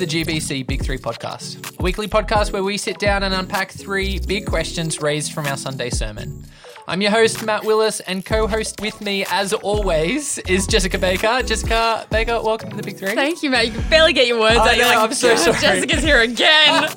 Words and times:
the 0.00 0.06
GBC 0.06 0.66
Big 0.66 0.82
Three 0.82 0.96
podcast, 0.96 1.78
a 1.78 1.82
weekly 1.82 2.08
podcast 2.08 2.54
where 2.54 2.62
we 2.62 2.78
sit 2.78 2.98
down 2.98 3.22
and 3.22 3.34
unpack 3.34 3.70
three 3.70 4.18
big 4.18 4.46
questions 4.46 5.02
raised 5.02 5.34
from 5.34 5.46
our 5.46 5.58
Sunday 5.58 5.90
sermon. 5.90 6.42
I'm 6.90 7.00
your 7.00 7.12
host, 7.12 7.44
Matt 7.46 7.64
Willis, 7.64 8.00
and 8.00 8.24
co 8.24 8.48
host 8.48 8.80
with 8.80 9.00
me, 9.00 9.24
as 9.30 9.52
always, 9.52 10.38
is 10.38 10.66
Jessica 10.66 10.98
Baker. 10.98 11.40
Jessica 11.44 12.04
Baker, 12.10 12.42
welcome 12.42 12.68
to 12.70 12.76
the 12.76 12.82
Big 12.82 12.96
Three. 12.96 13.14
Thank 13.14 13.44
you, 13.44 13.50
Matt. 13.50 13.66
You 13.68 13.72
can 13.74 13.88
barely 13.88 14.12
get 14.12 14.26
your 14.26 14.40
words 14.40 14.56
I 14.58 14.70
out. 14.70 14.76
You're 14.76 14.86
know, 14.86 14.90
like, 14.96 14.98
I'm 15.10 15.14
so 15.14 15.28
"God, 15.28 15.38
sorry." 15.38 15.60
Jessica's 15.60 16.02
here 16.02 16.18
again. 16.18 16.82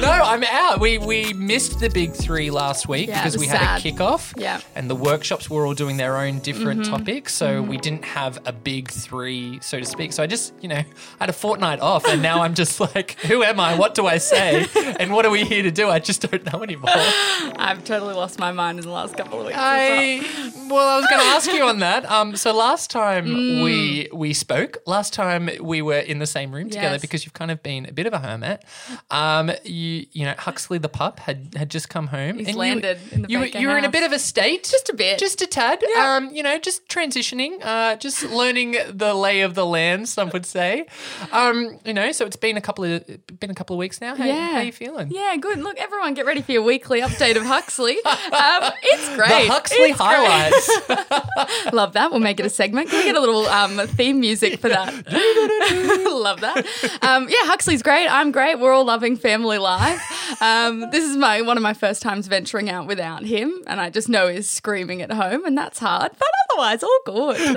no, 0.00 0.08
I'm 0.10 0.42
out. 0.42 0.80
We 0.80 0.96
we 0.96 1.34
missed 1.34 1.80
the 1.80 1.90
Big 1.90 2.14
Three 2.14 2.50
last 2.50 2.88
week 2.88 3.08
Yeah, 3.08 3.20
because 3.22 3.36
we 3.36 3.46
had 3.46 3.58
sad. 3.60 3.84
a 3.84 3.90
kickoff. 3.92 4.32
Yeah. 4.40 4.58
And 4.74 4.88
the 4.88 4.94
workshops 4.94 5.50
were 5.50 5.66
all 5.66 5.74
doing 5.74 5.98
their 5.98 6.16
own 6.16 6.38
different 6.38 6.80
Mm-hmm. 6.80 6.90
topics. 6.96 7.34
So 7.34 7.60
we 7.60 7.76
didn't 7.76 8.06
have 8.06 8.38
a 8.46 8.52
Big 8.54 8.90
Three, 8.90 9.58
so 9.60 9.78
to 9.78 9.84
speak. 9.84 10.14
So 10.14 10.22
I 10.22 10.26
just, 10.26 10.54
you 10.62 10.68
know, 10.70 10.76
I 10.76 10.86
had 11.20 11.28
a 11.28 11.34
fortnight 11.34 11.80
off 11.80 12.06
and 12.08 12.22
now 12.22 12.40
I'm 12.40 12.54
just 12.54 12.80
like, 12.94 13.18
who 13.20 13.42
am 13.42 13.60
I? 13.60 13.76
What 13.76 13.94
do 13.94 14.06
I 14.06 14.16
say? 14.16 14.66
And 14.98 15.12
what 15.12 15.26
are 15.26 15.30
we 15.30 15.44
here 15.44 15.62
to 15.62 15.70
do? 15.70 15.90
I 15.90 15.98
just 15.98 16.22
don't 16.22 16.50
know 16.50 16.62
anymore. 16.62 16.88
I've 16.94 17.84
totally 17.84 18.14
lost 18.14 18.38
my 18.38 18.50
mind 18.50 18.78
in 18.78 18.86
the 18.86 18.90
last 18.90 19.14
couple 19.14 19.25
of 19.32 19.46
weeks. 19.46 19.56
as 19.56 19.56
well. 19.56 20.66
I 20.66 20.68
well, 20.70 20.88
I 20.88 20.96
was 20.96 21.06
going 21.08 21.20
to 21.20 21.26
ask 21.28 21.52
you 21.52 21.62
on 21.64 21.78
that. 21.80 22.04
Um, 22.10 22.36
so 22.36 22.52
last 22.54 22.90
time 22.90 23.26
Mm. 23.26 23.62
we 23.62 24.08
we 24.12 24.32
spoke, 24.32 24.78
last 24.86 25.12
time 25.12 25.48
we 25.60 25.82
were 25.82 25.98
in 25.98 26.18
the 26.18 26.26
same 26.26 26.52
room 26.54 26.70
together 26.70 26.94
Yes. 26.94 27.00
because 27.00 27.24
you've 27.24 27.34
kind 27.34 27.50
of 27.50 27.62
been 27.62 27.86
a 27.86 27.92
bit 27.92 28.06
of 28.06 28.12
a 28.12 28.18
hermit. 28.18 28.62
Um, 29.10 29.50
you 29.64 30.06
you 30.12 30.24
know 30.24 30.34
Huxley 30.38 30.78
the 30.78 30.88
pup 30.88 31.20
had 31.20 31.54
had 31.56 31.70
just 31.70 31.88
come 31.88 32.08
home. 32.08 32.38
He's 32.38 32.48
and 32.48 32.56
landed 32.56 32.98
you, 33.10 33.12
in 33.16 33.22
the 33.22 33.28
you, 33.28 33.38
Baker 33.40 33.58
you 33.58 33.68
were 33.68 33.76
in 33.78 33.84
a 33.84 33.86
house. 33.88 33.92
bit 33.92 34.02
of 34.04 34.12
a 34.12 34.18
state, 34.18 34.64
Just 34.64 34.88
a 34.88 34.94
bit. 34.94 35.18
just 35.18 35.40
a 35.42 35.46
tad. 35.46 35.82
Yeah. 35.94 36.16
Um, 36.16 36.30
you 36.34 36.42
know, 36.42 36.58
just 36.58 36.86
transitioning, 36.88 37.58
uh, 37.64 37.96
just 37.96 38.22
learning 38.24 38.76
the 38.88 39.14
lay 39.14 39.40
of 39.42 39.54
the 39.54 39.64
land. 39.66 40.08
Some 40.08 40.30
would 40.30 40.46
say. 40.46 40.86
Um, 41.32 41.78
you 41.84 41.94
know, 41.94 42.12
so 42.12 42.26
it's 42.26 42.36
been 42.36 42.56
a 42.56 42.60
couple 42.60 42.84
of 42.84 43.04
been 43.40 43.50
a 43.50 43.54
couple 43.54 43.74
of 43.74 43.78
weeks 43.78 44.00
now. 44.00 44.14
How, 44.14 44.24
Yeah. 44.24 44.48
how 44.52 44.58
are 44.58 44.62
you 44.64 44.72
feeling? 44.72 45.10
Yeah, 45.10 45.36
good. 45.36 45.58
Look, 45.58 45.78
everyone, 45.78 46.14
get 46.14 46.26
ready 46.26 46.42
for 46.42 46.52
your 46.52 46.62
weekly 46.62 47.00
update 47.00 47.36
of 47.36 47.44
Huxley. 47.44 47.96
Um, 48.36 48.72
it's 48.82 49.15
great. 49.16 49.46
The 49.46 49.52
Huxley 49.52 49.90
It's 49.90 49.98
highlights. 49.98 51.72
Love 51.72 51.94
that. 51.94 52.10
We'll 52.10 52.20
make 52.20 52.40
it 52.40 52.46
a 52.46 52.50
segment. 52.50 52.90
Can 52.90 52.98
we 52.98 53.04
get 53.04 53.16
a 53.16 53.20
little 53.20 53.46
um, 53.46 53.78
theme 53.88 54.20
music 54.20 54.60
for 54.60 54.68
that? 54.68 54.92
Love 56.06 56.40
that. 56.40 56.58
Um, 57.02 57.28
yeah, 57.28 57.44
Huxley's 57.44 57.82
great. 57.82 58.08
I'm 58.08 58.32
great. 58.32 58.58
We're 58.58 58.72
all 58.72 58.84
loving 58.84 59.16
family 59.16 59.58
life. 59.58 60.00
Um, 60.40 60.90
this 60.90 61.04
is 61.04 61.16
my 61.16 61.42
one 61.42 61.56
of 61.56 61.62
my 61.62 61.74
first 61.74 62.02
times 62.02 62.26
venturing 62.26 62.70
out 62.70 62.86
without 62.86 63.24
him, 63.24 63.62
and 63.66 63.80
I 63.80 63.90
just 63.90 64.08
know 64.08 64.28
he's 64.28 64.48
screaming 64.48 65.02
at 65.02 65.10
home, 65.12 65.44
and 65.44 65.56
that's 65.56 65.78
hard. 65.78 66.12
But 66.18 66.28
otherwise, 66.56 66.82
all 66.82 66.98
good. 67.04 67.56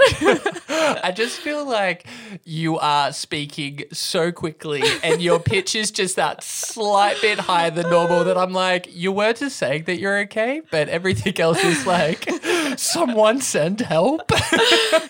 I 0.70 1.12
just 1.16 1.40
feel 1.40 1.66
like 1.66 2.06
you 2.44 2.78
are 2.80 3.12
speaking 3.12 3.84
so 3.92 4.32
quickly 4.32 4.84
and 5.04 5.22
your 5.22 5.40
pitch 5.40 5.76
is 5.76 5.92
just 5.92 6.16
that 6.16 6.44
slight 6.44 7.18
bit 7.22 7.40
higher 7.40 7.72
than 7.72 7.90
normal 7.90 8.24
that 8.26 8.38
I'm 8.38 8.54
like, 8.54 8.88
you 8.94 9.12
were 9.12 9.30
are 9.30 9.50
saying 9.50 9.84
that 9.84 10.00
you're 10.00 10.20
okay, 10.22 10.62
but 10.72 10.90
everything 10.90 11.40
else 11.40 11.64
is 11.64 11.86
like, 11.86 12.30
someone 12.78 13.42
send 13.42 13.82
help. 13.82 14.32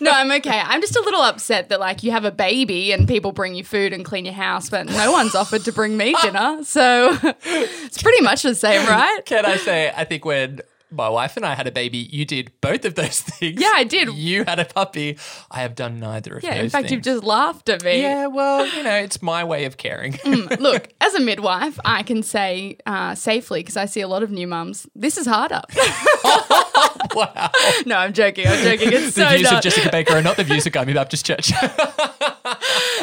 No, 0.02 0.12
I'm 0.12 0.32
okay. 0.32 0.62
I'm 0.64 0.82
just 0.82 0.96
a 0.96 1.02
little 1.02 1.22
upset 1.22 1.70
that 1.70 1.80
like 1.80 2.04
you 2.04 2.12
have 2.12 2.24
a 2.24 2.32
baby 2.32 2.92
and 2.92 3.08
people 3.08 3.32
bring 3.32 3.56
you 3.56 3.64
food 3.64 3.92
and 3.92 4.06
clean 4.06 4.24
your 4.24 4.34
house, 4.34 4.70
but 4.70 4.86
no 4.86 5.12
one's 5.12 5.36
offered 5.36 5.66
to 5.66 5.74
bring 5.74 5.98
me 5.98 6.16
dinner. 6.22 6.64
So 6.64 7.18
it's 7.44 8.02
pretty 8.02 8.22
much 8.22 8.44
the 8.44 8.56
same, 8.56 8.88
right? 8.88 9.20
Can 9.26 9.46
I 9.46 9.58
say, 9.58 9.92
I 9.96 10.06
think 10.06 10.24
when 10.24 10.62
my 10.92 11.08
wife 11.10 11.38
and 11.38 11.46
I 11.46 11.56
had 11.56 11.68
a 11.68 11.72
baby, 11.72 11.98
you 12.12 12.26
did 12.26 12.52
both 12.62 12.86
of 12.86 12.96
those 12.96 13.22
things. 13.22 13.62
Yeah, 13.62 13.72
I 13.76 13.84
did. 13.84 14.10
You 14.14 14.44
had 14.46 14.60
a 14.60 14.66
puppy. 14.66 15.18
I 15.52 15.62
have 15.62 15.76
done 15.76 16.00
neither 16.00 16.38
of 16.38 16.44
Yeah, 16.44 16.56
those 16.56 16.64
in 16.66 16.70
fact, 16.70 16.84
things. 16.84 16.92
you've 16.92 17.04
just 17.04 17.24
laughed 17.24 17.70
at 17.70 17.84
me. 17.84 18.02
Yeah, 18.02 18.28
well, 18.28 18.66
you 18.66 18.84
know, 18.84 18.96
it's 18.96 19.22
my 19.22 19.44
way 19.44 19.66
of 19.66 19.78
caring. 19.78 20.18
Look, 20.60 20.90
as 21.02 21.14
a 21.14 21.20
midwife, 21.20 21.80
I 21.86 22.04
can 22.04 22.24
say 22.24 22.78
uh, 22.86 23.16
safely 23.16 23.62
because 23.62 23.78
I 23.78 23.86
see 23.86 24.02
a 24.02 24.08
lot 24.08 24.24
of 24.24 24.32
new 24.32 24.48
mums. 24.48 24.88
This 24.96 25.18
is 25.18 25.26
harder. 25.28 25.62
wow. 27.16 27.50
no, 27.86 27.98
I'm 27.98 28.14
joking. 28.14 28.48
I'm 28.48 28.64
joking. 28.64 28.90
It's 28.94 29.06
The 29.16 29.24
so 29.24 29.30
views 29.30 29.44
not. 29.44 29.54
of 29.56 29.62
Jessica 29.64 29.90
Baker 29.92 30.14
are 30.16 30.22
not 30.22 30.38
the 30.38 30.44
views 30.44 30.66
of 30.66 30.74
Gummy 30.74 30.94
Baptist 30.94 31.26
Church. 31.26 31.52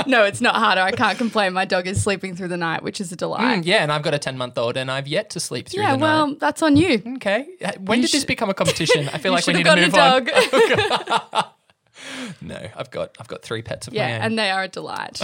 no, 0.07 0.25
it's 0.25 0.41
not 0.41 0.57
harder. 0.57 0.81
I 0.81 0.93
can't 0.93 1.17
complain. 1.19 1.53
My 1.53 1.65
dog 1.65 1.87
is 1.87 2.03
sleeping 2.03 2.35
through 2.37 2.49
the 2.49 2.57
night, 2.57 2.83
which 2.83 3.01
is 3.01 3.11
a 3.13 3.17
delight. 3.17 3.65
yeah, 3.65 3.83
and 3.83 3.91
I've 3.93 4.03
got 4.03 4.15
a 4.15 4.19
10 4.19 4.37
month 4.39 4.57
old 4.59 4.77
and 4.77 4.91
I've 4.91 5.09
yet 5.09 5.31
to 5.31 5.41
sleep 5.41 5.69
through 5.69 5.83
yeah, 5.83 5.93
the 5.93 5.97
night. 5.99 6.03
well, 6.27 6.35
that's 6.39 6.63
on 6.63 6.77
you. 6.77 7.03
Okay. 7.17 7.47
Uh, 7.65 7.73
When 7.81 8.01
did 8.01 8.11
this 8.11 8.25
become 8.25 8.51
a 8.51 8.55
competition? 8.55 9.09
I 9.13 9.19
feel 9.19 9.33
like 9.33 9.47
we 9.47 9.55
need 9.55 9.65
to 9.67 9.77
move 9.77 9.95
a 9.95 10.01
on. 10.01 10.25
dog. 10.25 11.47
No, 12.41 12.61
I've 12.77 12.91
got 12.91 13.17
I've 13.19 13.27
got 13.29 13.43
three 13.43 13.63
pets 13.63 13.89
of 13.89 13.95
yeah, 13.95 14.07
my 14.09 14.15
own. 14.17 14.23
and 14.23 14.39
they 14.39 14.51
are 14.51 14.63
a 14.65 14.69
delight. 14.69 15.21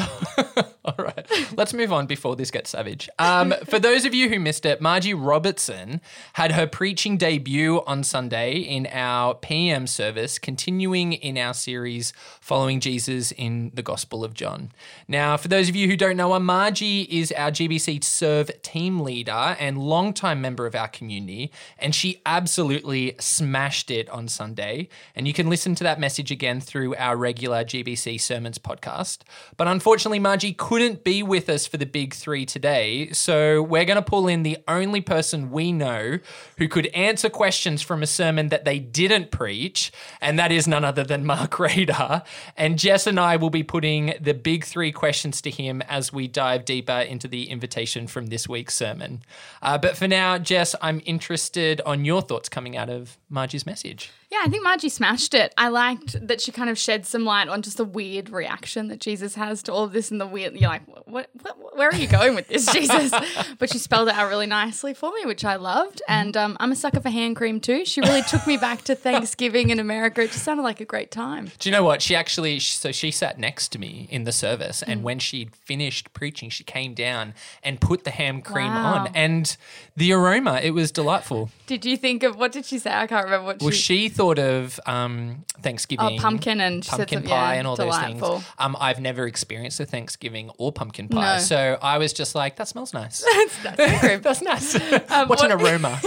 All 0.84 0.96
right, 0.98 1.30
let's 1.56 1.72
move 1.72 1.92
on 1.92 2.06
before 2.06 2.34
this 2.34 2.50
gets 2.50 2.70
savage. 2.70 3.08
Um, 3.20 3.54
for 3.66 3.78
those 3.78 4.04
of 4.04 4.14
you 4.14 4.28
who 4.28 4.40
missed 4.40 4.66
it, 4.66 4.80
Margie 4.80 5.14
Robertson 5.14 6.00
had 6.32 6.52
her 6.52 6.66
preaching 6.66 7.16
debut 7.16 7.84
on 7.86 8.02
Sunday 8.02 8.56
in 8.56 8.88
our 8.90 9.36
PM 9.36 9.86
service, 9.86 10.40
continuing 10.40 11.12
in 11.12 11.38
our 11.38 11.54
series 11.54 12.12
following 12.40 12.80
Jesus 12.80 13.30
in 13.30 13.70
the 13.72 13.82
Gospel 13.82 14.24
of 14.24 14.34
John. 14.34 14.72
Now, 15.06 15.36
for 15.36 15.46
those 15.46 15.68
of 15.68 15.76
you 15.76 15.86
who 15.86 15.96
don't 15.96 16.16
know 16.16 16.32
her, 16.32 16.40
Margie 16.40 17.02
is 17.02 17.30
our 17.30 17.52
GBC 17.52 18.02
Serve 18.02 18.50
team 18.62 18.98
leader 18.98 19.56
and 19.60 19.78
longtime 19.78 20.40
member 20.40 20.66
of 20.66 20.74
our 20.74 20.88
community, 20.88 21.52
and 21.78 21.94
she 21.94 22.20
absolutely 22.26 23.14
smashed 23.20 23.88
it 23.88 24.08
on 24.10 24.26
Sunday. 24.26 24.88
And 25.14 25.28
you 25.28 25.32
can 25.32 25.48
listen 25.48 25.76
to 25.76 25.84
that 25.84 26.00
message 26.00 26.32
again 26.32 26.60
through 26.60 26.96
our 26.96 27.16
regular 27.16 27.62
GBC 27.62 28.20
Sermons 28.20 28.58
podcast. 28.58 29.18
But 29.56 29.68
unfortunately, 29.68 30.18
Margie 30.18 30.52
couldn't 30.52 30.71
be 30.72 31.22
with 31.22 31.50
us 31.50 31.66
for 31.66 31.76
the 31.76 31.84
big 31.84 32.14
three 32.14 32.46
today. 32.46 33.12
So 33.12 33.62
we're 33.62 33.84
going 33.84 33.96
to 33.96 34.02
pull 34.02 34.26
in 34.26 34.42
the 34.42 34.56
only 34.66 35.02
person 35.02 35.50
we 35.50 35.70
know 35.70 36.18
who 36.56 36.66
could 36.66 36.86
answer 36.88 37.28
questions 37.28 37.82
from 37.82 38.02
a 38.02 38.06
sermon 38.06 38.48
that 38.48 38.64
they 38.64 38.78
didn't 38.78 39.30
preach, 39.30 39.92
and 40.20 40.38
that 40.38 40.50
is 40.50 40.66
none 40.66 40.82
other 40.82 41.04
than 41.04 41.26
Mark 41.26 41.58
Rader. 41.58 42.22
And 42.56 42.78
Jess 42.78 43.06
and 43.06 43.20
I 43.20 43.36
will 43.36 43.50
be 43.50 43.62
putting 43.62 44.14
the 44.18 44.32
big 44.32 44.64
three 44.64 44.92
questions 44.92 45.42
to 45.42 45.50
him 45.50 45.82
as 45.82 46.10
we 46.10 46.26
dive 46.26 46.64
deeper 46.64 47.00
into 47.00 47.28
the 47.28 47.50
invitation 47.50 48.06
from 48.06 48.28
this 48.28 48.48
week's 48.48 48.74
sermon. 48.74 49.22
Uh, 49.60 49.76
but 49.76 49.94
for 49.94 50.08
now, 50.08 50.38
Jess, 50.38 50.74
I'm 50.80 51.02
interested 51.04 51.82
on 51.82 52.06
your 52.06 52.22
thoughts 52.22 52.48
coming 52.48 52.78
out 52.78 52.88
of 52.88 53.18
Margie's 53.28 53.66
message. 53.66 54.10
Yeah, 54.32 54.38
I 54.44 54.48
think 54.48 54.62
Margie 54.62 54.88
smashed 54.88 55.34
it. 55.34 55.52
I 55.58 55.68
liked 55.68 56.26
that 56.26 56.40
she 56.40 56.52
kind 56.52 56.70
of 56.70 56.78
shed 56.78 57.04
some 57.04 57.26
light 57.26 57.48
on 57.48 57.60
just 57.60 57.76
the 57.76 57.84
weird 57.84 58.30
reaction 58.30 58.88
that 58.88 58.98
Jesus 58.98 59.34
has 59.34 59.62
to 59.64 59.72
all 59.74 59.84
of 59.84 59.92
this 59.92 60.10
and 60.10 60.18
the 60.18 60.26
weird. 60.26 60.54
You're 60.54 60.70
like, 60.70 60.86
what, 61.06 61.28
what, 61.42 61.76
where 61.76 61.90
are 61.90 61.94
you 61.94 62.06
going 62.08 62.34
with 62.34 62.48
this, 62.48 62.64
Jesus? 62.72 63.12
but 63.58 63.70
she 63.70 63.76
spelled 63.76 64.08
it 64.08 64.14
out 64.14 64.30
really 64.30 64.46
nicely 64.46 64.94
for 64.94 65.12
me, 65.12 65.26
which 65.26 65.44
I 65.44 65.56
loved. 65.56 66.00
And 66.08 66.34
um, 66.34 66.56
I'm 66.60 66.72
a 66.72 66.76
sucker 66.76 67.00
for 67.00 67.10
hand 67.10 67.36
cream 67.36 67.60
too. 67.60 67.84
She 67.84 68.00
really 68.00 68.22
took 68.22 68.46
me 68.46 68.56
back 68.56 68.80
to 68.84 68.94
Thanksgiving 68.94 69.68
in 69.68 69.78
America. 69.78 70.22
It 70.22 70.30
just 70.30 70.44
sounded 70.44 70.62
like 70.62 70.80
a 70.80 70.86
great 70.86 71.10
time. 71.10 71.50
Do 71.58 71.68
you 71.68 71.76
know 71.76 71.84
what? 71.84 72.00
She 72.00 72.16
actually, 72.16 72.58
so 72.58 72.90
she 72.90 73.10
sat 73.10 73.38
next 73.38 73.68
to 73.72 73.78
me 73.78 74.08
in 74.10 74.24
the 74.24 74.32
service, 74.32 74.82
and 74.82 75.02
when 75.02 75.18
she'd 75.18 75.54
finished 75.54 76.10
preaching, 76.14 76.48
she 76.48 76.64
came 76.64 76.94
down 76.94 77.34
and 77.62 77.82
put 77.82 78.04
the 78.04 78.10
ham 78.10 78.40
cream 78.40 78.68
Wow. 78.72 78.94
on, 79.04 79.10
and 79.14 79.54
the 79.94 80.14
aroma, 80.14 80.60
it 80.62 80.70
was 80.70 80.90
delightful. 80.90 81.50
Did 81.66 81.84
you 81.84 81.98
think 81.98 82.22
of 82.22 82.36
what 82.36 82.50
did 82.52 82.64
she 82.64 82.78
say? 82.78 82.90
I 82.94 83.06
can't 83.06 83.24
remember 83.26 83.44
what 83.46 83.60
Well, 83.60 83.70
she. 83.72 83.82
she 83.82 84.08
thought 84.08 84.21
of 84.30 84.78
um, 84.86 85.44
Thanksgiving, 85.60 86.18
Oh, 86.18 86.22
pumpkin 86.22 86.60
and 86.60 86.84
pumpkin 86.86 87.22
pie, 87.22 87.54
yeah, 87.54 87.58
and 87.58 87.66
all 87.66 87.76
delightful. 87.76 88.28
those 88.34 88.42
things. 88.42 88.54
Um, 88.58 88.76
I've 88.80 89.00
never 89.00 89.26
experienced 89.26 89.80
a 89.80 89.84
Thanksgiving 89.86 90.50
or 90.58 90.70
pumpkin 90.72 91.08
pie, 91.08 91.36
No. 91.36 91.42
so 91.42 91.78
I 91.82 91.98
was 91.98 92.12
just 92.12 92.34
like, 92.34 92.56
"That 92.56 92.68
smells 92.68 92.94
nice. 92.94 93.24
That's 93.62 93.78
hand. 94.02 94.22
That's 94.22 94.42
nice. 94.42 94.74
What's 95.26 95.42
an 95.42 95.50
what- 95.50 95.62
aroma?" 95.62 96.00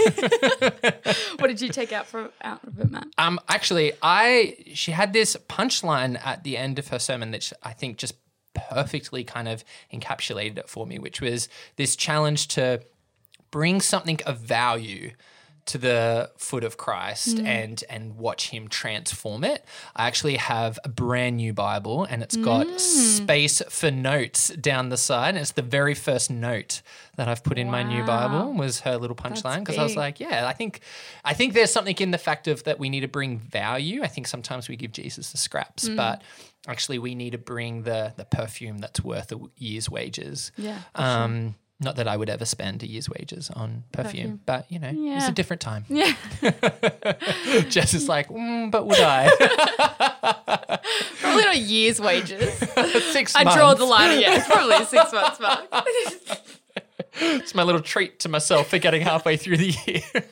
what 1.38 1.48
did 1.48 1.60
you 1.60 1.68
take 1.68 1.92
out 1.92 2.06
from 2.06 2.30
out 2.42 2.62
of 2.64 2.78
it, 2.80 2.90
Matt? 2.90 3.06
Um, 3.18 3.38
actually, 3.48 3.92
I 4.02 4.56
she 4.74 4.92
had 4.92 5.12
this 5.12 5.36
punchline 5.48 6.18
at 6.24 6.44
the 6.44 6.56
end 6.56 6.78
of 6.78 6.88
her 6.88 6.98
sermon 6.98 7.30
that 7.32 7.52
I 7.62 7.72
think 7.72 7.98
just 7.98 8.14
perfectly 8.70 9.22
kind 9.24 9.48
of 9.48 9.64
encapsulated 9.92 10.58
it 10.58 10.68
for 10.68 10.86
me, 10.86 10.98
which 10.98 11.20
was 11.20 11.48
this 11.76 11.94
challenge 11.96 12.48
to 12.48 12.80
bring 13.50 13.80
something 13.80 14.18
of 14.26 14.38
value 14.38 15.12
to 15.66 15.78
the 15.78 16.30
foot 16.36 16.62
of 16.64 16.76
Christ 16.76 17.38
and 17.40 17.82
and 17.90 18.16
watch 18.16 18.50
him 18.50 18.68
transform 18.68 19.42
it. 19.44 19.64
I 19.96 20.06
actually 20.06 20.36
have 20.36 20.78
a 20.84 20.88
brand 20.88 21.36
new 21.38 21.52
Bible 21.52 22.04
and 22.04 22.22
it's 22.22 22.36
got 22.36 22.80
space 22.80 23.60
for 23.68 23.90
notes 23.90 24.48
down 24.50 24.88
the 24.90 24.96
side. 24.96 25.30
And 25.30 25.38
it's 25.38 25.52
the 25.52 25.62
very 25.62 25.94
first 25.94 26.30
note 26.30 26.82
that 27.16 27.28
I've 27.28 27.42
put 27.42 27.58
in 27.58 27.70
my 27.70 27.82
new 27.82 28.04
Bible 28.04 28.52
was 28.52 28.80
her 28.80 28.96
little 28.96 29.16
punchline 29.16 29.60
because 29.60 29.78
I 29.78 29.82
was 29.82 29.96
like, 29.96 30.20
yeah, 30.20 30.46
I 30.46 30.52
think 30.52 30.80
I 31.24 31.34
think 31.34 31.52
there's 31.54 31.72
something 31.72 31.96
in 31.98 32.10
the 32.12 32.18
fact 32.18 32.46
of 32.48 32.62
that 32.64 32.78
we 32.78 32.88
need 32.88 33.00
to 33.00 33.08
bring 33.08 33.38
value. 33.38 34.02
I 34.02 34.06
think 34.08 34.26
sometimes 34.28 34.68
we 34.68 34.76
give 34.76 34.92
Jesus 34.92 35.32
the 35.32 35.38
scraps, 35.38 35.88
Mm. 35.88 35.96
but 35.96 36.22
actually 36.68 36.98
we 36.98 37.14
need 37.14 37.30
to 37.30 37.38
bring 37.38 37.82
the 37.82 38.12
the 38.16 38.24
perfume 38.24 38.78
that's 38.78 39.02
worth 39.02 39.32
a 39.32 39.38
year's 39.56 39.90
wages. 39.90 40.52
Yeah, 40.56 40.78
Um 40.94 41.54
not 41.78 41.96
that 41.96 42.08
I 42.08 42.16
would 42.16 42.30
ever 42.30 42.44
spend 42.46 42.82
a 42.82 42.86
year's 42.88 43.08
wages 43.08 43.50
on 43.50 43.84
perfume, 43.92 44.12
Perfume. 44.12 44.40
but 44.46 44.70
you 44.72 44.78
know, 44.78 44.88
it's 44.88 44.96
Yeah. 44.98 45.28
a 45.28 45.32
different 45.32 45.60
time. 45.60 45.84
Yeah. 45.88 46.12
Jess 47.68 47.92
is 47.94 48.08
like, 48.08 48.28
mm, 48.28 48.70
but 48.70 48.86
would 48.86 48.98
I? 49.00 49.28
Probably 51.20 51.42
not 51.44 51.54
a 51.54 51.58
year's 51.58 52.00
wages. 52.00 52.52
Six 53.12 53.34
I 53.36 53.44
months. 53.44 53.56
draw 53.56 53.74
the 53.74 53.84
line. 53.84 54.20
Yeah, 54.20 54.36
it's 54.36 54.46
probably 54.46 54.76
a 54.76 54.84
six 54.86 55.12
months 55.12 55.38
mark. 55.40 55.64
It's 57.18 57.54
my 57.54 57.62
little 57.62 57.80
treat 57.80 58.20
to 58.20 58.28
myself 58.28 58.68
for 58.68 58.78
getting 58.78 59.00
halfway 59.02 59.36
through 59.36 59.56
the 59.58 59.74
year. 59.86 60.24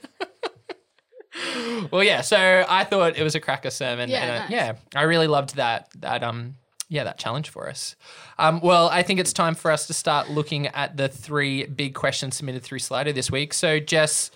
well, 1.91 2.03
yeah. 2.05 2.21
So 2.21 2.65
I 2.69 2.85
thought 2.85 3.17
it 3.19 3.23
was 3.23 3.35
a 3.35 3.41
cracker 3.41 3.71
sermon. 3.71 4.09
Yeah, 4.11 4.23
and 4.23 4.45
I, 4.45 4.49
yeah. 4.57 4.75
I 4.95 5.03
really 5.03 5.27
loved 5.27 5.57
that. 5.57 5.89
That 6.01 6.23
um, 6.23 6.57
yeah, 6.89 7.05
that 7.05 7.19
challenge 7.19 7.49
for 7.49 7.69
us. 7.69 7.97
Um, 8.39 8.61
well, 8.61 8.89
I 8.89 9.03
think 9.03 9.21
it's 9.21 9.33
time 9.33 9.55
for 9.55 9.71
us 9.71 9.87
to 9.87 9.95
start 9.95 10.31
looking 10.31 10.67
at 10.69 10.97
the 10.97 11.09
three 11.09 11.67
big 11.67 11.95
questions 11.95 12.37
submitted 12.37 12.63
through 12.63 12.79
Slido 12.81 13.15
this 13.15 13.31
week. 13.31 13.55
So, 13.55 13.81
Jess, 13.81 14.31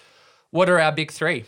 what 0.51 0.69
are 0.69 0.81
our 0.81 0.93
big 0.93 1.13
three? 1.13 1.45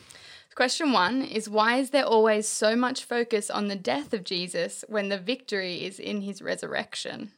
Question 0.55 0.93
one 0.93 1.23
is 1.23 1.49
why 1.49 1.79
is 1.79 1.91
there 1.91 2.05
always 2.05 2.47
so 2.47 2.77
much 2.77 3.05
focus 3.05 3.51
on 3.51 3.69
the 3.69 3.77
death 3.77 4.13
of 4.13 4.25
Jesus 4.25 4.85
when 4.89 5.09
the 5.09 5.19
victory 5.19 5.85
is 5.85 5.99
in 5.99 6.21
his 6.21 6.43
resurrection? 6.43 7.33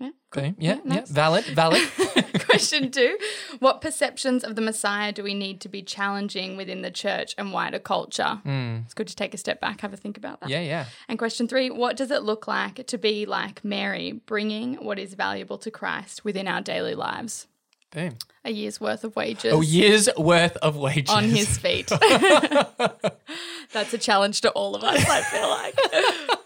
Yeah. 0.00 0.10
Okay. 0.34 0.54
Yeah. 0.58 0.74
Yeah. 0.76 0.80
nice. 0.84 1.10
Valid. 1.10 1.44
Valid. 1.46 1.82
Question 2.46 2.90
two 2.90 3.16
What 3.60 3.80
perceptions 3.80 4.42
of 4.44 4.54
the 4.56 4.60
Messiah 4.62 5.12
do 5.12 5.22
we 5.22 5.34
need 5.34 5.60
to 5.62 5.68
be 5.68 5.82
challenging 5.82 6.56
within 6.56 6.82
the 6.82 6.90
church 6.90 7.34
and 7.38 7.52
wider 7.52 7.78
culture? 7.78 8.40
Hmm. 8.42 8.78
It's 8.84 8.94
good 8.94 9.08
to 9.08 9.16
take 9.16 9.34
a 9.34 9.38
step 9.38 9.60
back, 9.60 9.80
have 9.82 9.92
a 9.92 9.96
think 9.96 10.16
about 10.16 10.40
that. 10.40 10.50
yeah. 10.50 10.60
Yeah. 10.60 10.86
And 11.08 11.18
question 11.18 11.46
three 11.48 11.70
What 11.70 11.96
does 11.96 12.10
it 12.10 12.22
look 12.22 12.46
like 12.48 12.86
to 12.86 12.98
be 12.98 13.24
like 13.26 13.64
Mary, 13.64 14.20
bringing 14.26 14.74
what 14.84 14.98
is 14.98 15.14
valuable 15.14 15.58
to 15.58 15.70
Christ 15.70 16.24
within 16.24 16.48
our 16.48 16.60
daily 16.60 16.94
lives? 16.94 17.46
Boom. 17.92 18.16
A 18.44 18.50
year's 18.50 18.80
worth 18.80 19.04
of 19.04 19.14
wages. 19.14 19.54
A 19.54 19.64
year's 19.64 20.08
worth 20.18 20.56
of 20.56 20.76
wages 20.76 21.14
on 21.14 21.24
his 21.24 21.56
feet. 21.64 21.88
That's 23.72 23.92
a 23.94 23.98
challenge 23.98 24.40
to 24.42 24.50
all 24.50 24.74
of 24.74 24.82
us, 24.82 25.04
I 25.08 25.22
feel 25.22 25.48
like. 25.48 26.38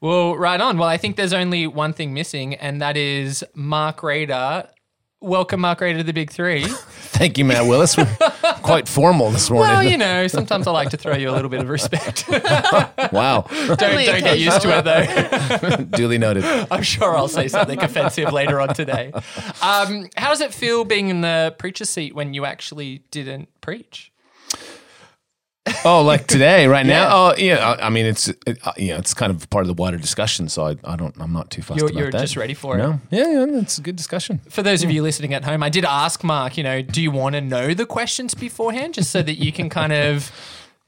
Well, 0.00 0.36
right 0.36 0.60
on. 0.60 0.76
Well, 0.76 0.88
I 0.88 0.98
think 0.98 1.16
there's 1.16 1.32
only 1.32 1.66
one 1.66 1.94
thing 1.94 2.12
missing, 2.12 2.54
and 2.54 2.82
that 2.82 2.98
is 2.98 3.42
Mark 3.54 4.02
Rader. 4.02 4.68
Welcome, 5.22 5.60
Mark 5.60 5.80
Rader, 5.80 5.98
to 6.00 6.04
the 6.04 6.12
Big 6.12 6.30
Three. 6.30 6.64
Thank 6.68 7.38
you, 7.38 7.46
Matt 7.46 7.64
Willis. 7.64 7.96
We're 7.96 8.04
quite 8.62 8.86
formal 8.86 9.30
this 9.30 9.48
morning. 9.48 9.72
well, 9.72 9.82
you 9.82 9.96
know, 9.96 10.26
sometimes 10.26 10.66
I 10.66 10.70
like 10.72 10.90
to 10.90 10.98
throw 10.98 11.16
you 11.16 11.30
a 11.30 11.32
little 11.32 11.48
bit 11.48 11.62
of 11.62 11.70
respect. 11.70 12.26
don't 12.28 12.42
wow. 13.12 13.46
don't 13.50 13.78
get 13.78 14.38
used 14.38 14.60
to 14.60 14.78
it 14.78 14.84
though. 14.84 15.76
Duly 15.96 16.18
noted. 16.18 16.44
I'm 16.70 16.82
sure 16.82 17.16
I'll 17.16 17.26
say 17.26 17.48
something 17.48 17.82
offensive 17.82 18.34
later 18.34 18.60
on 18.60 18.74
today. 18.74 19.12
Um, 19.62 20.10
how 20.18 20.28
does 20.28 20.42
it 20.42 20.52
feel 20.52 20.84
being 20.84 21.08
in 21.08 21.22
the 21.22 21.54
preacher 21.56 21.86
seat 21.86 22.14
when 22.14 22.34
you 22.34 22.44
actually 22.44 23.02
didn't 23.10 23.48
preach? 23.62 24.12
Oh, 25.84 26.02
like 26.02 26.26
today, 26.26 26.66
right 26.66 26.84
Yeah. 26.86 27.04
now? 27.04 27.08
Oh, 27.16 27.34
yeah. 27.36 27.56
I, 27.80 27.86
I 27.86 27.90
mean, 27.90 28.06
it's 28.06 28.28
it, 28.28 28.58
uh, 28.64 28.72
yeah, 28.76 28.98
it's 28.98 29.14
kind 29.14 29.30
of 29.32 29.48
part 29.50 29.62
of 29.62 29.68
the 29.68 29.80
wider 29.80 29.96
discussion. 29.98 30.48
So 30.48 30.66
I, 30.66 30.76
I 30.84 30.96
don't, 30.96 31.14
I'm 31.20 31.32
not 31.32 31.50
too 31.50 31.62
fussed 31.62 31.78
You're, 31.78 31.88
about 31.90 31.98
you're 31.98 32.10
that. 32.12 32.20
just 32.20 32.36
ready 32.36 32.54
for 32.54 32.76
it. 32.78 32.80
Yeah, 32.80 32.98
yeah, 33.10 33.46
it's 33.60 33.78
a 33.78 33.82
good 33.82 33.96
discussion. 33.96 34.40
For 34.48 34.62
those 34.62 34.82
of 34.82 34.90
you 34.90 35.02
listening 35.02 35.34
at 35.34 35.44
home, 35.44 35.62
I 35.62 35.68
did 35.68 35.84
ask 35.84 36.22
Mark, 36.24 36.56
you 36.56 36.62
know, 36.64 36.82
do 36.82 37.02
you 37.02 37.10
want 37.10 37.34
to 37.34 37.40
know 37.40 37.74
the 37.74 37.86
questions 37.86 38.34
beforehand 38.34 38.94
just 38.94 39.10
so 39.10 39.22
that 39.22 39.34
you 39.34 39.52
can 39.52 39.68
kind 39.68 39.92
of, 39.92 40.30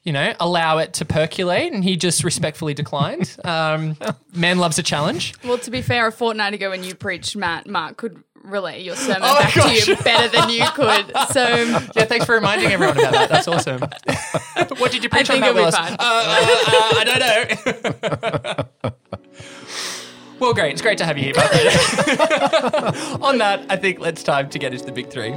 you 0.04 0.12
know, 0.12 0.32
allow 0.40 0.78
it 0.78 0.92
to 0.94 1.04
percolate? 1.04 1.72
And 1.72 1.82
he 1.84 1.96
just 1.96 2.22
respectfully 2.24 2.74
declined. 2.74 3.36
Um, 3.44 3.96
man 4.34 4.58
loves 4.58 4.78
a 4.78 4.82
challenge. 4.82 5.34
Well, 5.44 5.58
to 5.58 5.70
be 5.70 5.82
fair, 5.82 6.06
a 6.06 6.12
fortnight 6.12 6.54
ago 6.54 6.70
when 6.70 6.84
you 6.84 6.94
preached, 6.94 7.36
Matt, 7.36 7.66
Mark 7.66 7.96
could 7.96 8.22
relay 8.48 8.82
your 8.82 8.96
sermon 8.96 9.22
Oh 9.22 9.34
my 9.34 9.40
back 9.40 9.52
to 9.52 9.90
you 9.90 9.96
better 9.96 10.28
than 10.28 10.50
you 10.50 10.64
could. 10.74 11.12
So 11.32 11.46
Yeah, 11.94 12.04
thanks 12.04 12.24
for 12.26 12.34
reminding 12.34 12.72
everyone 12.72 12.98
about 12.98 13.12
that. 13.12 13.28
That's 13.28 13.48
awesome. 13.48 13.80
what 14.78 14.90
did 14.90 15.02
you 15.02 15.08
preach 15.08 15.28
think 15.28 15.44
on, 15.44 15.50
it'll 15.50 15.66
be 15.66 15.70
Matt 15.70 16.00
Uh, 16.00 16.04
uh, 16.04 16.36
uh, 16.66 16.94
I 16.96 17.04
don't 17.04 18.82
know. 18.82 18.92
well, 20.38 20.54
great. 20.54 20.72
It's 20.72 20.82
great 20.82 20.98
to 20.98 21.04
have 21.04 21.18
you 21.18 21.24
here, 21.24 21.34
Mark. 21.36 21.52
on 23.22 23.38
that, 23.38 23.66
I 23.68 23.76
think 23.76 24.00
it's 24.00 24.22
time 24.22 24.48
to 24.50 24.58
get 24.58 24.72
into 24.72 24.86
the 24.86 24.92
big 24.92 25.08
three. 25.10 25.34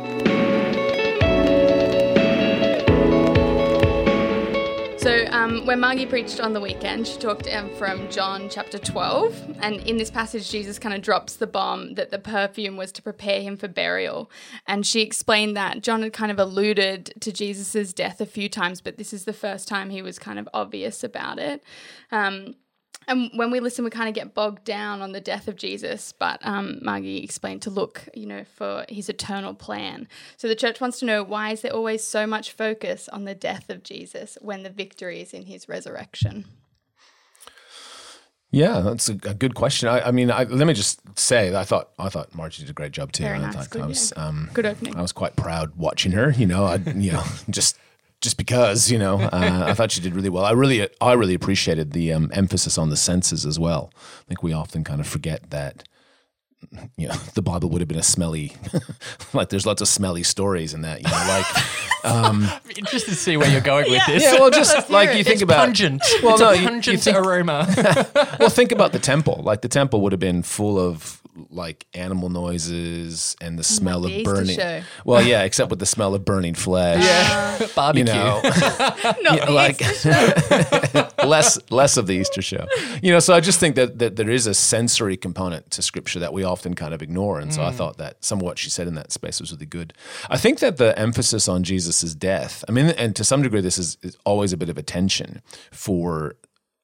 Um, 5.42 5.66
when 5.66 5.80
Margie 5.80 6.06
preached 6.06 6.40
on 6.40 6.54
the 6.54 6.62
weekend, 6.62 7.08
she 7.08 7.18
talked 7.18 7.48
um, 7.52 7.70
from 7.76 8.08
John 8.12 8.48
chapter 8.48 8.78
12. 8.78 9.58
And 9.62 9.78
in 9.88 9.98
this 9.98 10.12
passage, 10.12 10.52
Jesus 10.52 10.78
kind 10.78 10.94
of 10.94 11.02
drops 11.02 11.38
the 11.38 11.48
bomb 11.48 11.96
that 11.96 12.12
the 12.12 12.20
perfume 12.20 12.78
was 12.78 12.92
to 12.92 13.02
prepare 13.02 13.42
him 13.42 13.58
for 13.58 13.68
burial. 13.68 14.30
And 14.68 14.86
she 14.86 15.02
explained 15.02 15.58
that 15.58 15.82
John 15.82 16.04
had 16.04 16.14
kind 16.14 16.32
of 16.32 16.38
alluded 16.38 17.14
to 17.22 17.32
Jesus' 17.32 17.92
death 17.92 18.22
a 18.22 18.26
few 18.28 18.50
times, 18.50 18.82
but 18.82 18.98
this 18.98 19.14
is 19.14 19.26
the 19.26 19.34
first 19.34 19.68
time 19.68 19.90
he 19.90 20.04
was 20.04 20.20
kind 20.20 20.38
of 20.38 20.48
obvious 20.54 21.04
about 21.04 21.40
it. 21.40 21.64
Um, 22.12 22.54
and 23.12 23.32
when 23.36 23.52
we 23.52 23.60
listen, 23.60 23.84
we 23.86 23.92
kind 23.92 24.08
of 24.10 24.16
get 24.16 24.34
bogged 24.34 24.64
down 24.64 25.02
on 25.02 25.12
the 25.12 25.22
death 25.22 25.48
of 25.48 25.56
Jesus. 25.56 26.14
But 26.14 26.40
um, 26.44 26.80
Margie 26.82 27.24
explained 27.24 27.62
to 27.64 27.70
look, 27.70 28.08
you 28.14 28.26
know, 28.26 28.44
for 28.44 28.86
his 28.90 29.10
eternal 29.10 29.54
plan. 29.54 30.08
So 30.38 30.48
the 30.48 30.56
church 30.56 30.82
wants 30.82 31.00
to 31.00 31.06
know 31.06 31.24
why 31.24 31.52
is 31.52 31.62
there 31.62 31.74
always 31.74 32.04
so 32.04 32.26
much 32.26 32.52
focus 32.52 33.10
on 33.10 33.26
the 33.26 33.36
death 33.36 33.70
of 33.70 33.84
Jesus 33.84 34.38
when 34.42 34.64
the 34.64 34.70
victory 34.70 35.22
is 35.22 35.34
in 35.34 35.46
his 35.46 35.68
resurrection? 35.68 36.46
Yeah, 38.54 38.82
that's 38.82 39.08
a, 39.10 39.14
a 39.14 39.34
good 39.34 39.56
question. 39.56 39.88
I, 39.88 40.08
I 40.08 40.12
mean, 40.12 40.30
I, 40.30 40.44
let 40.44 40.68
me 40.68 40.74
just 40.74 41.00
say, 41.18 41.56
I 41.56 41.64
thought 41.64 41.92
I 41.98 42.10
thought 42.10 42.36
Margie 42.36 42.64
did 42.64 42.70
a 42.70 42.74
great 42.74 42.92
job 42.92 43.14
too. 43.14 43.24
Very 43.24 43.38
I 43.38 43.44
nice. 43.44 43.56
thought 43.56 43.70
Good, 43.70 43.82
I 43.82 43.86
was, 43.86 44.14
yeah. 44.16 44.26
um, 44.26 44.50
Good 44.54 44.66
opening. 44.66 44.96
I 44.98 45.02
was 45.02 45.14
quite 45.14 45.38
proud 45.38 45.76
watching 45.78 46.12
her. 46.12 46.32
You 46.32 46.48
know, 46.48 46.66
I, 46.66 46.76
you 46.76 47.14
know, 47.14 47.24
just 47.50 47.78
just 48.22 48.38
because 48.38 48.90
you 48.92 48.98
know, 49.00 49.20
uh, 49.20 49.64
I 49.68 49.74
thought 49.74 49.92
she 49.92 50.02
did 50.02 50.14
really 50.16 50.30
well. 50.30 50.46
I 50.46 50.52
really, 50.52 50.88
I 51.02 51.14
really 51.14 51.34
appreciated 51.34 51.92
the 51.92 52.14
um, 52.14 52.30
emphasis 52.34 52.78
on 52.78 52.90
the 52.90 52.98
senses 52.98 53.46
as 53.46 53.60
well. 53.60 53.92
I 53.98 54.24
think 54.28 54.44
we 54.44 54.54
often 54.54 54.84
kind 54.84 55.00
of 55.02 55.08
forget 55.08 55.50
that. 55.50 55.84
You 56.96 57.08
know, 57.08 57.16
the 57.34 57.42
Bible 57.42 57.70
would 57.72 57.82
have 57.82 57.88
been 57.88 57.98
a 57.98 58.04
smelly, 58.04 58.54
like 59.34 59.50
there's 59.50 59.66
lots 59.66 59.82
of 59.82 59.88
smelly 59.88 60.22
stories 60.22 60.76
in 60.76 60.82
that. 60.84 61.02
You 61.02 61.08
know, 61.10 61.26
like 61.28 61.46
I'm 62.04 62.44
interested 62.78 63.10
to 63.12 63.16
see 63.18 63.36
where 63.36 63.50
you're 63.52 63.62
going 63.62 63.90
with 63.90 64.06
this. 64.06 64.22
yeah, 64.24 64.34
well, 64.34 64.52
just 64.52 64.74
Let's 64.76 64.88
hear 64.88 64.94
like 64.94 65.10
it. 65.10 65.18
you 65.18 65.24
think 65.24 65.34
it's 65.34 65.42
about 65.42 65.66
pungent. 65.66 66.04
Well, 66.22 66.34
it's 66.34 66.42
no, 66.42 66.50
a 66.52 66.56
you- 66.56 66.62
you 66.62 66.68
pungent 66.68 67.02
think- 67.02 67.18
aroma. 67.18 67.68
well, 68.40 68.50
think 68.50 68.72
about 68.72 68.92
the 68.92 69.00
temple. 69.00 69.42
Like 69.44 69.62
the 69.62 69.68
temple 69.70 70.02
would 70.02 70.12
have 70.12 70.20
been 70.20 70.44
full 70.44 70.80
of 70.80 71.21
like 71.50 71.86
animal 71.94 72.30
noises 72.30 73.36
and 73.42 73.58
the 73.58 73.64
mm, 73.64 73.66
smell 73.66 74.06
of 74.06 74.24
burning. 74.24 74.56
show. 74.56 74.82
Well, 75.06 75.22
yeah, 75.22 75.44
except 75.44 75.70
with 75.70 75.80
the 75.80 75.86
smell 75.86 76.14
of 76.16 76.26
burning 76.26 76.54
flesh. 76.54 77.04
yeah, 77.04 77.68
barbecue. 77.76 78.06
You 78.06 78.14
know, 78.14 78.42
Not 79.22 79.46
the 79.46 79.52
like- 79.52 79.82
less 81.26 81.60
less 81.70 81.98
of 81.98 82.08
the 82.08 82.14
Easter 82.14 82.42
show. 82.42 82.68
You 83.02 83.12
know, 83.12 83.20
so 83.20 83.34
I 83.34 83.40
just 83.40 83.60
think 83.60 83.76
that, 83.76 84.00
that 84.00 84.16
there 84.16 84.30
is 84.30 84.48
a 84.48 84.54
sensory 84.54 85.18
component 85.18 85.72
to 85.72 85.82
Scripture 85.82 86.20
that 86.20 86.34
we 86.34 86.44
often 86.44 86.74
kind 86.74 86.94
of 86.94 87.02
ignore, 87.02 87.40
and 87.40 87.54
so 87.54 87.64
I 87.64 87.72
mm. 87.72 87.76
thought 87.76 87.98
that 87.98 88.24
some 88.24 88.40
of 88.40 88.44
what 88.44 88.58
she 88.58 88.70
said 88.70 88.88
in 88.88 88.96
that 88.96 89.12
space 89.12 89.40
was 89.40 89.52
really 89.52 89.66
good. 89.66 89.94
I 90.30 90.38
think 90.38 90.60
that 90.60 90.78
the 90.78 90.98
emphasis 90.98 91.48
on 91.48 91.64
Jesus' 91.64 92.14
death. 92.14 92.64
I 92.68 92.72
mean, 92.72 92.88
and 92.88 93.16
to 93.16 93.24
some 93.24 93.42
degree, 93.42 93.62
this 93.62 93.78
is, 93.78 93.98
is 94.02 94.18
always 94.26 94.54
a 94.54 94.58
bit 94.58 94.70
of 94.70 94.78
a 94.78 94.84
tension 94.84 95.42
for. 95.72 96.36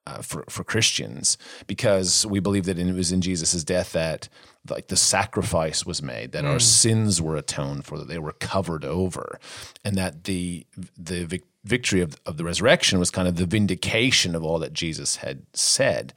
Uh, 0.08 0.22
for 0.22 0.46
for 0.48 0.64
Christians, 0.64 1.38
because 1.68 2.26
we 2.26 2.40
believe 2.40 2.66
that 2.66 2.80
it 2.80 2.96
was 2.96 3.12
in 3.12 3.20
Jesus' 3.20 3.64
death 3.66 3.92
that 3.92 4.30
like 4.70 4.88
the 4.88 4.96
sacrifice 4.96 5.86
was 5.86 6.02
made, 6.02 6.32
that 6.32 6.46
our 6.46 6.60
sins 6.60 7.22
were 7.22 7.36
atoned 7.36 7.84
for, 7.86 7.98
that 7.98 8.08
they 8.08 8.20
were 8.20 8.36
covered 8.54 8.86
over, 8.86 9.38
and 9.84 9.98
that 9.98 10.24
the 10.24 10.66
the 10.98 11.26
vic- 11.26 11.44
victory 11.66 12.02
of, 12.02 12.16
of 12.26 12.38
the 12.38 12.44
resurrection 12.44 13.00
was 13.00 13.12
kind 13.12 13.28
of 13.28 13.36
the 13.36 13.46
vindication 13.46 14.36
of 14.36 14.44
all 14.44 14.60
that 14.60 14.74
Jesus 14.74 15.18
had 15.18 15.42
said. 15.54 16.14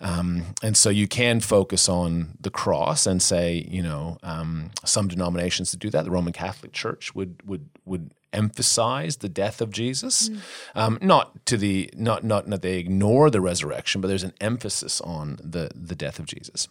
Um, 0.00 0.54
and 0.62 0.76
so 0.76 0.90
you 0.90 1.08
can 1.08 1.40
focus 1.40 1.88
on 1.88 2.38
the 2.40 2.50
cross 2.50 3.06
and 3.06 3.20
say, 3.20 3.66
you 3.68 3.82
know, 3.82 4.18
um, 4.22 4.70
some 4.84 5.08
denominations 5.08 5.70
to 5.70 5.76
do 5.76 5.90
that. 5.90 6.04
The 6.04 6.10
Roman 6.10 6.32
Catholic 6.32 6.72
Church 6.72 7.14
would 7.14 7.42
would 7.44 7.68
would 7.84 8.12
emphasize 8.32 9.16
the 9.18 9.28
death 9.28 9.60
of 9.60 9.70
Jesus, 9.70 10.30
um, 10.74 10.98
not 11.00 11.44
to 11.46 11.56
the 11.56 11.90
not 11.94 12.24
not 12.24 12.48
that 12.50 12.62
they 12.62 12.78
ignore 12.78 13.30
the 13.30 13.40
resurrection, 13.40 14.00
but 14.00 14.08
there's 14.08 14.22
an 14.24 14.34
emphasis 14.40 15.00
on 15.00 15.38
the 15.42 15.70
the 15.74 15.94
death 15.94 16.18
of 16.18 16.26
Jesus. 16.26 16.68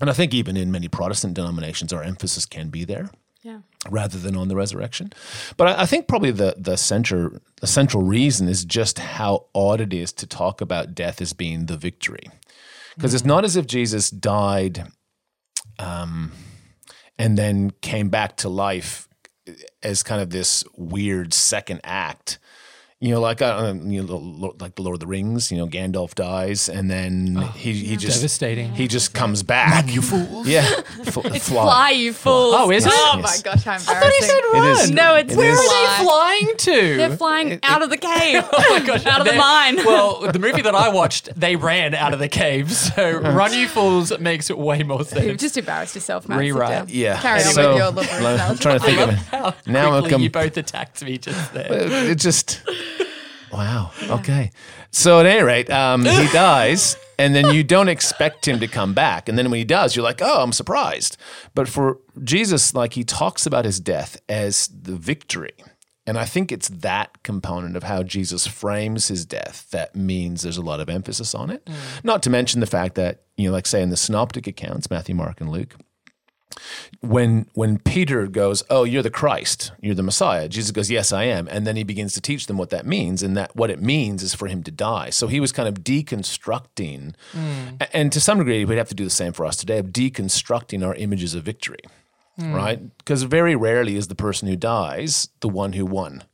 And 0.00 0.08
I 0.10 0.12
think 0.12 0.32
even 0.34 0.56
in 0.56 0.70
many 0.70 0.88
Protestant 0.88 1.34
denominations, 1.34 1.92
our 1.92 2.02
emphasis 2.04 2.46
can 2.46 2.68
be 2.70 2.84
there 2.84 3.10
Yeah. 3.42 3.60
rather 3.90 4.18
than 4.18 4.36
on 4.36 4.48
the 4.48 4.54
resurrection. 4.56 5.12
But 5.56 5.66
I, 5.68 5.82
I 5.82 5.86
think 5.86 6.06
probably 6.08 6.30
the 6.32 6.54
the 6.56 6.76
center 6.76 7.40
the 7.60 7.66
central 7.66 8.02
reason 8.02 8.48
is 8.48 8.64
just 8.64 8.98
how 8.98 9.46
odd 9.54 9.80
it 9.80 9.92
is 9.92 10.12
to 10.12 10.26
talk 10.26 10.60
about 10.60 10.94
death 10.94 11.20
as 11.20 11.32
being 11.32 11.66
the 11.66 11.76
victory, 11.76 12.30
because 12.94 13.14
it's 13.14 13.24
not 13.26 13.44
as 13.44 13.56
if 13.56 13.66
Jesus 13.66 14.10
died, 14.10 14.86
um, 15.78 16.32
and 17.18 17.36
then 17.38 17.70
came 17.80 18.08
back 18.08 18.36
to 18.36 18.48
life 18.48 19.07
as 19.82 20.02
kind 20.02 20.20
of 20.20 20.30
this 20.30 20.64
weird 20.76 21.32
second 21.34 21.80
act 21.84 22.38
You 23.00 23.14
know, 23.14 23.20
like 23.20 23.40
uh, 23.40 23.74
you 23.84 24.02
know, 24.02 24.16
like 24.58 24.74
the 24.74 24.82
Lord 24.82 24.94
of 24.96 24.98
the 25.00 25.06
Rings. 25.06 25.52
You 25.52 25.58
know, 25.58 25.68
Gandalf 25.68 26.16
dies, 26.16 26.68
and 26.68 26.90
then 26.90 27.36
he 27.54 27.72
he 27.72 27.96
just 27.96 28.16
Devastating. 28.16 28.74
he 28.74 28.88
just 28.88 29.14
comes 29.14 29.44
back. 29.44 29.94
you 29.94 30.02
fools! 30.02 30.48
Yeah, 30.48 30.62
F- 31.06 31.16
It's 31.26 31.48
fly. 31.48 31.62
fly, 31.62 31.90
you 31.90 32.12
fools. 32.12 32.54
Oh, 32.58 32.72
is 32.72 32.84
it? 32.86 32.92
Oh 32.92 33.20
Yes. 33.22 33.44
my 33.44 33.52
gosh, 33.52 33.62
how 33.62 33.74
I 33.74 33.78
thought 33.78 33.94
he 33.94 33.94
embarrassing. 33.94 34.28
said 34.28 34.40
run. 34.52 34.66
It 34.66 34.70
is. 34.80 34.90
No, 34.90 35.14
it's 35.14 35.32
It 35.32 35.36
where 35.36 35.52
is. 35.52 35.58
are 35.60 35.62
Where 35.62 35.86
are 35.86 35.98
they 35.98 36.04
flying 36.04 36.56
to? 36.56 36.96
They're 36.96 37.16
flying 37.16 37.60
out 37.62 37.82
of 37.82 37.90
the 37.90 37.98
cave. 37.98 38.42
Oh 38.52 38.78
my 38.80 38.84
gosh, 38.84 39.06
out 39.06 39.20
of 39.20 39.26
the 39.28 39.34
mine. 39.34 39.76
Well, 39.76 40.32
the 40.32 40.38
movie 40.40 40.62
that 40.62 40.74
I 40.74 40.88
watched, 40.88 41.28
they 41.38 41.54
ran 41.54 41.94
out 41.94 42.12
of 42.12 42.18
the 42.18 42.28
cave. 42.28 42.72
So 42.98 43.12
Run 43.20 43.52
You 43.52 43.68
Fools 43.68 44.18
makes 44.18 44.50
it 44.50 44.58
way 44.58 44.82
more 44.82 45.04
sense. 45.04 45.24
You've 45.24 45.38
just 45.38 45.56
embarrassed 45.56 45.94
yourself, 45.94 46.28
Matt. 46.28 46.38
Sit 46.38 46.40
Rewrite. 46.46 46.70
down. 46.70 46.86
Yeah. 46.90 47.20
Carry 47.20 47.42
on 47.44 47.52
so, 47.52 47.68
with 47.68 47.78
your 47.78 47.90
liberal 47.92 48.26
I'm 48.26 48.58
trying 48.58 48.80
to 48.80 48.84
think 48.84 48.98
of 48.98 49.54
it. 49.54 49.54
Now 49.70 50.00
quickly 50.00 50.24
you 50.24 50.30
both 50.30 50.56
attacked 50.56 51.04
me 51.04 51.16
just 51.18 51.54
there. 51.54 51.66
it 52.10 52.16
just 52.18 52.60
wow. 53.52 53.90
Okay. 54.08 54.50
So 54.90 55.20
at 55.20 55.26
any 55.26 55.42
rate 55.42 55.70
um, 55.70 56.04
he 56.04 56.28
dies 56.32 56.96
and 57.18 57.34
then 57.34 57.52
you 57.52 57.64
don't 57.64 57.88
expect 57.88 58.46
him 58.46 58.60
to 58.60 58.68
come 58.68 58.94
back. 58.94 59.28
And 59.28 59.36
then 59.36 59.50
when 59.50 59.58
he 59.58 59.64
does 59.64 59.94
you're 59.96 60.04
like 60.04 60.20
oh 60.22 60.42
i'm 60.42 60.52
surprised. 60.52 61.16
But 61.54 61.68
for 61.68 61.98
jesus 62.22 62.74
like 62.74 62.94
he 62.94 63.04
talks 63.04 63.46
about 63.46 63.64
his 63.64 63.80
death 63.80 64.20
as 64.28 64.68
the 64.68 64.96
victory. 64.96 65.54
And 66.06 66.18
i 66.18 66.24
think 66.24 66.50
it's 66.50 66.68
that 66.68 67.22
component 67.22 67.76
of 67.76 67.82
how 67.82 68.02
jesus 68.02 68.46
frames 68.46 69.08
his 69.08 69.26
death 69.26 69.68
that 69.72 69.94
means 69.94 70.42
there's 70.42 70.56
a 70.56 70.62
lot 70.62 70.80
of 70.80 70.88
emphasis 70.88 71.34
on 71.34 71.50
it. 71.50 71.68
Not 72.02 72.22
to 72.22 72.30
mention 72.30 72.60
the 72.60 72.66
fact 72.66 72.94
that 72.94 73.22
you 73.36 73.48
know 73.48 73.52
like 73.52 73.66
say 73.66 73.82
in 73.82 73.90
the 73.90 73.96
synoptic 73.96 74.46
accounts 74.46 74.90
matthew 74.90 75.14
mark 75.14 75.40
and 75.40 75.50
luke 75.50 75.74
when 77.00 77.46
when 77.54 77.78
Peter 77.78 78.26
goes, 78.26 78.62
"Oh, 78.70 78.84
you're 78.84 79.02
the 79.02 79.10
Christ, 79.10 79.72
you're 79.80 79.94
the 79.94 80.02
Messiah," 80.02 80.48
Jesus 80.48 80.70
goes, 80.70 80.90
"Yes, 80.90 81.12
I 81.12 81.24
am," 81.24 81.48
and 81.50 81.66
then 81.66 81.76
he 81.76 81.84
begins 81.84 82.14
to 82.14 82.20
teach 82.20 82.46
them 82.46 82.58
what 82.58 82.70
that 82.70 82.86
means, 82.86 83.22
and 83.22 83.36
that 83.36 83.54
what 83.54 83.70
it 83.70 83.80
means 83.80 84.22
is 84.22 84.34
for 84.34 84.48
him 84.48 84.62
to 84.64 84.70
die. 84.70 85.10
So 85.10 85.26
he 85.26 85.40
was 85.40 85.52
kind 85.52 85.68
of 85.68 85.84
deconstructing, 85.84 87.14
mm. 87.32 87.80
a- 87.82 87.96
and 87.96 88.12
to 88.12 88.20
some 88.20 88.38
degree, 88.38 88.64
we'd 88.64 88.78
have 88.78 88.88
to 88.88 88.94
do 88.94 89.04
the 89.04 89.10
same 89.10 89.32
for 89.32 89.46
us 89.46 89.56
today 89.56 89.78
of 89.78 89.86
deconstructing 89.86 90.86
our 90.86 90.94
images 90.94 91.34
of 91.34 91.44
victory, 91.44 91.82
mm. 92.40 92.54
right? 92.54 92.96
Because 92.98 93.22
very 93.24 93.56
rarely 93.56 93.96
is 93.96 94.08
the 94.08 94.14
person 94.14 94.48
who 94.48 94.56
dies 94.56 95.28
the 95.40 95.48
one 95.48 95.72
who 95.74 95.86
won 95.86 96.24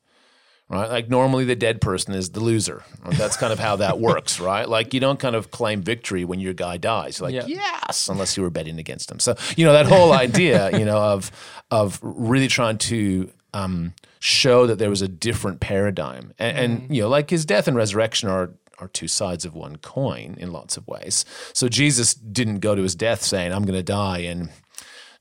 right? 0.74 0.90
Like 0.90 1.08
normally 1.08 1.44
the 1.44 1.56
dead 1.56 1.80
person 1.80 2.14
is 2.14 2.30
the 2.30 2.40
loser. 2.40 2.82
That's 3.10 3.36
kind 3.36 3.52
of 3.52 3.58
how 3.58 3.76
that 3.76 3.98
works, 4.00 4.38
right? 4.52 4.68
Like 4.68 4.92
you 4.94 5.00
don't 5.00 5.18
kind 5.18 5.34
of 5.36 5.50
claim 5.50 5.82
victory 5.82 6.24
when 6.24 6.40
your 6.40 6.52
guy 6.54 6.76
dies. 6.76 7.18
You're 7.18 7.30
like, 7.30 7.48
Yeah. 7.48 7.62
yes, 7.86 8.08
unless 8.08 8.36
you 8.36 8.42
were 8.42 8.50
betting 8.50 8.78
against 8.78 9.10
him. 9.10 9.18
So, 9.20 9.36
you 9.56 9.64
know, 9.64 9.72
that 9.72 9.86
whole 9.86 10.12
idea, 10.12 10.76
you 10.78 10.84
know, 10.84 10.98
of 10.98 11.30
of 11.70 11.98
really 12.02 12.48
trying 12.48 12.78
to 12.78 13.30
um, 13.52 13.94
show 14.18 14.66
that 14.66 14.78
there 14.78 14.90
was 14.90 15.02
a 15.02 15.08
different 15.08 15.60
paradigm. 15.60 16.32
And, 16.38 16.58
and 16.58 16.94
you 16.96 17.02
know, 17.02 17.08
like 17.08 17.30
his 17.30 17.44
death 17.44 17.68
and 17.68 17.76
resurrection 17.76 18.28
are 18.28 18.50
are 18.80 18.88
two 18.88 19.06
sides 19.06 19.44
of 19.44 19.54
one 19.54 19.76
coin 19.76 20.34
in 20.38 20.50
lots 20.52 20.76
of 20.76 20.86
ways. 20.88 21.24
So 21.52 21.68
Jesus 21.68 22.12
didn't 22.12 22.58
go 22.58 22.74
to 22.74 22.82
his 22.82 22.96
death 22.96 23.22
saying, 23.22 23.52
I'm 23.52 23.64
gonna 23.64 23.84
die 23.84 24.18
and 24.18 24.50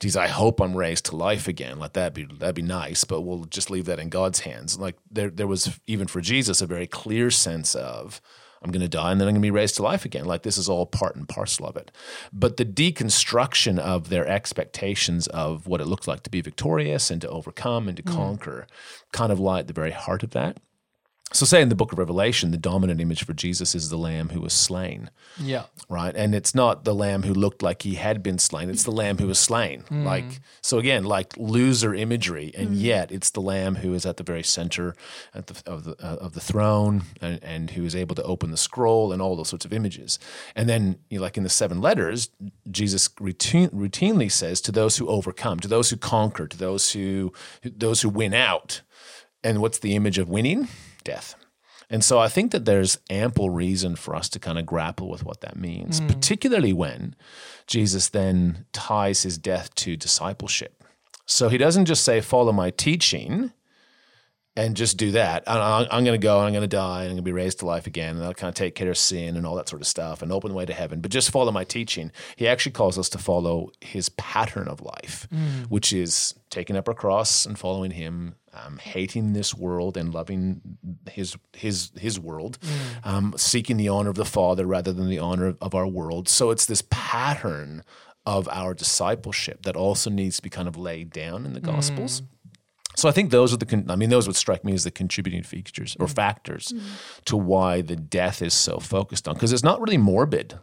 geez, 0.03 0.17
I 0.17 0.27
hope 0.27 0.59
I'm 0.59 0.75
raised 0.75 1.05
to 1.05 1.15
life 1.15 1.47
again. 1.47 1.79
Let 1.79 1.93
that 1.93 2.13
be 2.13 2.25
that'd 2.25 2.55
be 2.55 2.61
nice, 2.61 3.05
but 3.05 3.21
we'll 3.21 3.45
just 3.45 3.71
leave 3.71 3.85
that 3.85 3.99
in 3.99 4.09
God's 4.09 4.41
hands. 4.41 4.77
Like 4.77 4.97
there 5.09 5.29
there 5.29 5.47
was 5.47 5.79
even 5.87 6.07
for 6.07 6.19
Jesus 6.19 6.61
a 6.61 6.67
very 6.67 6.87
clear 6.87 7.31
sense 7.31 7.73
of 7.73 8.19
I'm 8.61 8.71
going 8.71 8.81
to 8.81 8.89
die 8.89 9.13
and 9.13 9.21
then 9.21 9.29
I'm 9.29 9.33
going 9.33 9.41
to 9.41 9.45
be 9.45 9.51
raised 9.51 9.75
to 9.77 9.83
life 9.83 10.03
again. 10.03 10.25
Like 10.25 10.43
this 10.43 10.57
is 10.57 10.67
all 10.67 10.85
part 10.85 11.15
and 11.15 11.27
parcel 11.27 11.65
of 11.65 11.77
it. 11.77 11.89
But 12.33 12.57
the 12.57 12.65
deconstruction 12.65 13.79
of 13.79 14.09
their 14.09 14.27
expectations 14.27 15.27
of 15.27 15.67
what 15.67 15.79
it 15.79 15.85
looked 15.85 16.07
like 16.07 16.23
to 16.23 16.29
be 16.29 16.41
victorious 16.41 17.09
and 17.09 17.21
to 17.21 17.29
overcome 17.29 17.87
and 17.87 17.95
to 17.95 18.03
mm. 18.03 18.13
conquer 18.13 18.67
kind 19.13 19.31
of 19.31 19.39
lie 19.39 19.59
at 19.59 19.67
the 19.67 19.73
very 19.73 19.91
heart 19.91 20.23
of 20.23 20.31
that. 20.31 20.57
So, 21.31 21.47
say 21.47 21.63
in 21.63 21.69
the 21.69 21.75
book 21.75 21.91
of 21.91 21.97
Revelation, 21.97 22.51
the 22.51 22.57
dominant 22.57 23.01
image 23.01 23.25
for 23.25 23.33
Jesus 23.33 23.73
is 23.73 23.89
the 23.89 23.97
lamb 23.97 24.29
who 24.29 24.41
was 24.41 24.53
slain 24.53 25.09
Yeah. 25.39 25.63
right? 25.89 26.15
And 26.15 26.35
it's 26.35 26.53
not 26.53 26.83
the 26.83 26.93
lamb 26.93 27.23
who 27.23 27.33
looked 27.33 27.63
like 27.63 27.81
he 27.81 27.95
had 27.95 28.21
been 28.21 28.37
slain; 28.37 28.69
it's 28.69 28.83
the 28.83 28.91
lamb 28.91 29.17
who 29.17 29.25
was 29.27 29.39
slain. 29.39 29.83
Like 29.89 30.41
so, 30.61 30.77
again, 30.77 31.05
like 31.05 31.33
loser 31.37 31.95
imagery, 31.95 32.51
and 32.55 32.75
yet 32.75 33.11
it's 33.11 33.31
the 33.31 33.41
lamb 33.41 33.75
who 33.77 33.95
is 33.95 34.05
at 34.05 34.17
the 34.17 34.23
very 34.23 34.43
center 34.43 34.95
at 35.33 35.47
the, 35.47 35.63
of 35.71 35.85
the 35.85 35.91
uh, 35.93 36.17
of 36.17 36.33
the 36.33 36.39
throne, 36.39 37.03
and, 37.19 37.43
and 37.43 37.71
who 37.71 37.83
is 37.83 37.95
able 37.95 38.15
to 38.15 38.23
open 38.23 38.51
the 38.51 38.57
scroll, 38.57 39.11
and 39.11 39.19
all 39.19 39.35
those 39.35 39.49
sorts 39.49 39.65
of 39.65 39.73
images. 39.73 40.19
And 40.55 40.69
then, 40.69 40.99
you 41.09 41.17
know, 41.17 41.23
like 41.23 41.37
in 41.37 41.43
the 41.43 41.49
seven 41.49 41.81
letters, 41.81 42.29
Jesus 42.69 43.09
routine, 43.19 43.69
routinely 43.69 44.31
says 44.31 44.61
to 44.61 44.71
those 44.71 44.97
who 44.97 45.07
overcome, 45.07 45.59
to 45.61 45.67
those 45.67 45.89
who 45.89 45.97
conquer, 45.97 46.47
to 46.47 46.57
those 46.57 46.91
who 46.91 47.33
those 47.63 48.01
who 48.01 48.09
win 48.09 48.35
out. 48.35 48.81
And 49.43 49.61
what's 49.61 49.79
the 49.79 49.95
image 49.95 50.19
of 50.19 50.29
winning? 50.29 50.67
Death. 51.03 51.35
And 51.89 52.03
so 52.03 52.17
I 52.17 52.27
think 52.27 52.51
that 52.51 52.65
there's 52.65 52.97
ample 53.09 53.49
reason 53.49 53.95
for 53.95 54.15
us 54.15 54.29
to 54.29 54.39
kind 54.39 54.57
of 54.57 54.65
grapple 54.65 55.09
with 55.09 55.23
what 55.23 55.41
that 55.41 55.57
means, 55.57 55.99
hmm. 55.99 56.07
particularly 56.07 56.73
when 56.73 57.15
Jesus 57.67 58.09
then 58.09 58.65
ties 58.71 59.23
his 59.23 59.37
death 59.37 59.73
to 59.75 59.95
discipleship. 59.95 60.83
So 61.25 61.49
he 61.49 61.57
doesn't 61.57 61.85
just 61.85 62.03
say, 62.03 62.21
follow 62.21 62.51
my 62.51 62.69
teaching 62.69 63.51
and 64.55 64.75
just 64.75 64.97
do 64.97 65.11
that. 65.11 65.43
I- 65.47 65.57
I- 65.57 65.87
I'm 65.97 66.03
going 66.03 66.19
to 66.19 66.23
go, 66.23 66.39
I'm 66.39 66.51
going 66.53 66.61
to 66.61 66.67
die, 66.67 67.01
and 67.01 67.09
I'm 67.09 67.15
going 67.15 67.17
to 67.17 67.21
be 67.23 67.31
raised 67.31 67.59
to 67.59 67.65
life 67.65 67.87
again, 67.87 68.15
and 68.17 68.23
I'll 68.25 68.33
kind 68.33 68.49
of 68.49 68.55
take 68.55 68.75
care 68.75 68.89
of 68.91 68.97
sin 68.97 69.35
and 69.35 69.45
all 69.47 69.55
that 69.55 69.67
sort 69.67 69.81
of 69.81 69.87
stuff 69.87 70.21
and 70.21 70.31
open 70.31 70.49
the 70.49 70.55
way 70.55 70.65
to 70.65 70.73
heaven. 70.73 71.01
But 71.01 71.11
just 71.11 71.31
follow 71.31 71.51
my 71.51 71.63
teaching. 71.63 72.11
He 72.35 72.47
actually 72.47 72.73
calls 72.73 72.97
us 72.99 73.09
to 73.09 73.17
follow 73.17 73.71
his 73.81 74.09
pattern 74.09 74.67
of 74.67 74.81
life, 74.81 75.27
which 75.69 75.91
is 75.91 76.35
taking 76.49 76.75
up 76.75 76.87
our 76.87 76.93
cross 76.93 77.45
and 77.47 77.57
following 77.57 77.91
him, 77.91 78.35
um, 78.53 78.77
hating 78.77 79.33
this 79.33 79.55
world 79.55 79.97
and 79.97 80.13
loving 80.13 80.61
his 81.09 81.35
his 81.53 81.91
his 81.99 82.19
world, 82.19 82.59
um, 83.03 83.33
seeking 83.35 83.77
the 83.77 83.89
honor 83.89 84.11
of 84.11 84.15
the 84.15 84.25
Father 84.25 84.67
rather 84.67 84.93
than 84.93 85.09
the 85.09 85.17
honor 85.17 85.47
of, 85.47 85.57
of 85.61 85.73
our 85.73 85.87
world. 85.87 86.29
So 86.29 86.51
it's 86.51 86.67
this 86.67 86.83
pattern 86.91 87.83
of 88.25 88.47
our 88.49 88.73
discipleship 88.73 89.63
that 89.63 89.75
also 89.75 90.09
needs 90.09 90.35
to 90.37 90.41
be 90.43 90.49
kind 90.49 90.67
of 90.67 90.77
laid 90.77 91.11
down 91.11 91.45
in 91.45 91.53
the 91.53 91.59
Gospels. 91.59 92.21
So 92.95 93.09
I 93.09 93.11
think 93.11 93.31
those 93.31 93.53
are 93.53 93.57
the. 93.57 93.65
Con- 93.65 93.89
I 93.89 93.95
mean, 93.95 94.09
those 94.09 94.27
would 94.27 94.35
strike 94.35 94.63
me 94.63 94.73
as 94.73 94.83
the 94.83 94.91
contributing 94.91 95.43
features 95.43 95.97
or 95.99 96.07
mm. 96.07 96.15
factors 96.15 96.73
mm-hmm. 96.75 96.87
to 97.25 97.37
why 97.37 97.81
the 97.81 97.95
death 97.95 98.41
is 98.41 98.53
so 98.53 98.79
focused 98.79 99.27
on 99.27 99.33
because 99.33 99.51
it's 99.51 99.63
not 99.63 99.81
really 99.81 99.97
morbid. 99.97 100.59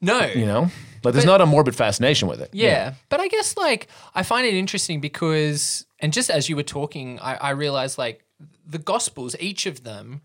No. 0.00 0.26
You 0.26 0.46
know, 0.46 0.70
like 1.04 1.14
there's 1.14 1.24
not 1.24 1.40
a 1.40 1.46
morbid 1.46 1.76
fascination 1.76 2.26
with 2.28 2.40
it. 2.40 2.50
Yeah. 2.52 2.94
But 3.08 3.20
I 3.20 3.28
guess 3.28 3.56
like 3.56 3.86
I 4.14 4.24
find 4.24 4.46
it 4.46 4.54
interesting 4.54 5.00
because, 5.00 5.86
and 6.00 6.12
just 6.12 6.28
as 6.28 6.48
you 6.48 6.56
were 6.56 6.64
talking, 6.64 7.20
I, 7.20 7.34
I 7.36 7.50
realized 7.50 7.98
like 7.98 8.24
the 8.66 8.78
Gospels, 8.78 9.36
each 9.38 9.64
of 9.66 9.84
them, 9.84 10.22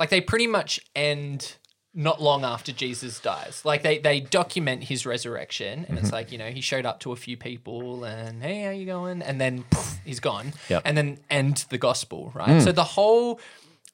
like 0.00 0.10
they 0.10 0.20
pretty 0.20 0.48
much 0.48 0.80
end 0.96 1.56
not 1.94 2.20
long 2.20 2.44
after 2.44 2.72
Jesus 2.72 3.20
dies. 3.20 3.62
Like 3.64 3.82
they 3.82 3.98
they 3.98 4.20
document 4.20 4.84
his 4.84 5.06
resurrection, 5.06 5.86
and 5.88 5.98
it's 5.98 6.08
mm-hmm. 6.08 6.14
like 6.14 6.32
you 6.32 6.38
know 6.38 6.50
he 6.50 6.60
showed 6.60 6.86
up 6.86 7.00
to 7.00 7.12
a 7.12 7.16
few 7.16 7.36
people, 7.36 8.04
and 8.04 8.42
hey, 8.42 8.62
how 8.62 8.70
you 8.70 8.86
going? 8.86 9.22
And 9.22 9.40
then 9.40 9.64
poof, 9.70 9.98
he's 10.04 10.20
gone. 10.20 10.52
Yep. 10.68 10.82
And 10.84 10.96
then 10.96 11.18
end 11.30 11.66
the 11.70 11.78
Gospel, 11.78 12.32
right? 12.34 12.60
So 12.60 12.72
mm. 12.72 12.74
the 12.74 12.84
whole 12.84 13.40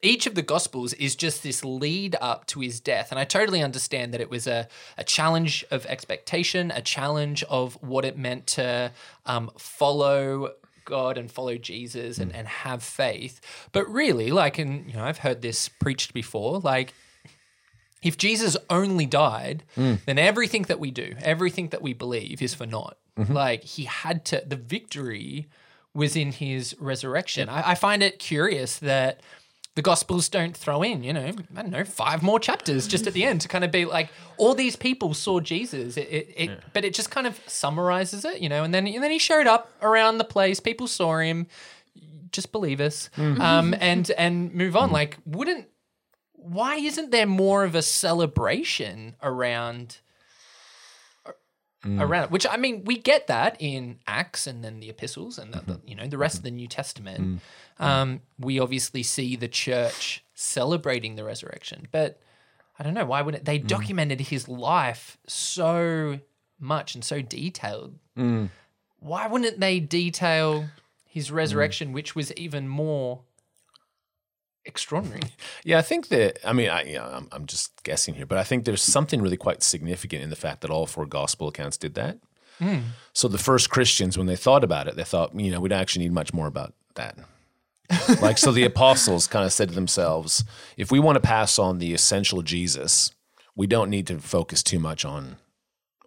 each 0.03 0.27
of 0.27 0.35
the 0.35 0.43
gospels 0.43 0.95
is 0.95 1.15
just 1.15 1.43
this 1.43 1.63
lead 1.63 2.17
up 2.21 2.47
to 2.47 2.61
his 2.61 2.81
death. 2.81 3.11
And 3.11 3.19
I 3.19 3.25
totally 3.25 3.63
understand 3.63 4.15
that 4.15 4.21
it 4.23 4.31
was 4.31 4.47
a, 4.47 4.67
a 4.97 5.05
challenge 5.05 5.63
of 5.71 5.85
expectation, 5.87 6.71
a 6.71 6.81
challenge 6.81 7.43
of 7.45 7.75
what 7.83 8.07
it 8.07 8.17
meant 8.17 8.47
to 8.49 8.93
um, 9.27 9.51
follow 9.59 10.55
God 10.87 11.19
and 11.19 11.31
follow 11.31 11.57
Jesus 11.57 12.19
and, 12.19 12.33
mm. 12.33 12.39
and 12.39 12.49
have 12.49 12.83
faith. 12.83 13.41
But 13.73 13.89
really, 13.91 14.31
like, 14.31 14.59
and 14.59 14.87
you 14.87 14.97
know, 14.97 15.05
I've 15.05 15.19
heard 15.19 15.43
this 15.43 15.69
preached 15.69 16.15
before, 16.15 16.61
like, 16.61 16.95
if 18.03 18.17
Jesus 18.17 18.57
only 18.69 19.07
died, 19.07 19.65
then 19.77 20.19
everything 20.19 20.63
that 20.65 20.79
we 20.81 20.91
do, 20.91 21.15
everything 21.23 21.69
that 21.69 21.83
we 21.83 21.93
believe 21.93 22.41
is 22.43 22.55
for 22.55 22.67
naught. 22.67 22.97
Like 23.29 23.65
he 23.65 23.85
had 23.85 24.25
to, 24.27 24.43
the 24.47 24.57
victory 24.57 25.49
was 25.93 26.17
in 26.17 26.33
his 26.33 26.75
resurrection. 26.81 27.49
I, 27.49 27.71
I 27.73 27.75
find 27.75 28.03
it 28.03 28.19
curious 28.19 28.79
that 28.79 29.21
the 29.75 29.83
Gospels 29.83 30.29
don't 30.29 30.57
throw 30.57 30.83
in, 30.83 31.05
you 31.05 31.13
know, 31.13 31.33
I 31.57 31.63
don't 31.63 31.71
know, 31.71 31.85
five 31.85 32.23
more 32.23 32.41
chapters 32.41 32.87
just 32.89 33.07
at 33.07 33.13
the 33.13 33.25
end 33.25 33.43
to 33.43 33.49
kind 33.49 33.63
of 33.65 33.71
be 33.71 33.85
like, 33.85 34.09
all 34.39 34.55
these 34.55 34.75
people 34.77 35.13
saw 35.15 35.39
Jesus. 35.41 35.97
It, 35.97 36.09
it, 36.11 36.35
it 36.37 36.51
but 36.73 36.85
it 36.85 36.95
just 36.95 37.11
kind 37.11 37.27
of 37.27 37.39
summarizes 37.47 38.25
it, 38.25 38.41
you 38.41 38.49
know, 38.49 38.65
and 38.65 38.73
then 38.75 38.87
and 38.87 39.03
then 39.03 39.11
he 39.11 39.19
showed 39.19 39.47
up 39.47 39.71
around 39.83 40.19
the 40.19 40.25
place. 40.25 40.59
People 40.61 40.87
saw 40.87 41.19
him. 41.19 41.47
Just 42.33 42.53
believe 42.53 42.81
us, 42.81 43.11
um, 43.19 43.75
and 43.81 44.09
and 44.17 44.55
move 44.55 44.77
on. 44.77 44.93
Like, 44.93 45.17
wouldn't 45.27 45.67
why 46.43 46.77
isn't 46.77 47.11
there 47.11 47.27
more 47.27 47.65
of 47.65 47.75
a 47.75 47.83
celebration 47.83 49.17
around 49.23 49.99
mm. 51.85 52.01
around 52.01 52.25
it? 52.25 52.31
Which 52.31 52.47
I 52.51 52.57
mean, 52.57 52.85
we 52.85 52.99
get 52.99 53.27
that 53.27 53.57
in 53.59 53.99
Acts 54.07 54.47
and 54.47 54.65
then 54.65 54.81
the 54.81 54.91
epistles 54.91 55.39
and 55.39 55.53
the, 55.53 55.61
the, 55.61 55.73
mm-hmm. 55.75 55.89
you 55.89 55.95
know 55.95 56.07
the 56.07 56.19
rest 56.19 56.39
of 56.39 56.43
the 56.43 56.51
New 56.51 56.69
Testament. 56.69 57.41
Mm. 57.81 57.85
Um, 57.85 58.21
we 58.39 58.59
obviously 58.59 59.03
see 59.03 59.37
the 59.37 59.49
church 59.49 60.25
celebrating 60.35 61.17
the 61.17 61.25
resurrection, 61.25 61.89
but 61.93 62.21
I 62.79 62.83
don't 62.83 62.95
know 62.95 63.07
why 63.07 63.23
wouldn't 63.23 63.45
they 63.45 63.59
mm. 63.59 63.67
documented 63.67 64.21
his 64.21 64.49
life 64.49 65.19
so 65.27 66.21
much 66.59 66.95
and 66.95 67.05
so 67.05 67.23
detailed. 67.23 67.99
Why 68.99 69.27
wouldn't 69.27 69.61
they 69.61 69.81
detail 69.81 70.67
his 71.07 71.33
resurrection, 71.33 71.93
which 71.93 72.15
was 72.15 72.33
even 72.35 72.69
more 72.69 73.23
extraordinary. 74.65 75.23
Yeah, 75.65 75.79
I 75.79 75.83
think 75.83 76.09
that. 76.09 76.39
I 76.45 76.53
mean, 76.53 76.69
I, 76.69 76.83
you 76.85 76.95
know, 76.95 77.05
I'm, 77.05 77.29
I'm 77.33 77.47
just 77.47 77.83
guessing 77.83 78.15
here, 78.15 78.27
but 78.27 78.39
I 78.39 78.45
think 78.45 78.65
there's 78.65 78.83
something 78.83 79.21
really 79.21 79.37
quite 79.37 79.63
significant 79.63 80.23
in 80.23 80.31
the 80.31 80.37
fact 80.37 80.61
that 80.63 80.71
all 80.71 80.87
four 80.87 81.07
gospel 81.07 81.49
accounts 81.49 81.77
did 81.77 81.95
that. 81.95 82.19
Hmm. 82.59 82.79
So 83.13 83.29
the 83.29 83.39
first 83.39 83.71
Christians, 83.71 84.19
when 84.19 84.27
they 84.27 84.37
thought 84.37 84.65
about 84.65 84.87
it, 84.87 84.97
they 84.97 85.05
thought, 85.05 85.35
you 85.35 85.51
know, 85.51 85.61
we 85.61 85.69
don't 85.69 85.81
actually 85.81 86.05
need 86.05 86.13
much 86.13 86.35
more 86.35 86.47
about 86.47 86.75
that. 86.95 87.19
like, 88.23 88.39
so 88.39 88.53
the 88.53 88.65
apostles 88.65 89.27
kind 89.27 89.45
of 89.45 89.53
said 89.53 89.71
to 89.71 89.75
themselves, 89.75 90.45
if 90.77 90.93
we 90.93 91.01
want 91.01 91.17
to 91.17 91.21
pass 91.21 91.59
on 91.59 91.79
the 91.79 91.95
essential 91.95 92.43
Jesus, 92.43 93.13
we 93.57 93.67
don't 93.67 93.91
need 93.91 94.07
to 94.07 94.19
focus 94.19 94.63
too 94.63 94.79
much 94.79 95.05
on 95.05 95.37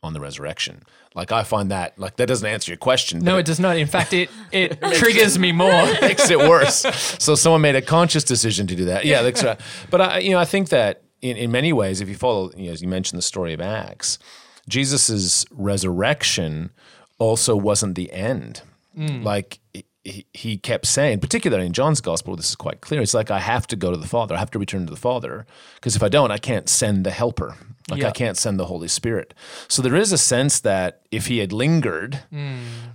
on 0.03 0.13
the 0.13 0.19
resurrection. 0.19 0.83
Like, 1.15 1.31
I 1.31 1.43
find 1.43 1.71
that 1.71 1.97
like 1.97 2.17
that 2.17 2.27
doesn't 2.27 2.47
answer 2.47 2.71
your 2.71 2.77
question. 2.77 3.19
No, 3.19 3.37
it 3.37 3.45
does 3.45 3.59
not. 3.59 3.77
In 3.77 3.87
fact, 3.87 4.13
it 4.13 4.29
it 4.51 4.81
triggers 4.93 5.39
me 5.39 5.51
more. 5.51 5.71
makes 6.01 6.29
it 6.29 6.39
worse. 6.39 6.85
So 7.19 7.35
someone 7.35 7.61
made 7.61 7.75
a 7.75 7.81
conscious 7.81 8.23
decision 8.23 8.67
to 8.67 8.75
do 8.75 8.85
that. 8.85 9.05
Yeah, 9.05 9.21
that's 9.21 9.43
right. 9.43 9.59
But 9.89 10.01
I, 10.01 10.19
you 10.19 10.31
know, 10.31 10.39
I 10.39 10.45
think 10.45 10.69
that 10.69 11.03
in, 11.21 11.37
in 11.37 11.51
many 11.51 11.73
ways, 11.73 12.01
if 12.01 12.09
you 12.09 12.15
follow, 12.15 12.51
you 12.55 12.67
know, 12.67 12.73
as 12.73 12.81
you 12.81 12.87
mentioned 12.87 13.17
the 13.17 13.23
story 13.23 13.53
of 13.53 13.61
Acts, 13.61 14.19
Jesus's 14.67 15.45
resurrection 15.51 16.71
also 17.17 17.55
wasn't 17.55 17.95
the 17.95 18.11
end. 18.11 18.61
Mm. 18.97 19.23
Like 19.23 19.59
he, 20.03 20.25
he 20.33 20.57
kept 20.57 20.85
saying, 20.85 21.19
particularly 21.19 21.65
in 21.65 21.73
John's 21.73 22.01
gospel, 22.01 22.35
this 22.35 22.49
is 22.49 22.55
quite 22.55 22.81
clear. 22.81 23.01
It's 23.01 23.13
like 23.13 23.31
I 23.31 23.39
have 23.39 23.67
to 23.67 23.75
go 23.75 23.91
to 23.91 23.97
the 23.97 24.07
Father. 24.07 24.35
I 24.35 24.39
have 24.39 24.51
to 24.51 24.59
return 24.59 24.85
to 24.85 24.91
the 24.91 24.99
Father 24.99 25.45
because 25.75 25.95
if 25.95 26.03
I 26.03 26.09
don't, 26.09 26.31
I 26.31 26.37
can't 26.37 26.67
send 26.67 27.05
the 27.05 27.11
Helper. 27.11 27.55
Like 27.89 28.01
Yeah. 28.01 28.07
I 28.09 28.11
can't 28.11 28.37
send 28.37 28.59
the 28.59 28.65
Holy 28.65 28.87
Spirit. 28.87 29.33
So 29.67 29.81
there 29.81 29.95
is 29.95 30.11
a 30.11 30.17
sense 30.17 30.61
that 30.61 31.01
if 31.11 31.27
he 31.27 31.39
had 31.39 31.51
lingered, 31.51 32.19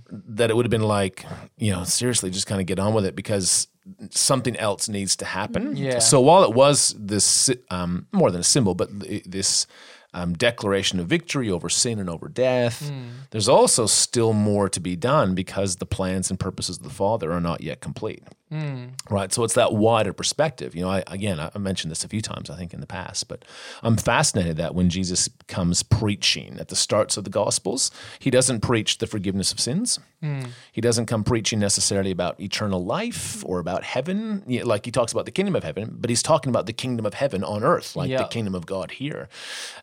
that 0.09 0.49
it 0.49 0.55
would 0.55 0.65
have 0.65 0.71
been 0.71 0.81
like, 0.81 1.25
you 1.57 1.71
know, 1.71 1.83
seriously, 1.83 2.29
just 2.31 2.47
kind 2.47 2.59
of 2.61 2.67
get 2.67 2.79
on 2.79 2.93
with 2.93 3.05
it 3.05 3.15
because 3.15 3.67
something 4.11 4.55
else 4.57 4.89
needs 4.89 5.15
to 5.17 5.25
happen. 5.25 5.75
Yeah. 5.75 5.99
So 5.99 6.21
while 6.21 6.43
it 6.43 6.53
was 6.53 6.95
this 6.97 7.49
um, 7.69 8.07
more 8.11 8.31
than 8.31 8.41
a 8.41 8.43
symbol, 8.43 8.75
but 8.75 8.89
this 9.25 9.67
um, 10.13 10.33
declaration 10.33 10.99
of 10.99 11.07
victory 11.07 11.51
over 11.51 11.69
sin 11.69 11.99
and 11.99 12.09
over 12.09 12.27
death, 12.27 12.91
there's 13.31 13.47
also 13.49 13.85
still 13.85 14.33
more 14.33 14.69
to 14.69 14.79
be 14.79 14.95
done 14.95 15.35
because 15.35 15.75
the 15.77 15.85
plans 15.85 16.29
and 16.31 16.39
purposes 16.39 16.77
of 16.77 16.83
the 16.83 16.89
Father 16.89 17.31
are 17.31 17.41
not 17.41 17.61
yet 17.61 17.79
complete. 17.79 18.23
Hmm. 18.49 18.87
Right. 19.11 19.31
So 19.31 19.43
it's 19.43 19.53
that 19.53 19.73
wider 19.73 20.11
perspective. 20.11 20.75
You 20.75 20.81
know, 20.81 20.89
I, 20.89 21.03
again, 21.05 21.39
I 21.39 21.55
mentioned 21.59 21.91
this 21.91 22.03
a 22.03 22.07
few 22.07 22.21
times, 22.21 22.49
I 22.49 22.57
think, 22.57 22.73
in 22.73 22.79
the 22.79 22.87
past, 22.87 23.27
but 23.27 23.45
I'm 23.83 23.95
fascinated 23.95 24.57
that 24.57 24.73
when 24.73 24.89
Jesus 24.89 25.29
comes 25.47 25.83
preaching 25.83 26.57
at 26.59 26.69
the 26.69 26.75
starts 26.75 27.15
of 27.15 27.25
the 27.25 27.29
Gospels, 27.29 27.91
he 28.17 28.31
doesn't 28.31 28.61
preach 28.61 28.97
the 28.97 29.05
forgiveness 29.05 29.51
of 29.51 29.59
sins. 29.59 29.99
Hmm. 30.21 30.45
He 30.71 30.81
doesn't 30.81 31.05
come 31.05 31.23
preaching 31.23 31.59
necessarily 31.59 32.09
about 32.09 32.41
eternal 32.41 32.83
life 32.83 33.43
or 33.45 33.59
about 33.59 33.83
heaven. 33.83 34.43
Like 34.47 34.83
he 34.83 34.91
talks 34.91 35.11
about 35.11 35.25
the 35.25 35.31
kingdom 35.31 35.55
of 35.55 35.63
heaven, 35.63 35.95
but 35.99 36.09
he's 36.09 36.23
talking 36.23 36.49
about 36.49 36.65
the 36.65 36.73
kingdom 36.73 37.05
of 37.05 37.13
heaven 37.13 37.43
on 37.43 37.63
earth, 37.63 37.95
like 37.95 38.09
the 38.09 38.27
kingdom 38.29 38.55
of 38.55 38.65
God 38.65 38.91
here. 38.91 39.29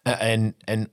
And, 0.04 0.54
and, 0.66 0.88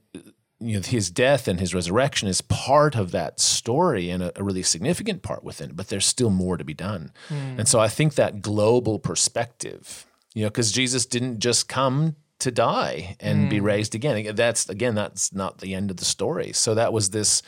you 0.64 0.76
know, 0.76 0.82
his 0.82 1.12
death 1.12 1.48
and 1.48 1.60
his 1.60 1.74
resurrection 1.76 2.28
is 2.28 2.42
part 2.42 2.96
of 2.96 3.12
that 3.12 3.40
story 3.40 4.10
and 4.10 4.24
a, 4.24 4.40
a 4.40 4.44
really 4.44 4.64
significant 4.64 5.22
part 5.22 5.44
within 5.44 5.72
it, 5.72 5.76
but 5.76 5.90
there's 5.90 6.06
still 6.06 6.30
more 6.30 6.58
to 6.58 6.64
be 6.64 6.74
done. 6.74 7.12
And 7.30 7.68
so 7.68 7.80
I 7.80 7.88
think 7.88 8.16
that 8.16 8.42
global 8.42 9.00
perspective, 9.00 10.06
you 10.34 10.44
know, 10.44 10.50
because 10.50 10.72
Jesus 10.72 11.06
didn't 11.06 11.40
just 11.40 11.68
come 11.68 12.16
to 12.40 12.52
die 12.52 13.16
and 13.20 13.50
be 13.50 13.60
raised 13.60 13.96
again. 13.96 14.16
Again, 14.18 14.36
That's 14.36 14.70
again, 14.70 14.96
that's 14.96 15.34
not 15.34 15.60
the 15.60 15.74
end 15.74 15.92
of 15.92 15.98
the 15.98 16.06
story. 16.06 16.52
So 16.54 16.76
that 16.76 16.92
was 16.94 17.10
this 17.10 17.42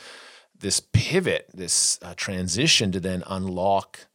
this 0.58 0.80
pivot, 0.80 1.50
this 1.52 1.98
uh, 2.02 2.14
transition 2.16 2.92
to 2.92 3.00
then 3.00 3.22
unlock 3.26 4.06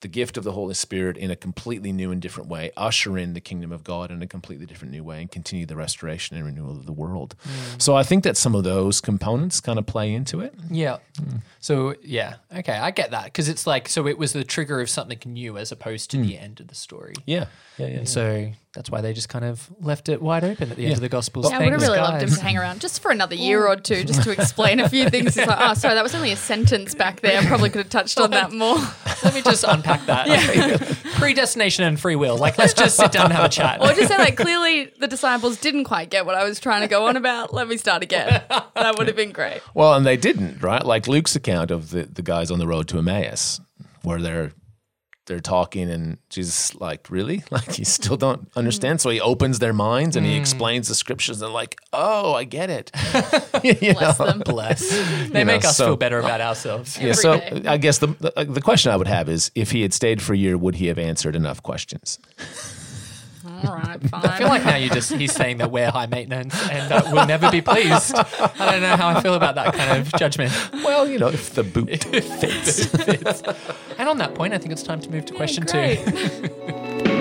the 0.00 0.08
gift 0.08 0.36
of 0.36 0.44
the 0.44 0.52
Holy 0.52 0.74
Spirit 0.74 1.16
in 1.16 1.30
a 1.30 1.36
completely 1.36 1.92
new 1.92 2.10
and 2.10 2.20
different 2.22 2.48
way, 2.48 2.70
usher 2.76 3.18
in 3.18 3.34
the 3.34 3.40
kingdom 3.40 3.70
of 3.72 3.84
God 3.84 4.10
in 4.10 4.22
a 4.22 4.26
completely 4.26 4.66
different 4.66 4.92
new 4.92 5.04
way, 5.04 5.20
and 5.20 5.30
continue 5.30 5.66
the 5.66 5.76
restoration 5.76 6.36
and 6.36 6.46
renewal 6.46 6.72
of 6.72 6.86
the 6.86 6.92
world. 6.92 7.34
Mm. 7.44 7.82
So 7.82 7.96
I 7.96 8.02
think 8.02 8.24
that 8.24 8.36
some 8.36 8.54
of 8.54 8.64
those 8.64 9.00
components 9.00 9.60
kind 9.60 9.78
of 9.78 9.86
play 9.86 10.12
into 10.12 10.40
it. 10.40 10.54
Yeah. 10.70 10.98
Mm. 11.20 11.42
So 11.60 11.94
yeah, 12.02 12.36
okay, 12.54 12.72
I 12.72 12.90
get 12.90 13.10
that 13.10 13.24
because 13.24 13.48
it's 13.48 13.66
like 13.66 13.88
so 13.88 14.06
it 14.06 14.18
was 14.18 14.32
the 14.32 14.44
trigger 14.44 14.80
of 14.80 14.88
something 14.88 15.20
new 15.26 15.58
as 15.58 15.70
opposed 15.70 16.10
to 16.12 16.16
mm. 16.16 16.26
the 16.26 16.38
end 16.38 16.60
of 16.60 16.68
the 16.68 16.74
story. 16.74 17.14
Yeah, 17.26 17.46
yeah, 17.76 17.86
yeah. 17.86 17.98
And 17.98 18.08
so 18.08 18.52
that's 18.74 18.88
why 18.88 19.00
they 19.00 19.12
just 19.12 19.28
kind 19.28 19.44
of 19.44 19.68
left 19.80 20.08
it 20.08 20.22
wide 20.22 20.44
open 20.44 20.70
at 20.70 20.76
the 20.76 20.84
end 20.84 20.94
of 20.94 21.00
the 21.00 21.08
Gospels. 21.08 21.50
Yeah, 21.50 21.56
I 21.56 21.64
would 21.64 21.72
have 21.72 21.80
Thanks, 21.80 21.90
really 21.90 22.00
loved 22.00 22.22
him 22.22 22.28
guys. 22.28 22.38
to 22.38 22.44
hang 22.44 22.56
around 22.56 22.80
just 22.80 23.02
for 23.02 23.10
another 23.10 23.34
year 23.48 23.66
or 23.66 23.74
two, 23.74 24.04
just 24.04 24.22
to 24.22 24.30
explain 24.30 24.78
a 24.78 24.88
few 24.88 25.10
things. 25.10 25.36
It's 25.36 25.48
like, 25.48 25.58
oh, 25.60 25.74
sorry, 25.74 25.94
that 25.94 26.04
was 26.04 26.14
only 26.14 26.30
a 26.30 26.36
sentence 26.36 26.94
back 26.94 27.20
there. 27.20 27.40
I 27.40 27.46
probably 27.46 27.70
could 27.70 27.80
have 27.80 27.90
touched 27.90 28.20
on 28.20 28.30
that 28.30 28.52
more. 28.52 28.76
Let 29.24 29.34
me 29.34 29.42
just 29.42 29.64
unpack 29.66 30.06
that. 30.06 30.98
Predestination 31.14 31.84
and 31.84 31.98
free 31.98 32.14
will. 32.14 32.38
Like, 32.38 32.58
let's 32.58 32.72
just 32.72 32.96
sit 32.96 33.10
down 33.12 33.26
and 33.26 33.34
have 33.34 33.46
a 33.46 33.48
chat. 33.48 33.80
Or 33.80 33.88
just 33.88 34.08
say, 34.08 34.16
like, 34.16 34.36
clearly 34.36 34.92
the 34.98 35.08
disciples 35.08 35.60
didn't 35.60 35.84
quite 35.84 36.08
get 36.08 36.24
what 36.24 36.36
I 36.36 36.44
was 36.44 36.60
trying 36.60 36.82
to 36.82 36.88
go 36.88 37.06
on 37.06 37.16
about. 37.16 37.52
Let 37.52 37.68
me 37.68 37.76
start 37.76 38.02
again. 38.02 38.42
That 38.48 38.94
would 38.98 39.08
have 39.08 39.16
been 39.16 39.32
great. 39.32 39.60
Well, 39.74 39.94
and 39.94 40.06
they 40.06 40.16
didn't, 40.16 40.62
right? 40.62 40.84
Like 40.84 41.08
Luke's 41.08 41.34
account 41.36 41.70
of 41.70 41.90
the, 41.90 42.04
the 42.04 42.22
guys 42.22 42.50
on 42.50 42.58
the 42.58 42.66
road 42.66 42.88
to 42.88 42.98
Emmaus, 42.98 43.60
where 44.02 44.20
they're 44.20 44.52
they're 45.30 45.40
talking 45.40 45.88
and 45.88 46.18
Jesus 46.28 46.70
is 46.70 46.80
like, 46.80 47.08
really? 47.10 47.42
Like 47.50 47.78
you 47.78 47.84
still 47.84 48.16
don't 48.16 48.48
understand? 48.54 49.00
So 49.00 49.10
he 49.10 49.20
opens 49.20 49.58
their 49.58 49.72
minds 49.72 50.14
and 50.16 50.24
he 50.24 50.36
mm. 50.36 50.40
explains 50.40 50.88
the 50.88 50.94
scriptures 50.94 51.40
and 51.40 51.48
they're 51.48 51.54
like, 51.54 51.80
oh, 51.92 52.34
I 52.34 52.44
get 52.44 52.70
it. 52.70 52.90
You 53.64 53.94
Bless 53.94 54.18
know? 54.18 54.26
them. 54.26 54.38
Bless. 54.40 54.88
They 54.88 55.40
You 55.40 55.44
make 55.44 55.62
know, 55.62 55.68
us 55.68 55.76
so- 55.76 55.86
feel 55.86 55.96
better 55.96 56.18
about 56.18 56.40
ourselves. 56.40 56.98
Yeah, 56.98 57.12
so 57.12 57.38
day. 57.38 57.62
I 57.66 57.76
guess 57.76 57.98
the, 57.98 58.08
the 58.08 58.44
the 58.44 58.60
question 58.60 58.90
I 58.92 58.96
would 58.96 59.08
have 59.08 59.28
is 59.28 59.50
if 59.54 59.70
he 59.70 59.82
had 59.82 59.92
stayed 59.92 60.22
for 60.22 60.32
a 60.32 60.36
year, 60.36 60.56
would 60.56 60.76
he 60.76 60.86
have 60.86 60.98
answered 60.98 61.36
enough 61.36 61.62
questions? 61.62 62.18
All 63.64 63.74
right, 63.76 64.00
fine. 64.08 64.20
I 64.24 64.38
feel 64.38 64.48
like 64.48 64.64
now 64.64 64.76
you 64.76 64.90
just 64.90 65.12
he's 65.12 65.32
saying 65.32 65.58
that 65.58 65.70
we're 65.70 65.90
high 65.90 66.06
maintenance 66.06 66.54
and 66.70 66.90
that 66.90 67.12
we'll 67.12 67.26
never 67.26 67.50
be 67.50 67.60
pleased. 67.60 68.14
I 68.14 68.70
don't 68.70 68.82
know 68.82 68.96
how 68.96 69.08
I 69.08 69.20
feel 69.20 69.34
about 69.34 69.54
that 69.56 69.74
kind 69.74 70.00
of 70.00 70.12
judgment. 70.14 70.52
Well, 70.72 71.08
you 71.08 71.18
know, 71.18 71.28
if 71.28 71.54
the 71.54 71.64
boot 71.64 72.02
fits. 72.04 72.92
And 73.98 74.08
on 74.08 74.18
that 74.18 74.34
point, 74.34 74.54
I 74.54 74.58
think 74.58 74.72
it's 74.72 74.82
time 74.82 75.00
to 75.00 75.10
move 75.10 75.26
to 75.26 75.34
question 75.34 75.66
two. 75.66 75.72
Great. 75.72 77.10
Well, 77.10 77.19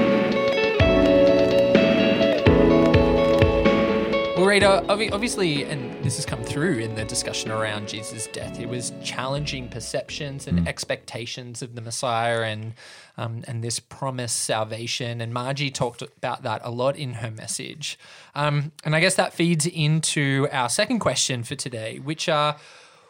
Rita, 4.50 4.84
obvi- 4.88 5.12
obviously, 5.12 5.64
and 5.66 6.04
this 6.04 6.16
has 6.16 6.26
come 6.26 6.44
through 6.44 6.80
in 6.80 6.96
the 6.96 7.06
discussion 7.06 7.52
around 7.52 7.88
Jesus' 7.88 8.26
death, 8.26 8.60
it 8.60 8.68
was 8.68 8.92
challenging 9.04 9.70
perceptions 9.70 10.48
and 10.48 10.68
expectations 10.68 11.62
of 11.62 11.76
the 11.76 11.82
Messiah 11.82 12.42
and 12.42 12.74
um, 13.16 13.44
and 13.48 13.64
this 13.64 13.80
promised 13.80 14.40
salvation. 14.40 15.22
And 15.22 15.36
Margie 15.36 15.70
talked 15.70 16.02
about 16.02 16.42
that 16.42 16.62
a 16.64 16.72
lot 16.72 16.98
in 16.98 17.14
her 17.16 17.30
message. 17.30 18.00
Um, 18.34 18.72
and 18.84 18.96
I 18.96 19.02
guess 19.02 19.14
that 19.16 19.36
feeds 19.36 19.68
into 19.68 20.48
our 20.52 20.68
second 20.68 20.98
question 20.98 21.44
for 21.44 21.54
today, 21.54 22.00
which 22.00 22.28
are 22.28 22.56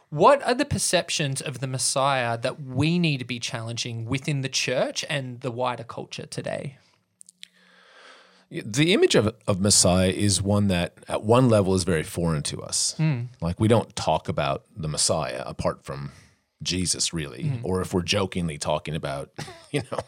what 0.10 0.46
are 0.46 0.56
the 0.56 0.66
perceptions 0.66 1.40
of 1.40 1.60
the 1.60 1.68
Messiah 1.68 2.38
that 2.38 2.62
we 2.62 3.00
need 3.00 3.20
to 3.20 3.26
be 3.26 3.40
challenging 3.40 4.04
within 4.04 4.42
the 4.42 4.50
church 4.50 5.06
and 5.10 5.40
the 5.40 5.52
wider 5.52 5.86
culture 5.86 6.26
today? 6.26 6.80
The 8.52 8.94
image 8.94 9.14
of, 9.16 9.36
of 9.48 9.60
Messiah 9.62 10.10
is 10.10 10.42
one 10.42 10.70
that, 10.70 10.94
at 11.08 11.24
one 11.24 11.50
level, 11.50 11.76
is 11.76 11.84
very 11.84 12.04
foreign 12.04 12.42
to 12.44 12.62
us. 12.62 12.96
Like, 13.42 13.60
we 13.60 13.68
don't 13.68 13.96
talk 13.96 14.28
about 14.28 14.64
the 14.76 14.88
Messiah 14.88 15.44
apart 15.46 15.84
from 15.84 16.12
Jesus, 16.64 17.14
really. 17.14 17.52
Or 17.64 17.82
if 17.82 17.94
we're 17.94 18.02
jokingly 18.02 18.58
talking 18.58 18.96
about, 18.96 19.30
you 19.72 19.84
know, 19.92 20.00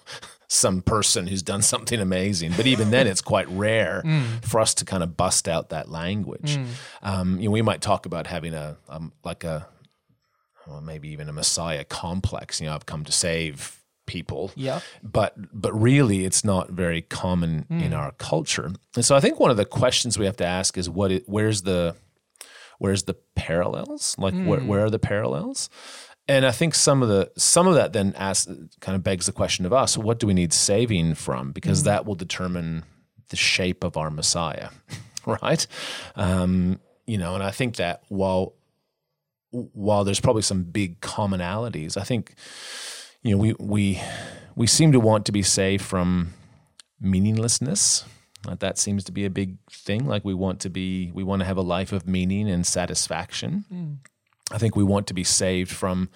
some 0.48 0.82
person 0.82 1.28
who's 1.28 1.44
done 1.44 1.62
something 1.62 2.00
amazing. 2.00 2.54
But 2.58 2.66
even 2.66 2.90
then, 2.90 3.06
it's 3.08 3.22
quite 3.22 3.48
rare 3.50 4.04
for 4.42 4.60
us 4.60 4.74
to 4.76 4.86
kind 4.86 5.04
of 5.04 5.16
bust 5.16 5.48
out 5.48 5.70
that 5.70 5.90
language. 5.90 6.60
Um, 7.04 7.40
you 7.40 7.46
know, 7.46 7.52
we 7.52 7.62
might 7.62 7.82
talk 7.82 8.06
about 8.08 8.26
having 8.28 8.54
a, 8.56 8.76
um, 8.90 9.14
like 9.24 9.44
a, 9.44 9.68
well, 10.68 10.82
maybe 10.82 11.10
even 11.10 11.30
a 11.30 11.34
Messiah 11.34 11.84
complex. 11.84 12.60
You 12.60 12.68
know, 12.68 12.74
I've 12.74 12.86
come 12.86 13.06
to 13.06 13.12
save 13.12 13.81
people. 14.12 14.52
Yeah. 14.56 14.82
But 15.02 15.34
but 15.54 15.74
really, 15.74 16.26
it's 16.26 16.44
not 16.44 16.70
very 16.70 17.02
common 17.02 17.66
in 17.70 17.92
hmm. 17.92 17.94
our 17.94 18.12
culture. 18.12 18.70
And 18.96 19.06
so 19.06 19.16
I 19.16 19.22
think 19.22 19.40
one 19.40 19.52
of 19.52 19.58
the 19.58 19.64
questions 19.64 20.20
we 20.20 20.26
have 20.26 20.36
to 20.38 20.46
ask 20.46 20.78
is 20.78 20.90
what 20.90 21.12
it, 21.12 21.24
where's 21.28 21.62
the 21.62 21.96
where's 22.78 23.04
the 23.04 23.16
parallels? 23.36 24.16
Like 24.18 24.34
where 24.34 24.60
hmm. 24.60 24.68
where 24.68 24.86
are 24.86 24.90
the 24.90 25.00
parallels? 25.00 25.70
And 26.28 26.46
I 26.46 26.52
think 26.52 26.76
some 26.76 27.02
of 27.02 27.08
the 27.08 27.32
some 27.38 27.68
of 27.68 27.76
that 27.76 27.94
then 27.94 28.14
asks 28.18 28.52
kind 28.82 28.98
of 28.98 29.04
begs 29.04 29.28
the 29.28 29.32
question 29.32 29.66
of 29.66 29.72
us: 29.72 29.98
What 29.98 30.20
do 30.20 30.28
we 30.28 30.34
need 30.34 30.52
saving 30.52 31.16
from? 31.16 31.54
Because 31.54 31.82
hmm. 31.82 31.86
that 31.86 32.06
will 32.06 32.16
determine 32.16 32.84
the 33.30 33.38
shape 33.38 33.86
of 33.86 33.96
our 33.96 34.10
Messiah, 34.10 34.70
right? 35.26 35.66
Um, 36.18 36.82
you 37.08 37.18
know, 37.18 37.34
and 37.36 37.44
I 37.44 37.52
think 37.52 37.78
that 37.78 38.04
while 38.10 38.56
while 39.52 40.04
there's 40.04 40.20
probably 40.20 40.42
some 40.42 40.64
big 40.64 41.00
commonalities, 41.02 41.98
I 41.98 42.04
think 42.04 42.36
you 43.24 43.32
know 43.32 43.38
we 43.38 43.54
we 43.60 44.02
we 44.56 44.68
seem 44.68 44.92
to 44.92 45.00
want 45.00 45.26
to 45.26 45.32
be 45.32 45.44
saved 45.44 45.84
from 45.84 46.34
meaninglessness. 47.00 48.06
That 48.60 48.78
seems 48.80 49.04
to 49.04 49.12
be 49.12 49.26
a 49.26 49.30
big 49.30 49.58
thing. 49.72 50.08
Like 50.08 50.26
we 50.26 50.34
want 50.34 50.60
to 50.62 50.70
be, 50.70 51.12
we 51.14 51.24
want 51.24 51.42
to 51.42 51.46
have 51.46 51.58
a 51.58 51.62
life 51.62 51.92
of 51.92 52.08
meaning 52.08 52.50
and 52.50 52.66
satisfaction. 52.66 54.00
I 54.52 54.58
think 54.58 54.76
we 54.76 54.84
want 54.84 55.06
to 55.08 55.14
be 55.14 55.24
saved 55.24 55.72
from, 55.72 56.10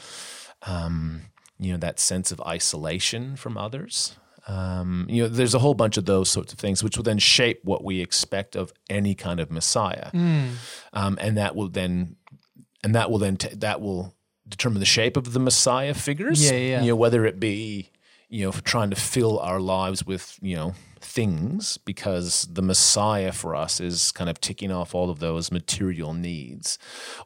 um, 0.63 1.21
you 1.59 1.71
know, 1.71 1.77
that 1.77 1.99
sense 1.99 2.31
of 2.31 2.41
isolation 2.41 3.35
from 3.35 3.57
others. 3.57 4.15
Um, 4.47 5.05
you 5.07 5.21
know, 5.23 5.29
there's 5.29 5.53
a 5.53 5.59
whole 5.59 5.75
bunch 5.75 5.97
of 5.97 6.05
those 6.05 6.29
sorts 6.31 6.51
of 6.51 6.57
things, 6.57 6.83
which 6.83 6.97
will 6.97 7.03
then 7.03 7.19
shape 7.19 7.59
what 7.63 7.83
we 7.83 8.01
expect 8.01 8.55
of 8.55 8.73
any 8.89 9.13
kind 9.13 9.39
of 9.39 9.51
Messiah, 9.51 10.09
um, 10.93 11.17
and 11.21 11.37
that 11.37 11.55
will 11.55 11.69
then, 11.69 12.15
and 12.83 12.95
that 12.95 13.11
will 13.11 13.19
then 13.19 13.37
t- 13.37 13.55
that 13.55 13.81
will 13.81 14.14
determine 14.47 14.79
the 14.79 14.85
shape 14.85 15.17
of 15.17 15.33
the 15.33 15.39
Messiah 15.39 15.93
figures. 15.93 16.43
Yeah, 16.43 16.57
yeah. 16.57 16.81
You 16.81 16.89
know, 16.89 16.95
whether 16.95 17.25
it 17.25 17.39
be 17.39 17.91
you 18.29 18.45
know 18.45 18.51
trying 18.51 18.89
to 18.89 18.95
fill 18.95 19.39
our 19.39 19.59
lives 19.59 20.05
with 20.05 20.39
you 20.41 20.55
know 20.55 20.73
things 21.01 21.77
because 21.77 22.47
the 22.51 22.61
Messiah 22.61 23.31
for 23.31 23.55
us 23.55 23.79
is 23.79 24.11
kind 24.11 24.29
of 24.29 24.41
ticking 24.41 24.71
off 24.71 24.95
all 24.95 25.09
of 25.09 25.19
those 25.19 25.51
material 25.51 26.13
needs, 26.13 26.77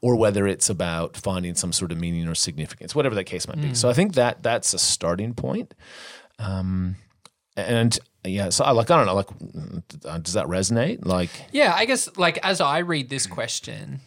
or 0.02 0.16
whether 0.16 0.46
it's 0.46 0.70
about 0.70 1.16
finding 1.16 1.56
some 1.56 1.72
sort 1.72 1.92
of 1.92 1.98
meaning 1.98 2.28
or 2.28 2.36
significance, 2.36 2.94
whatever 2.94 3.16
that 3.16 3.24
case 3.24 3.48
might 3.48 3.62
be. 3.62 3.74
So 3.74 3.90
I 3.90 3.94
think 3.94 4.14
that 4.14 4.44
that's 4.44 4.74
a 4.74 4.80
starting 4.80 5.34
point. 5.34 5.74
Um, 6.38 6.96
and 7.56 7.98
yeah, 8.24 8.50
so 8.50 8.64
I 8.64 8.72
like 8.72 8.92
I 8.92 8.98
don't 8.98 9.06
know, 9.06 9.16
like 9.16 9.30
uh, 10.06 10.18
does 10.20 10.34
that 10.34 10.48
resonate? 10.48 11.06
Like 11.06 11.30
Yeah, 11.52 11.74
I 11.74 11.86
guess 11.86 12.16
like 12.18 12.38
as 12.44 12.62
I 12.62 12.80
read 12.80 13.10
this 13.10 13.26
question, 13.26 14.02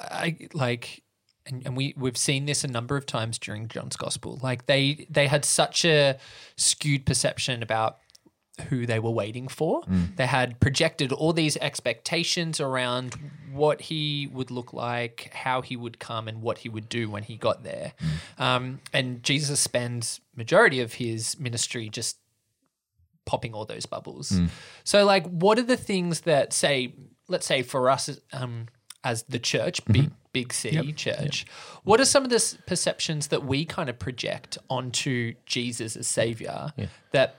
I 0.00 0.36
like 0.54 1.01
and, 1.46 1.62
and 1.66 1.76
we 1.76 1.94
we've 1.96 2.16
seen 2.16 2.46
this 2.46 2.64
a 2.64 2.68
number 2.68 2.96
of 2.96 3.06
times 3.06 3.38
during 3.38 3.68
John's 3.68 3.96
gospel. 3.96 4.38
Like 4.42 4.66
they 4.66 5.06
they 5.10 5.26
had 5.26 5.44
such 5.44 5.84
a 5.84 6.16
skewed 6.56 7.04
perception 7.06 7.62
about 7.62 7.98
who 8.68 8.86
they 8.86 8.98
were 8.98 9.10
waiting 9.10 9.48
for. 9.48 9.82
They 10.16 10.26
had 10.26 10.60
projected 10.60 11.10
all 11.10 11.32
these 11.32 11.56
expectations 11.56 12.60
around 12.60 13.16
what 13.50 13.80
he 13.80 14.28
would 14.30 14.50
look 14.50 14.72
like, 14.74 15.30
how 15.32 15.62
he 15.62 15.74
would 15.76 15.98
come, 15.98 16.28
and 16.28 16.42
what 16.42 16.58
he 16.58 16.68
would 16.68 16.88
do 16.88 17.08
when 17.10 17.22
he 17.22 17.36
got 17.36 17.64
there. 17.64 17.94
Um, 18.38 18.80
and 18.92 19.22
Jesus 19.22 19.58
spends 19.58 20.20
majority 20.36 20.80
of 20.80 20.94
his 20.94 21.38
ministry 21.40 21.88
just 21.88 22.18
popping 23.24 23.54
all 23.54 23.64
those 23.64 23.86
bubbles. 23.86 24.38
So, 24.84 25.04
like, 25.06 25.26
what 25.26 25.58
are 25.58 25.62
the 25.62 25.76
things 25.76 26.20
that 26.22 26.52
say, 26.52 26.94
let's 27.28 27.46
say 27.46 27.62
for 27.62 27.88
us 27.88 28.10
um, 28.32 28.66
as 29.04 29.24
the 29.24 29.38
church, 29.38 29.84
big 29.86 30.10
big 30.32 30.52
C 30.52 30.92
church, 30.92 31.44
what 31.84 32.00
are 32.00 32.04
some 32.04 32.24
of 32.24 32.30
the 32.30 32.36
s- 32.36 32.56
perceptions 32.66 33.28
that 33.28 33.44
we 33.44 33.64
kind 33.64 33.90
of 33.90 33.98
project 33.98 34.56
onto 34.70 35.34
Jesus 35.46 35.96
as 35.96 36.06
Savior 36.06 36.72
that 37.10 37.36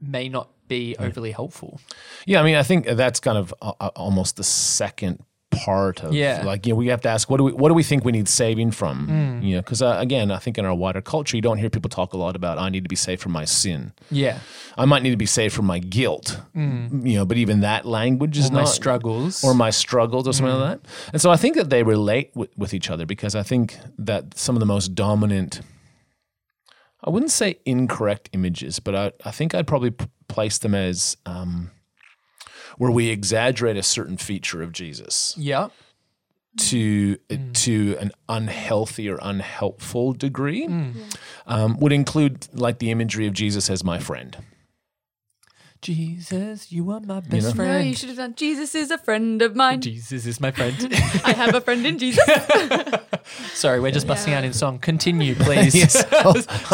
may 0.00 0.28
not 0.28 0.48
be 0.68 0.96
overly 0.98 1.30
helpful? 1.32 1.80
Yeah, 2.26 2.40
I 2.40 2.44
mean, 2.44 2.56
I 2.56 2.62
think 2.62 2.86
that's 2.86 3.20
kind 3.20 3.38
of 3.38 3.54
uh, 3.62 3.72
uh, 3.80 3.90
almost 3.96 4.36
the 4.36 4.44
second 4.44 5.22
part 5.64 6.02
of 6.02 6.12
Yeah. 6.14 6.42
like 6.44 6.66
you 6.66 6.72
know 6.72 6.76
we 6.76 6.88
have 6.88 7.00
to 7.02 7.08
ask 7.08 7.30
what 7.30 7.38
do 7.38 7.44
we 7.44 7.52
what 7.52 7.68
do 7.68 7.74
we 7.74 7.82
think 7.82 8.04
we 8.04 8.12
need 8.12 8.28
saving 8.28 8.70
from? 8.72 9.40
You 9.42 9.56
know 9.56 9.62
because 9.62 9.82
uh, 9.82 9.96
again 9.98 10.30
I 10.30 10.38
think 10.38 10.58
in 10.58 10.64
our 10.64 10.74
wider 10.74 11.00
culture 11.00 11.36
you 11.36 11.42
don't 11.42 11.58
hear 11.58 11.70
people 11.70 11.88
talk 11.90 12.12
a 12.12 12.16
lot 12.16 12.36
about 12.36 12.58
I 12.58 12.68
need 12.68 12.82
to 12.84 12.88
be 12.88 12.96
saved 12.96 13.22
from 13.22 13.32
my 13.32 13.44
sin. 13.44 13.92
Yeah, 14.10 14.38
I 14.76 14.84
might 14.84 15.02
need 15.02 15.10
to 15.10 15.16
be 15.16 15.26
saved 15.26 15.54
from 15.54 15.66
my 15.66 15.78
guilt. 15.78 16.40
You 16.54 17.14
know 17.18 17.24
but 17.24 17.36
even 17.36 17.60
that 17.60 17.84
language 17.86 18.36
is 18.38 18.50
my 18.50 18.60
not 18.60 18.68
struggles. 18.68 19.42
or 19.44 19.54
my 19.54 19.70
struggles 19.70 20.26
or 20.28 20.32
something 20.32 20.54
like 20.58 20.82
that. 20.82 20.90
And 21.12 21.20
so 21.22 21.30
I 21.30 21.36
think 21.36 21.56
that 21.56 21.70
they 21.70 21.82
relate 21.82 22.30
with, 22.34 22.50
with 22.56 22.74
each 22.74 22.90
other 22.90 23.06
because 23.06 23.34
I 23.34 23.42
think 23.42 23.78
that 23.98 24.36
some 24.36 24.56
of 24.56 24.60
the 24.60 24.66
most 24.66 24.94
dominant, 24.94 25.60
I 27.02 27.10
wouldn't 27.10 27.30
say 27.32 27.58
incorrect 27.66 28.30
images, 28.32 28.78
but 28.80 28.94
I, 28.94 29.12
I 29.24 29.30
think 29.30 29.54
I'd 29.54 29.66
probably 29.66 29.90
p- 29.90 30.06
place 30.28 30.58
them 30.58 30.74
as 30.74 31.16
um, 31.26 31.70
where 32.78 32.90
we 32.90 33.08
exaggerate 33.08 33.76
a 33.76 33.82
certain 33.82 34.16
feature 34.16 34.62
of 34.62 34.72
Jesus 34.72 35.34
yeah, 35.38 35.68
to 36.58 37.16
to 37.16 37.96
an 38.00 38.12
unhealthy 38.28 39.08
or 39.08 39.18
unhelpful 39.22 40.12
degree. 40.12 40.66
Um, 41.46 41.76
would 41.78 41.92
include 41.92 42.48
like 42.52 42.78
the 42.78 42.90
imagery 42.90 43.26
of 43.26 43.34
Jesus 43.34 43.68
as 43.68 43.84
my 43.84 43.98
friend. 43.98 44.36
Jesus, 45.84 46.72
you 46.72 46.90
are 46.92 47.00
my 47.00 47.20
best 47.20 47.42
know? 47.44 47.50
No, 47.50 47.54
friend. 47.56 47.86
you 47.88 47.94
should 47.94 48.08
have 48.08 48.16
done. 48.16 48.34
Jesus 48.34 48.74
is 48.74 48.90
a 48.90 48.96
friend 48.96 49.42
of 49.42 49.54
mine. 49.54 49.82
Jesus 49.82 50.24
is 50.24 50.40
my 50.40 50.50
friend. 50.50 50.74
I 51.26 51.32
have 51.34 51.54
a 51.54 51.60
friend 51.60 51.84
in 51.86 51.98
Jesus. 51.98 52.24
Sorry, 53.52 53.80
we're 53.80 53.90
just 53.90 54.06
busting 54.06 54.32
Yeah. 54.32 54.38
out 54.38 54.44
in 54.44 54.54
song. 54.54 54.78
Continue, 54.78 55.34
please. 55.38 55.92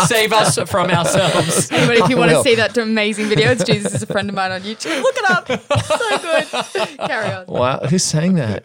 Save 0.07 0.33
us 0.33 0.59
from 0.71 0.91
ourselves. 0.93 1.73
Anybody, 1.73 2.03
if 2.03 2.09
you 2.09 2.17
want 2.19 2.31
to 2.31 2.37
will. 2.37 2.45
see 2.45 2.55
that 2.55 2.79
amazing 2.79 3.27
video, 3.27 3.51
it's 3.51 3.65
Jesus 3.65 3.95
is 3.95 4.03
a 4.05 4.07
friend 4.07 4.29
of 4.29 4.37
mine 4.37 4.53
on 4.53 4.61
YouTube. 4.61 5.03
Look 5.03 5.17
it 5.17 5.29
up. 5.29 5.49
So 5.83 6.19
good. 6.79 6.99
Carry 7.09 7.33
on. 7.33 7.47
Wow, 7.49 7.81
who's 7.81 8.05
saying 8.05 8.35
that? 8.35 8.63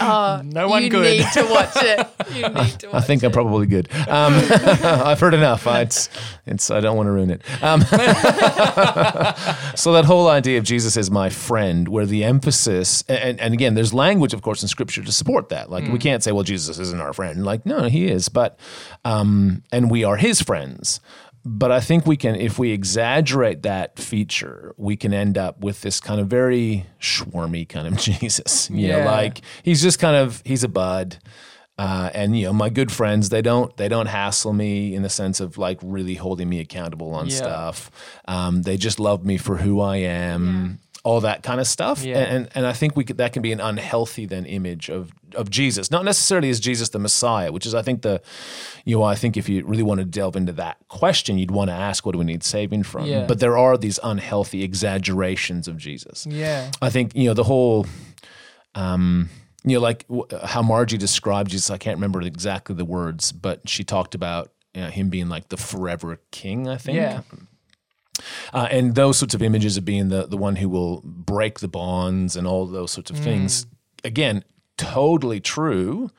Oh, 0.00 0.42
No 0.44 0.68
one 0.68 0.82
you 0.82 0.90
good. 0.90 1.02
need 1.18 1.26
to 1.32 1.42
watch 1.50 1.70
it. 1.76 2.06
You 2.34 2.42
need 2.48 2.52
to 2.52 2.54
watch 2.54 2.84
it. 2.84 2.94
I 2.94 3.00
think 3.00 3.22
I'm 3.22 3.32
probably 3.32 3.66
good. 3.66 3.88
Um, 4.08 4.34
I've 4.82 5.20
heard 5.20 5.34
enough. 5.34 5.66
I, 5.66 5.82
it's, 5.82 6.08
it's, 6.44 6.70
I 6.70 6.80
don't 6.80 6.96
want 6.96 7.06
to 7.06 7.12
ruin 7.12 7.30
it. 7.30 7.42
Um, 7.62 7.80
so 9.74 9.92
that 9.92 10.04
whole 10.04 10.28
idea 10.28 10.58
of 10.58 10.64
Jesus 10.64 10.96
as 10.96 11.10
my 11.10 11.30
friend, 11.30 11.88
where 11.88 12.06
the 12.06 12.24
emphasis, 12.24 13.04
and, 13.08 13.40
and 13.40 13.54
again, 13.54 13.74
there's 13.74 13.94
language, 13.94 14.34
of 14.34 14.42
course, 14.42 14.62
in 14.62 14.68
Scripture 14.68 15.02
to 15.02 15.12
support 15.12 15.48
that. 15.50 15.70
Like 15.70 15.88
we 15.88 15.98
can't 15.98 16.22
say, 16.22 16.32
well, 16.32 16.42
Jesus 16.44 16.78
isn't 16.78 17.00
our 17.00 17.12
friend. 17.12 17.44
Like 17.44 17.64
no, 17.64 17.84
he 17.84 18.06
is, 18.06 18.28
but 18.28 18.58
um, 19.04 19.62
and 19.72 19.90
we 19.90 20.04
are 20.04 20.16
his 20.16 20.40
friends. 20.42 21.00
But 21.48 21.70
I 21.70 21.78
think 21.78 22.06
we 22.06 22.16
can, 22.16 22.34
if 22.34 22.58
we 22.58 22.72
exaggerate 22.72 23.62
that 23.62 24.00
feature, 24.00 24.74
we 24.76 24.96
can 24.96 25.14
end 25.14 25.38
up 25.38 25.60
with 25.60 25.80
this 25.82 26.00
kind 26.00 26.20
of 26.20 26.26
very 26.26 26.86
schwarmy 27.00 27.68
kind 27.68 27.86
of 27.86 27.96
Jesus. 28.00 28.68
You 28.68 28.88
know, 28.88 28.98
Yeah. 28.98 29.10
like 29.10 29.42
he's 29.62 29.80
just 29.80 30.00
kind 30.00 30.16
of 30.16 30.42
he's 30.44 30.64
a 30.64 30.68
bud. 30.68 31.18
Uh, 31.78 32.10
and 32.14 32.36
you 32.38 32.46
know 32.46 32.54
my 32.54 32.70
good 32.70 32.90
friends 32.90 33.28
they 33.28 33.42
don't 33.42 33.76
they 33.76 33.86
don't 33.86 34.06
hassle 34.06 34.54
me 34.54 34.94
in 34.94 35.02
the 35.02 35.10
sense 35.10 35.40
of 35.40 35.58
like 35.58 35.78
really 35.82 36.14
holding 36.14 36.48
me 36.48 36.58
accountable 36.58 37.12
on 37.12 37.26
Yeah. 37.28 37.34
stuff 37.36 37.90
um, 38.26 38.62
they 38.62 38.78
just 38.78 38.98
love 38.98 39.26
me 39.26 39.36
for 39.36 39.58
who 39.58 39.82
i 39.82 39.98
am 39.98 40.78
all 41.04 41.20
that 41.20 41.42
kind 41.42 41.60
of 41.60 41.66
stuff 41.66 42.02
Yeah. 42.02 42.16
and 42.20 42.48
and 42.54 42.66
i 42.66 42.72
think 42.72 42.96
we 42.96 43.04
could, 43.04 43.18
that 43.18 43.34
can 43.34 43.42
be 43.42 43.52
an 43.52 43.60
unhealthy 43.60 44.24
then 44.24 44.46
image 44.46 44.88
of 44.88 45.12
of 45.36 45.50
jesus 45.50 45.90
not 45.90 46.04
necessarily 46.04 46.50
as 46.50 46.58
jesus 46.60 46.88
the 46.90 46.98
messiah 46.98 47.52
which 47.52 47.66
is 47.66 47.74
i 47.74 47.82
think 47.82 48.02
the 48.02 48.20
you 48.84 48.96
know 48.96 49.02
i 49.04 49.14
think 49.14 49.36
if 49.36 49.48
you 49.48 49.64
really 49.64 49.82
want 49.82 49.98
to 50.00 50.04
delve 50.04 50.36
into 50.36 50.52
that 50.52 50.76
question 50.88 51.38
you'd 51.38 51.50
want 51.50 51.68
to 51.70 51.74
ask 51.74 52.04
what 52.04 52.12
do 52.12 52.18
we 52.18 52.24
need 52.24 52.42
saving 52.42 52.82
from 52.82 53.04
Yeah. 53.06 53.26
but 53.26 53.38
there 53.40 53.56
are 53.58 53.76
these 53.78 53.98
unhealthy 54.02 54.62
exaggerations 54.62 55.68
of 55.68 55.76
jesus 55.76 56.26
Yeah. 56.28 56.70
I 56.82 56.90
think 56.90 57.14
you 57.14 57.28
know 57.28 57.34
the 57.34 57.44
whole, 57.44 57.86
um, 58.74 59.28
you 59.64 59.74
know, 59.76 59.80
like 59.80 60.04
how 60.44 60.62
Margie 60.62 60.96
described 60.98 61.50
Jesus. 61.50 61.70
I 61.70 61.78
can't 61.78 61.96
remember 61.96 62.20
exactly 62.22 62.74
the 62.76 62.84
words, 62.84 63.32
but 63.32 63.68
she 63.68 63.82
talked 63.84 64.14
about 64.14 64.52
you 64.74 64.82
know, 64.82 64.88
him 64.90 65.08
being 65.10 65.28
like 65.28 65.48
the 65.48 65.56
forever 65.56 66.20
king. 66.30 66.68
I 66.68 66.76
think. 66.76 66.96
Yeah. 66.96 67.22
Uh, 68.52 68.68
and 68.70 68.94
those 68.94 69.18
sorts 69.18 69.34
of 69.34 69.42
images 69.42 69.76
of 69.76 69.84
being 69.84 70.08
the 70.08 70.26
the 70.26 70.36
one 70.36 70.56
who 70.56 70.68
will 70.68 71.02
break 71.04 71.58
the 71.60 71.68
bonds 71.68 72.36
and 72.36 72.46
all 72.46 72.66
those 72.66 72.90
sorts 72.92 73.10
of 73.10 73.18
things. 73.18 73.66
Again, 74.04 74.44
totally 74.76 75.40
true. 75.40 76.10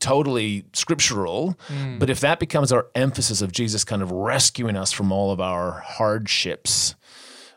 Totally 0.00 0.66
scriptural, 0.74 1.58
but 1.98 2.10
if 2.10 2.20
that 2.20 2.38
becomes 2.38 2.70
our 2.72 2.88
emphasis 2.94 3.40
of 3.40 3.52
Jesus 3.52 3.84
kind 3.84 4.02
of 4.02 4.12
rescuing 4.12 4.76
us 4.76 4.92
from 4.92 5.10
all 5.10 5.30
of 5.32 5.40
our 5.40 5.80
hardships, 5.80 6.94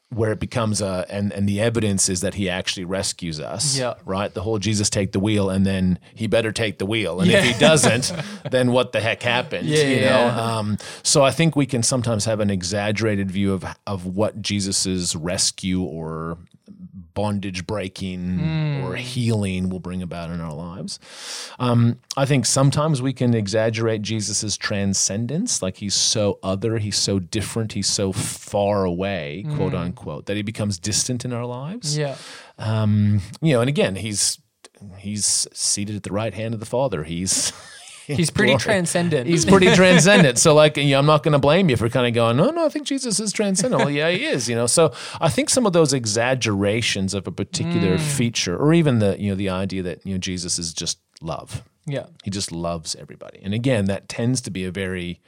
where 0.07 0.31
it 0.31 0.39
becomes 0.39 0.79
a 0.81 1.05
and 1.09 1.33
and 1.33 1.47
the 1.49 1.59
evidence 1.59 2.07
is 2.07 2.21
that 2.21 2.35
he 2.35 2.49
actually 2.49 2.85
rescues 2.85 3.39
us 3.41 3.77
Yeah. 3.77 3.93
right 4.05 4.33
the 4.33 4.41
whole 4.41 4.57
jesus 4.57 4.89
take 4.89 5.11
the 5.11 5.19
wheel 5.19 5.51
and 5.51 5.67
then 5.67 5.99
he 6.15 6.25
better 6.25 6.51
take 6.51 6.79
the 6.79 6.87
wheel 6.87 7.19
and 7.21 7.29
if 7.29 7.43
he 7.43 7.53
doesn't 7.59 8.11
then 8.49 8.71
what 8.71 8.91
the 8.91 9.01
heck 9.01 9.21
happened 9.21 9.67
Yeah, 9.67 9.83
you 9.83 9.95
know 9.97 10.01
yeah. 10.25 10.57
um, 10.57 10.77
so 11.03 11.23
i 11.23 11.29
think 11.29 11.55
we 11.55 11.67
can 11.67 11.83
sometimes 11.83 12.25
have 12.25 12.39
an 12.39 12.49
exaggerated 12.49 13.29
view 13.29 13.53
of 13.53 13.63
of 13.85 14.07
what 14.07 14.41
jesus's 14.41 15.15
rescue 15.15 15.83
or 15.83 16.39
bondage 17.21 17.67
breaking 17.67 18.23
Hmm. 18.39 18.83
or 18.85 18.95
healing 18.95 19.69
will 19.69 19.79
bring 19.81 20.01
about 20.01 20.29
in 20.31 20.39
our 20.39 20.53
lives. 20.53 20.99
Um, 21.59 21.97
I 22.15 22.25
think 22.25 22.45
sometimes 22.45 23.01
we 23.01 23.13
can 23.13 23.33
exaggerate 23.33 24.01
Jesus's 24.03 24.55
transcendence, 24.57 25.61
like 25.61 25.77
he's 25.77 25.95
so 25.95 26.39
other, 26.41 26.77
he's 26.77 26.97
so 26.97 27.19
different, 27.19 27.73
he's 27.73 27.87
so 27.87 28.11
far 28.13 28.85
away, 28.85 29.45
quote 29.55 29.73
unquote, 29.73 30.25
that 30.27 30.37
he 30.37 30.43
becomes 30.43 30.79
distant 30.79 31.25
in 31.25 31.33
our 31.33 31.45
lives. 31.45 31.97
Yeah. 31.97 32.15
Um, 32.57 33.21
you 33.41 33.53
know, 33.53 33.61
and 33.61 33.69
again, 33.69 33.95
he's 33.95 34.39
he's 34.97 35.45
seated 35.53 35.95
at 35.97 36.03
the 36.03 36.11
right 36.13 36.33
hand 36.33 36.53
of 36.53 36.59
the 36.61 36.65
Father. 36.65 37.03
He's 37.03 37.51
He's 38.17 38.31
pretty 38.31 38.53
Glory. 38.53 38.61
transcendent. 38.61 39.27
He's 39.27 39.45
pretty 39.45 39.73
transcendent. 39.75 40.39
So, 40.39 40.53
like, 40.55 40.77
you 40.77 40.89
know, 40.89 40.99
I'm 40.99 41.05
not 41.05 41.21
going 41.21 41.33
to 41.33 41.39
blame 41.39 41.69
you 41.69 41.77
for 41.77 41.89
kind 41.89 42.07
of 42.07 42.13
going, 42.13 42.37
no, 42.37 42.49
no, 42.49 42.65
I 42.65 42.69
think 42.69 42.87
Jesus 42.87 43.19
is 43.19 43.31
transcendent. 43.31 43.79
Well, 43.79 43.91
yeah, 43.91 44.09
he 44.09 44.25
is. 44.25 44.49
You 44.49 44.55
know, 44.55 44.65
so 44.67 44.93
I 45.21 45.29
think 45.29 45.49
some 45.49 45.65
of 45.65 45.73
those 45.73 45.93
exaggerations 45.93 47.13
of 47.13 47.27
a 47.27 47.31
particular 47.31 47.97
mm. 47.97 47.99
feature, 47.99 48.57
or 48.57 48.73
even 48.73 48.99
the, 48.99 49.19
you 49.19 49.29
know, 49.29 49.35
the 49.35 49.49
idea 49.49 49.83
that 49.83 50.05
you 50.05 50.13
know 50.13 50.17
Jesus 50.17 50.57
is 50.57 50.73
just 50.73 50.99
love. 51.21 51.63
yeah. 51.85 52.05
He 52.23 52.29
just 52.29 52.51
loves 52.51 52.95
everybody. 52.95 53.39
And 53.43 53.53
again, 53.53 53.85
that 53.85 54.07
tends 54.09 54.41
to 54.41 54.51
be 54.51 54.65
a 54.65 54.71
very. 54.71 55.21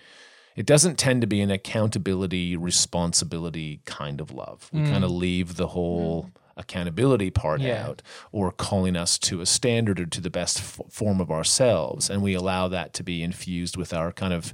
It 0.55 0.65
doesn't 0.65 0.97
tend 0.97 1.21
to 1.21 1.27
be 1.27 1.39
an 1.39 1.49
accountability, 1.49 2.57
responsibility 2.57 3.81
kind 3.85 4.19
of 4.19 4.31
love. 4.31 4.69
We 4.73 4.81
mm. 4.81 4.91
kind 4.91 5.03
of 5.03 5.11
leave 5.11 5.55
the 5.55 5.67
whole 5.67 6.23
mm. 6.23 6.31
Accountability 6.57 7.29
part 7.31 7.61
Yeah. 7.61 7.87
out 7.87 8.01
or 8.31 8.51
calling 8.51 8.95
us 8.95 9.17
to 9.19 9.41
a 9.41 9.45
standard 9.45 9.99
or 9.99 10.05
to 10.05 10.21
the 10.21 10.29
best 10.29 10.57
f- 10.59 10.79
form 10.89 11.19
of 11.21 11.31
ourselves 11.31 12.09
and 12.09 12.21
we 12.21 12.33
allow 12.33 12.67
that 12.67 12.93
to 12.93 13.03
be 13.03 13.23
infused 13.23 13.77
with 13.77 13.93
our 13.93 14.11
kind 14.11 14.33
of 14.33 14.53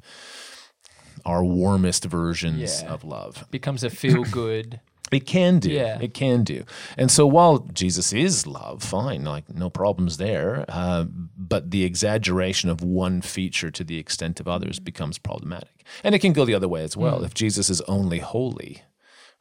our 1.26 1.44
warmest 1.44 2.06
versions 2.06 2.82
Yeah. 2.84 2.94
of 2.94 3.04
love. 3.04 3.38
it 3.44 3.52
Becomes 3.52 3.84
a 3.84 3.90
feel 3.90 4.24
good. 4.32 4.80
It 5.10 5.26
can 5.26 5.60
do. 5.60 5.72
Yeah. 5.72 5.98
It 6.02 6.14
can 6.14 6.44
do. 6.44 6.64
And 6.98 7.10
so 7.10 7.26
while 7.26 7.60
Jesus 7.60 8.12
is 8.12 8.46
love, 8.46 8.84
fine, 8.84 9.24
like 9.24 9.50
no 9.54 9.70
problems 9.70 10.18
there. 10.18 10.66
Uh, 10.68 11.06
but 11.38 11.72
the 11.72 11.86
exaggeration 11.86 12.70
of 12.70 12.82
one 12.84 13.22
feature 13.22 13.72
to 13.72 13.86
the 13.86 13.98
extent 14.00 14.42
of 14.42 14.50
others 14.50 14.80
becomes 14.80 15.18
problematic. 15.18 15.86
And 16.04 16.14
it 16.14 16.20
can 16.20 16.34
go 16.34 16.44
the 16.44 16.54
other 16.54 16.68
way 16.68 16.84
as 16.84 16.98
well. 16.98 17.24
If 17.24 17.34
Jesus 17.34 17.70
is 17.70 17.80
only 17.82 18.20
holy, 18.20 18.82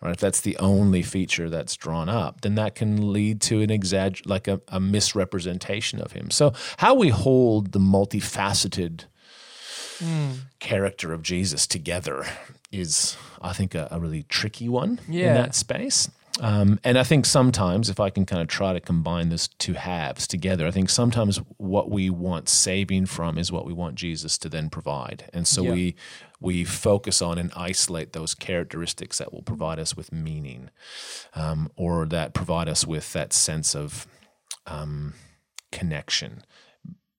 right, 0.02 0.12
if 0.14 0.20
that's 0.20 0.40
the 0.42 0.56
only 0.58 1.02
feature 1.02 1.48
that's 1.50 1.74
drawn 1.76 2.08
up, 2.08 2.42
then 2.42 2.54
that 2.56 2.74
can 2.74 3.12
lead 3.12 3.40
to 3.42 3.60
an 3.62 3.70
exagger 3.70 4.22
like 4.26 4.46
a, 4.48 4.60
a 4.68 4.78
misrepresentation 4.80 6.00
of 6.00 6.12
him. 6.12 6.30
So 6.30 6.52
how 6.78 6.94
we 6.94 7.08
hold 7.08 7.72
the 7.72 7.80
multifaceted 7.80 9.04
character 10.58 11.12
of 11.12 11.22
Jesus 11.22 11.66
together 11.66 12.26
is, 12.70 13.16
I 13.40 13.52
think, 13.52 13.74
a, 13.74 13.88
a 13.90 13.98
really 14.00 14.24
tricky 14.24 14.68
one 14.68 15.00
Yeah. 15.08 15.28
in 15.28 15.34
that 15.34 15.54
space. 15.54 16.10
Um, 16.38 16.78
and 16.84 16.98
I 16.98 17.02
think 17.02 17.24
sometimes, 17.24 17.88
if 17.88 17.98
I 17.98 18.10
can 18.10 18.26
kind 18.26 18.42
of 18.42 18.48
try 18.48 18.74
to 18.74 18.80
combine 18.80 19.30
those 19.30 19.48
two 19.48 19.72
halves 19.72 20.26
together, 20.26 20.66
I 20.66 20.70
think 20.70 20.90
sometimes 20.90 21.38
what 21.56 21.90
we 21.90 22.10
want 22.10 22.50
saving 22.50 23.06
from 23.06 23.38
is 23.38 23.50
what 23.50 23.64
we 23.64 23.72
want 23.72 23.94
Jesus 23.94 24.36
to 24.38 24.50
then 24.50 24.68
provide, 24.68 25.30
and 25.32 25.48
so 25.48 25.62
Yeah. 25.62 25.72
we 25.72 25.96
we 26.40 26.64
focus 26.64 27.22
on 27.22 27.38
and 27.38 27.52
isolate 27.56 28.12
those 28.12 28.34
characteristics 28.34 29.18
that 29.18 29.32
will 29.32 29.42
provide 29.42 29.78
us 29.78 29.96
with 29.96 30.12
meaning, 30.12 30.70
um, 31.34 31.70
or 31.76 32.06
that 32.06 32.34
provide 32.34 32.68
us 32.68 32.86
with 32.86 33.12
that 33.12 33.32
sense 33.32 33.74
of 33.74 34.06
um, 34.66 35.14
connection. 35.72 36.44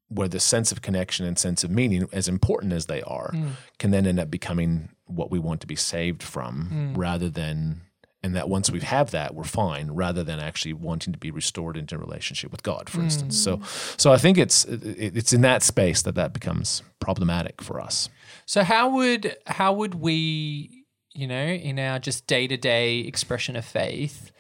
Where 0.09 0.29
the 0.29 0.39
sense 0.39 0.71
of 0.71 0.81
connection 0.81 1.25
and 1.25 1.37
sense 1.37 1.65
of 1.65 1.71
meaning, 1.71 2.07
as 2.13 2.29
important 2.29 2.71
as 2.71 2.85
they 2.85 3.01
are, 3.01 3.33
can 3.77 3.91
then 3.91 4.07
end 4.07 4.19
up 4.19 4.31
becoming 4.31 4.89
what 5.05 5.29
we 5.29 5.39
want 5.39 5.59
to 5.61 5.67
be 5.67 5.75
saved 5.75 6.23
from 6.23 6.93
rather 6.95 7.29
than, 7.29 7.81
and 8.23 8.35
that 8.35 8.49
once 8.49 8.69
we 8.71 8.79
have 8.79 9.11
that, 9.11 9.35
we're 9.35 9.43
fine 9.43 9.91
rather 9.91 10.23
than 10.23 10.39
actually 10.39 10.73
wanting 10.73 11.13
to 11.13 11.19
be 11.19 11.31
restored 11.31 11.77
into 11.77 11.97
relationship 11.97 12.51
with 12.51 12.63
God, 12.63 12.89
for 12.89 13.01
instance. 13.01 13.37
So, 13.37 13.57
mm. 13.57 13.99
so 13.99 14.11
I 14.11 14.17
think 14.17 14.37
it's, 14.37 14.65
it's 14.65 15.33
in 15.33 15.41
that 15.41 15.61
space 15.61 16.01
that 16.01 16.15
that 16.15 16.33
becomes 16.33 16.81
problematic 16.99 17.61
for 17.61 17.79
us. 17.79 18.09
So 18.45 18.63
how 18.63 18.89
would 18.95 19.35
how 19.45 19.73
would 19.73 19.95
we, 19.95 20.85
you 21.13 21.27
know, 21.27 21.45
in 21.45 21.77
our 21.79 21.99
just 21.99 22.27
day 22.27 22.47
to 22.47 22.57
day 22.57 22.99
expression 22.99 23.55
of 23.55 23.65
faith, 23.65 24.31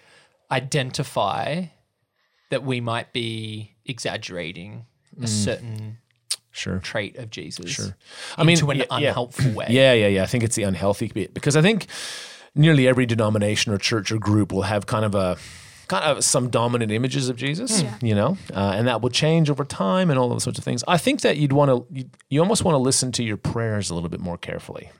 identify 0.49 1.65
that 2.49 2.63
we 2.63 2.81
might 2.81 3.13
be 3.13 3.75
exaggerating 3.85 4.85
a 5.17 5.25
mm. 5.25 5.27
certain 5.27 5.97
Sure. 6.51 6.79
trait 6.79 7.17
of 7.17 7.29
Jesus? 7.29 7.69
Sure. 7.69 7.95
I 8.35 8.43
mean, 8.43 8.57
into 8.57 8.71
an 8.71 8.77
yeah, 8.77 8.85
yeah. 8.89 9.09
unhelpful 9.09 9.51
way. 9.51 9.67
Yeah, 9.69 9.93
yeah, 9.93 10.07
yeah. 10.07 10.23
I 10.23 10.25
think 10.25 10.43
it's 10.43 10.55
the 10.55 10.63
unhealthy 10.63 11.09
bit 11.09 11.33
because 11.35 11.55
I 11.55 11.61
think 11.61 11.85
nearly 12.57 12.87
every 12.87 13.05
denomination 13.05 13.71
or 13.71 13.77
church 13.77 14.11
or 14.11 14.17
group 14.17 14.51
will 14.51 14.63
have 14.63 14.85
kind 14.85 15.05
of 15.05 15.15
a 15.15 15.37
kind 15.87 16.03
of 16.03 16.23
some 16.23 16.49
dominant 16.49 16.91
images 16.91 17.29
of 17.29 17.37
Jesus, 17.37 17.81
you 18.01 18.13
know, 18.13 18.37
uh, 18.53 18.73
and 18.75 18.87
that 18.89 19.01
will 19.01 19.09
change 19.09 19.49
over 19.49 19.63
time 19.63 20.09
and 20.09 20.19
all 20.19 20.27
those 20.27 20.43
sorts 20.43 20.59
of 20.59 20.65
things. 20.65 20.83
I 20.87 20.97
think 20.97 21.21
that 21.21 21.37
you'd 21.37 21.53
want 21.53 21.69
to 21.71 21.85
you, 21.93 22.09
you 22.29 22.39
almost 22.41 22.65
want 22.65 22.73
to 22.73 22.79
listen 22.79 23.11
to 23.13 23.23
your 23.23 23.37
prayers 23.37 23.89
a 23.89 23.93
little 23.95 24.09
bit 24.09 24.19
more 24.19 24.37
carefully. 24.37 24.91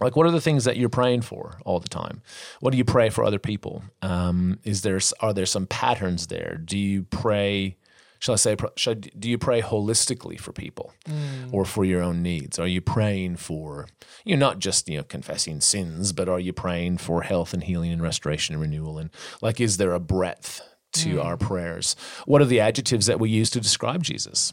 Like, 0.00 0.16
what 0.16 0.26
are 0.26 0.30
the 0.30 0.40
things 0.40 0.64
that 0.64 0.76
you're 0.76 0.88
praying 0.88 1.22
for 1.22 1.58
all 1.64 1.78
the 1.78 1.88
time? 1.88 2.22
What 2.60 2.70
do 2.70 2.78
you 2.78 2.84
pray 2.84 3.10
for 3.10 3.22
other 3.24 3.38
people? 3.38 3.82
Um, 4.00 4.58
is 4.64 4.82
there 4.82 4.98
are 5.20 5.32
there 5.34 5.46
some 5.46 5.66
patterns 5.66 6.28
there? 6.28 6.56
Do 6.64 6.78
you 6.78 7.02
pray? 7.04 7.76
Shall 8.22 8.34
I 8.34 8.36
say? 8.36 8.56
Should, 8.76 9.10
do 9.18 9.28
you 9.28 9.36
pray 9.36 9.62
holistically 9.62 10.38
for 10.38 10.52
people, 10.52 10.92
mm. 11.08 11.52
or 11.52 11.64
for 11.64 11.84
your 11.84 12.00
own 12.00 12.22
needs? 12.22 12.56
Are 12.56 12.68
you 12.68 12.80
praying 12.80 13.38
for 13.38 13.88
you 14.24 14.36
know 14.36 14.46
not 14.46 14.60
just 14.60 14.88
you 14.88 14.98
know 14.98 15.02
confessing 15.02 15.60
sins, 15.60 16.12
but 16.12 16.28
are 16.28 16.38
you 16.38 16.52
praying 16.52 16.98
for 16.98 17.22
health 17.22 17.52
and 17.52 17.64
healing 17.64 17.90
and 17.90 18.00
restoration 18.00 18.54
and 18.54 18.62
renewal? 18.62 18.96
And 18.96 19.10
like, 19.40 19.60
is 19.60 19.76
there 19.76 19.92
a 19.92 19.98
breadth 19.98 20.60
to 20.92 21.16
mm. 21.16 21.24
our 21.24 21.36
prayers? 21.36 21.96
What 22.24 22.40
are 22.40 22.44
the 22.44 22.60
adjectives 22.60 23.06
that 23.06 23.18
we 23.18 23.28
use 23.28 23.50
to 23.50 23.60
describe 23.60 24.04
Jesus? 24.04 24.52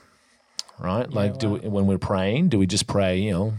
Right? 0.80 1.08
like, 1.08 1.38
do 1.38 1.52
we, 1.52 1.60
when 1.60 1.86
we're 1.86 2.00
praying, 2.00 2.50
do 2.50 2.58
we 2.58 2.66
just 2.66 2.88
pray? 2.88 3.20
You 3.20 3.32
know, 3.32 3.54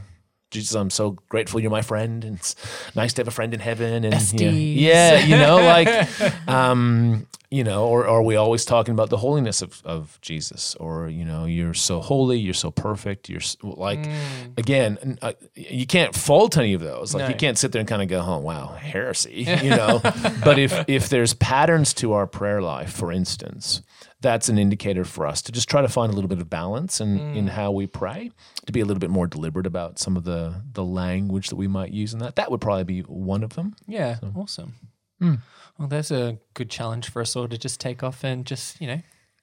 Jesus, 0.51 0.75
I'm 0.75 0.91
so 0.91 1.13
grateful 1.29 1.61
you're 1.61 1.71
my 1.71 1.83
friend, 1.83 2.25
and 2.25 2.37
it's 2.37 2.57
nice 2.97 3.13
to 3.15 3.21
have 3.21 3.29
a 3.29 3.31
friend 3.31 3.55
in 3.55 3.61
heaven. 3.61 4.05
And 4.05 4.13
Besties. 4.15 4.75
yeah, 4.81 5.19
you 5.25 5.37
know, 5.37 5.57
like, 5.63 6.49
um, 6.49 7.27
you 7.51 7.65
know, 7.65 7.87
or, 7.87 8.03
or 8.05 8.19
are 8.19 8.23
we 8.23 8.37
always 8.37 8.65
talking 8.65 8.93
about 8.95 9.11
the 9.11 9.17
holiness 9.17 9.63
of, 9.63 9.81
of 9.85 10.19
Jesus? 10.23 10.75
Or 10.77 11.09
you 11.09 11.25
know, 11.25 11.45
you're 11.45 11.75
so 11.75 12.01
holy, 12.01 12.39
you're 12.39 12.55
so 12.55 12.71
perfect, 12.71 13.29
you're 13.29 13.41
s- 13.41 13.57
like, 13.63 14.09
again, 14.57 15.19
uh, 15.23 15.33
you 15.55 15.87
can't 15.87 16.15
fault 16.15 16.57
any 16.57 16.75
of 16.75 16.81
those. 16.81 17.15
Like, 17.15 17.23
No. 17.25 17.29
you 17.29 17.35
can't 17.35 17.59
sit 17.59 17.73
there 17.73 17.81
and 17.81 17.89
kind 17.89 18.03
of 18.03 18.09
go, 18.09 18.21
"Oh, 18.21 18.39
wow, 18.39 18.69
heresy," 18.79 19.47
you 19.63 19.71
know. 19.71 20.01
but 20.45 20.59
if 20.59 20.85
if 20.89 21.09
there's 21.09 21.35
patterns 21.35 21.95
to 21.95 22.13
our 22.13 22.27
prayer 22.27 22.61
life, 22.63 22.93
for 22.93 23.11
instance, 23.13 23.83
that's 24.21 24.49
an 24.49 24.59
indicator 24.59 25.05
for 25.05 25.27
us 25.27 25.43
to 25.43 25.53
just 25.53 25.69
try 25.69 25.81
to 25.81 25.89
find 25.89 26.13
a 26.13 26.15
little 26.15 26.29
bit 26.29 26.41
of 26.41 26.51
balance 26.51 27.01
in, 27.01 27.19
in 27.35 27.47
how 27.49 27.71
we 27.71 27.87
pray, 27.87 28.31
to 28.67 28.73
be 28.73 28.81
a 28.81 28.85
little 28.85 29.01
bit 29.01 29.11
more 29.11 29.27
deliberate 29.27 29.67
about 29.67 29.99
some 29.99 30.17
of 30.17 30.25
the 30.25 30.63
the 30.73 30.85
language 30.85 31.49
that 31.49 31.57
we 31.57 31.69
might 31.69 31.91
use 31.91 32.13
in 32.13 32.19
that. 32.21 32.37
That 32.37 32.51
would 32.51 32.61
probably 32.61 32.85
be 32.85 33.01
one 33.01 33.43
of 33.43 33.55
them. 33.55 33.75
Yeah, 33.87 34.19
awesome. 34.37 34.75
Hmm. 35.19 35.35
Well, 35.79 35.89
there's 35.89 36.11
a 36.11 36.39
good 36.55 36.69
challenge 36.69 37.09
for 37.09 37.23
us 37.23 37.35
all 37.35 37.49
to 37.49 37.57
just 37.57 37.81
take 37.81 38.03
off 38.03 38.23
and 38.23 38.45
just, 38.45 38.81
you 38.81 38.87
know, 38.87 39.01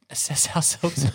assess 0.10 0.48
ourselves. 0.56 1.06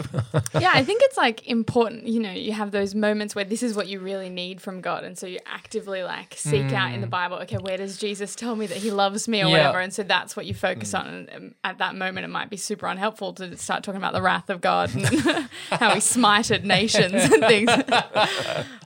yeah, 0.58 0.70
I 0.74 0.84
think 0.84 1.02
it's 1.04 1.16
like 1.16 1.46
important, 1.46 2.06
you 2.06 2.20
know, 2.20 2.30
you 2.30 2.52
have 2.52 2.70
those 2.70 2.94
moments 2.94 3.34
where 3.34 3.44
this 3.44 3.62
is 3.62 3.74
what 3.74 3.88
you 3.88 4.00
really 4.00 4.28
need 4.28 4.60
from 4.60 4.80
God. 4.80 5.04
And 5.04 5.16
so 5.16 5.26
you 5.26 5.38
actively 5.46 6.02
like 6.02 6.34
seek 6.36 6.72
out 6.72 6.92
in 6.92 7.00
the 7.00 7.06
mm. 7.06 7.10
Bible, 7.10 7.36
okay, 7.38 7.56
where 7.56 7.76
does 7.76 7.96
Jesus 7.96 8.34
tell 8.34 8.54
me 8.54 8.66
that 8.66 8.78
he 8.78 8.90
loves 8.90 9.28
me 9.28 9.42
or 9.42 9.46
Yeah. 9.46 9.52
whatever? 9.52 9.80
And 9.80 9.92
so 9.92 10.02
that's 10.02 10.36
what 10.36 10.46
you 10.46 10.54
focus 10.54 10.92
mm. 10.92 11.00
on. 11.00 11.06
And 11.06 11.30
um, 11.34 11.54
at 11.64 11.78
that 11.78 11.94
moment, 11.94 12.24
it 12.24 12.28
might 12.28 12.50
be 12.50 12.56
super 12.56 12.86
unhelpful 12.86 13.32
to 13.34 13.56
start 13.56 13.82
talking 13.82 13.98
about 13.98 14.12
the 14.12 14.22
wrath 14.22 14.50
of 14.50 14.60
God 14.60 14.94
and 14.94 15.06
how 15.70 15.94
he 15.94 16.00
smited 16.00 16.64
nations 16.64 17.14
and 17.14 17.42
things. 17.44 17.66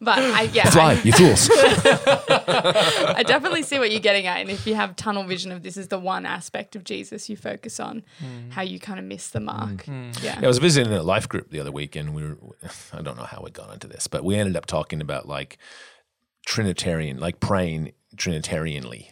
but 0.00 0.18
I, 0.18 0.42
yeah, 0.52 0.70
Fly, 0.70 0.92
I, 0.92 1.02
you 1.02 1.12
fools. 1.12 1.48
I 1.52 3.24
definitely 3.26 3.62
see 3.62 3.78
what 3.78 3.90
you're 3.90 4.00
getting 4.00 4.26
at. 4.26 4.38
And 4.38 4.50
if 4.50 4.66
you 4.66 4.74
have 4.74 4.94
tunnel 4.96 5.24
vision 5.24 5.50
of 5.50 5.62
this 5.62 5.76
is 5.76 5.88
the 5.88 5.98
one 5.98 6.26
aspect 6.26 6.76
of 6.76 6.84
Jesus 6.84 7.28
you 7.28 7.36
focus 7.36 7.80
on, 7.80 8.02
mm. 8.22 8.52
how 8.52 8.62
you 8.62 8.78
kind 8.78 8.98
of 8.98 9.04
miss 9.04 9.30
the 9.30 9.40
mark. 9.40 9.84
Mm-hmm. 9.84 9.95
Yeah. 10.22 10.38
Yeah, 10.40 10.44
I 10.44 10.46
was 10.48 10.58
visiting 10.58 10.92
a 10.92 11.02
life 11.02 11.28
group 11.28 11.50
the 11.50 11.60
other 11.60 11.72
week, 11.72 11.96
and 11.96 12.14
we 12.14 12.22
were, 12.22 12.36
I 12.92 13.02
don't 13.02 13.16
know 13.16 13.24
how 13.24 13.40
we 13.42 13.50
got 13.50 13.72
into 13.72 13.86
this, 13.86 14.06
but 14.06 14.24
we 14.24 14.34
ended 14.36 14.56
up 14.56 14.66
talking 14.66 15.00
about 15.00 15.26
like 15.28 15.58
Trinitarian, 16.46 17.18
like 17.18 17.40
praying 17.40 17.92
Trinitarianly, 18.16 19.08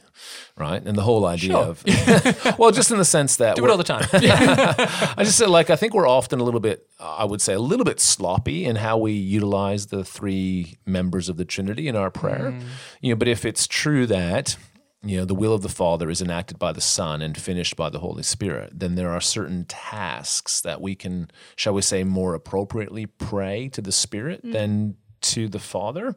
right? 0.56 0.82
And 0.82 0.96
the 0.96 1.02
whole 1.02 1.26
idea 1.26 1.50
Sure. 1.52 1.64
of, 1.64 1.84
well, 2.58 2.70
just 2.70 2.90
in 2.90 2.98
the 2.98 3.04
sense 3.04 3.36
that 3.36 3.56
Do 3.56 3.64
it 3.64 3.70
all 3.70 3.76
the 3.76 3.84
time. 3.84 4.06
I 4.12 5.24
just 5.24 5.36
said, 5.38 5.48
like, 5.48 5.68
I 5.70 5.76
think 5.76 5.94
we're 5.94 6.08
often 6.08 6.40
a 6.40 6.44
little 6.44 6.60
bit, 6.60 6.86
I 7.00 7.24
would 7.24 7.40
say, 7.42 7.52
a 7.54 7.58
little 7.60 7.84
bit 7.84 8.00
sloppy 8.00 8.64
in 8.64 8.76
how 8.76 8.96
we 8.98 9.12
utilize 9.12 9.86
the 9.86 10.04
three 10.04 10.76
members 10.86 11.28
of 11.28 11.36
the 11.36 11.44
Trinity 11.44 11.88
in 11.88 11.96
our 11.96 12.10
prayer. 12.10 12.52
Mm. 12.52 12.62
You 13.00 13.10
know, 13.14 13.16
but 13.16 13.28
if 13.28 13.44
it's 13.44 13.66
true 13.66 14.06
that, 14.06 14.56
you 15.04 15.18
know, 15.18 15.24
the 15.24 15.34
will 15.34 15.52
of 15.52 15.62
the 15.62 15.68
Father 15.68 16.10
is 16.10 16.22
enacted 16.22 16.58
by 16.58 16.72
the 16.72 16.80
Son 16.80 17.22
and 17.22 17.36
finished 17.36 17.76
by 17.76 17.90
the 17.90 17.98
Holy 17.98 18.22
Spirit, 18.22 18.72
then 18.74 18.94
there 18.94 19.10
are 19.10 19.20
certain 19.20 19.64
tasks 19.66 20.60
that 20.62 20.80
we 20.80 20.94
can, 20.94 21.30
shall 21.56 21.74
we 21.74 21.82
say, 21.82 22.04
more 22.04 22.34
appropriately 22.34 23.06
pray 23.06 23.68
to 23.68 23.82
the 23.82 23.92
Spirit 23.92 24.44
mm. 24.44 24.52
than 24.52 24.96
to 25.20 25.48
the 25.48 25.58
Father. 25.58 26.14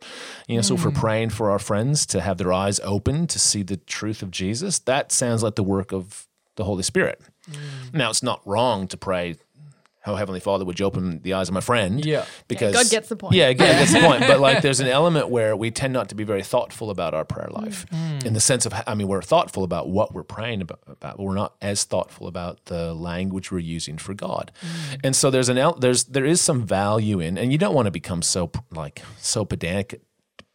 You 0.47 0.58
know, 0.58 0.62
so 0.62 0.76
if 0.76 0.86
we're 0.86 0.91
mm. 0.91 1.00
praying 1.00 1.30
for 1.30 1.52
our 1.52 1.60
friends 1.60 2.06
to 2.08 2.21
have 2.21 2.38
their 2.38 2.54
eyes 2.54 2.80
open 2.82 3.28
to 3.28 3.39
see 3.39 3.63
the 3.63 3.78
truth 3.78 4.21
of 4.21 4.32
Jesus, 4.32 4.80
that 4.80 5.12
sounds 5.12 5.43
like 5.43 5.56
the 5.56 5.63
work 5.63 5.91
of 5.91 6.28
the 6.56 6.63
Holy 6.63 6.84
Spirit. 6.84 7.21
Mm. 7.50 7.93
Now, 7.93 8.10
it's 8.10 8.23
not 8.23 8.41
wrong 8.45 8.88
to 8.88 8.97
pray, 8.97 9.36
"Oh 10.08 10.15
Heavenly 10.15 10.39
Father, 10.39 10.65
would 10.65 10.80
you 10.80 10.86
open 10.86 11.22
the 11.22 11.34
eyes 11.34 11.50
of 11.50 11.54
my 11.54 11.62
friend?" 11.62 12.04
Yeah. 12.06 12.26
because 12.48 12.74
God 12.74 12.89
gets 12.89 13.10
the 13.10 13.15
point. 13.15 13.36
Yeah, 13.36 13.54
God 13.54 13.65
gets 13.65 13.93
the 13.93 14.00
point. 14.00 14.22
But 14.22 14.39
like, 14.39 14.62
there's 14.62 14.80
an 14.80 14.88
element 15.00 15.30
where 15.30 15.56
we 15.56 15.72
tend 15.72 15.93
not 15.93 16.10
to 16.10 16.15
be 16.15 16.24
very 16.24 16.43
thoughtful 16.43 16.89
about 16.89 17.13
our 17.13 17.26
prayer 17.26 17.50
life, 17.52 17.86
mm. 17.91 18.26
in 18.26 18.34
the 18.34 18.39
sense 18.39 18.65
of, 18.65 18.74
I 18.86 18.96
mean, 18.96 19.08
we're 19.08 19.22
thoughtful 19.22 19.63
about 19.63 19.89
what 19.89 20.13
we're 20.13 20.24
praying 20.24 20.62
about, 20.62 20.80
about 20.88 21.17
but 21.17 21.24
we're 21.24 21.36
not 21.36 21.56
as 21.62 21.84
thoughtful 21.84 22.28
about 22.28 22.65
the 22.65 22.93
language 22.93 23.52
we're 23.52 23.60
using 23.60 23.98
for 23.98 24.13
God. 24.13 24.52
Mm. 24.62 25.00
And 25.04 25.15
so 25.15 25.30
there's 25.30 25.50
an 25.50 25.58
el- 25.58 25.76
there's 25.76 26.06
there 26.06 26.26
is 26.26 26.41
some 26.41 26.65
value 26.65 27.20
in, 27.20 27.38
and 27.38 27.52
you 27.52 27.58
don't 27.58 27.74
want 27.74 27.86
to 27.86 27.91
become 27.91 28.22
so 28.22 28.52
like 28.72 29.02
so 29.17 29.46
pedantic 29.46 30.02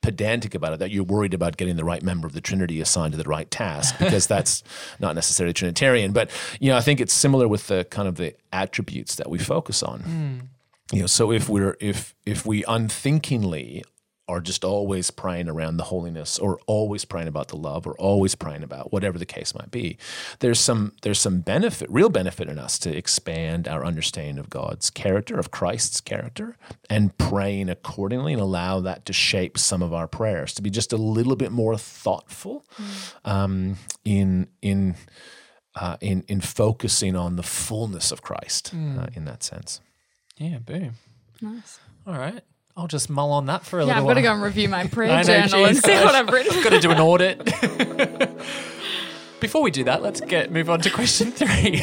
pedantic 0.02 0.54
about 0.54 0.74
it 0.74 0.78
that 0.80 0.90
you're 0.90 1.04
worried 1.04 1.32
about 1.32 1.56
getting 1.56 1.76
the 1.76 1.84
right 1.84 2.02
member 2.02 2.26
of 2.26 2.32
the 2.32 2.40
Trinity 2.40 2.80
assigned 2.80 3.12
to 3.12 3.18
the 3.18 3.28
right 3.28 3.50
task 3.50 3.98
because 3.98 4.26
that's 4.26 4.62
not 5.00 5.14
necessarily 5.14 5.54
Trinitarian. 5.54 6.12
But 6.12 6.30
you 6.60 6.70
know, 6.70 6.76
I 6.76 6.80
think 6.80 7.00
it's 7.00 7.14
similar 7.14 7.48
with 7.48 7.68
the 7.68 7.84
kind 7.84 8.08
of 8.08 8.16
the 8.16 8.34
attributes 8.52 9.14
that 9.16 9.30
we 9.30 9.38
focus 9.38 9.82
on. 9.82 10.00
Hmm. 10.00 10.38
You 10.94 11.02
know, 11.02 11.06
so 11.06 11.32
if 11.32 11.48
we're 11.48 11.76
if 11.80 12.14
if 12.26 12.44
we 12.44 12.64
unthinkingly 12.68 13.84
are 14.28 14.40
just 14.40 14.64
always 14.64 15.10
praying 15.10 15.48
around 15.48 15.76
the 15.76 15.84
holiness 15.84 16.38
or 16.38 16.58
always 16.66 17.04
praying 17.04 17.28
about 17.28 17.48
the 17.48 17.56
love 17.56 17.86
or 17.86 17.94
always 17.94 18.34
praying 18.34 18.62
about 18.62 18.92
whatever 18.92 19.18
the 19.18 19.26
case 19.26 19.54
might 19.54 19.70
be 19.70 19.98
there's 20.38 20.60
some 20.60 20.92
there's 21.02 21.18
some 21.18 21.40
benefit 21.40 21.90
real 21.90 22.08
benefit 22.08 22.48
in 22.48 22.58
us 22.58 22.78
to 22.78 22.96
expand 22.96 23.66
our 23.66 23.84
understanding 23.84 24.38
of 24.38 24.48
God's 24.48 24.90
character 24.90 25.38
of 25.38 25.50
Christ's 25.50 26.00
character 26.00 26.56
and 26.88 27.16
praying 27.18 27.68
accordingly 27.68 28.32
and 28.32 28.40
allow 28.42 28.80
that 28.80 29.04
to 29.06 29.12
shape 29.12 29.58
some 29.58 29.82
of 29.82 29.92
our 29.92 30.06
prayers 30.06 30.54
to 30.54 30.62
be 30.62 30.70
just 30.70 30.92
a 30.92 30.96
little 30.96 31.36
bit 31.36 31.50
more 31.50 31.76
thoughtful 31.76 32.64
um, 33.24 33.76
in 34.04 34.46
in 34.62 34.94
uh, 35.74 35.96
in 36.00 36.22
in 36.28 36.40
focusing 36.40 37.16
on 37.16 37.36
the 37.36 37.42
fullness 37.42 38.12
of 38.12 38.22
Christ 38.22 38.72
uh, 38.74 39.06
in 39.14 39.24
that 39.24 39.42
sense 39.42 39.80
Yeah, 40.38 40.58
boom. 40.58 40.94
Nice. 41.40 41.80
All 42.06 42.14
right. 42.18 42.42
I'll 42.76 42.86
just 42.86 43.10
mull 43.10 43.32
on 43.32 43.46
that 43.46 43.64
for 43.64 43.80
a 43.80 43.82
Yeah, 43.82 43.94
little 43.94 44.04
while. 44.04 44.04
Yeah, 44.04 44.10
I've 44.10 44.14
got 44.14 44.20
to 44.20 44.22
go 44.22 44.32
and 44.34 44.42
review 44.42 44.68
my 44.68 44.86
prayer 44.88 45.16
know, 45.16 45.22
journal 45.22 45.66
and 45.66 45.76
see 45.76 45.94
what 45.94 46.14
I've 46.14 46.28
written. 46.28 46.62
Got 46.64 46.70
to 46.70 46.80
do 46.80 46.90
an 46.90 47.00
audit. 47.00 47.44
Before 49.40 49.62
we 49.62 49.70
do 49.70 49.84
that, 49.84 50.02
let's 50.02 50.20
get 50.20 50.50
move 50.52 50.70
on 50.70 50.80
to 50.80 50.90
question 50.90 51.32
three. 51.32 51.82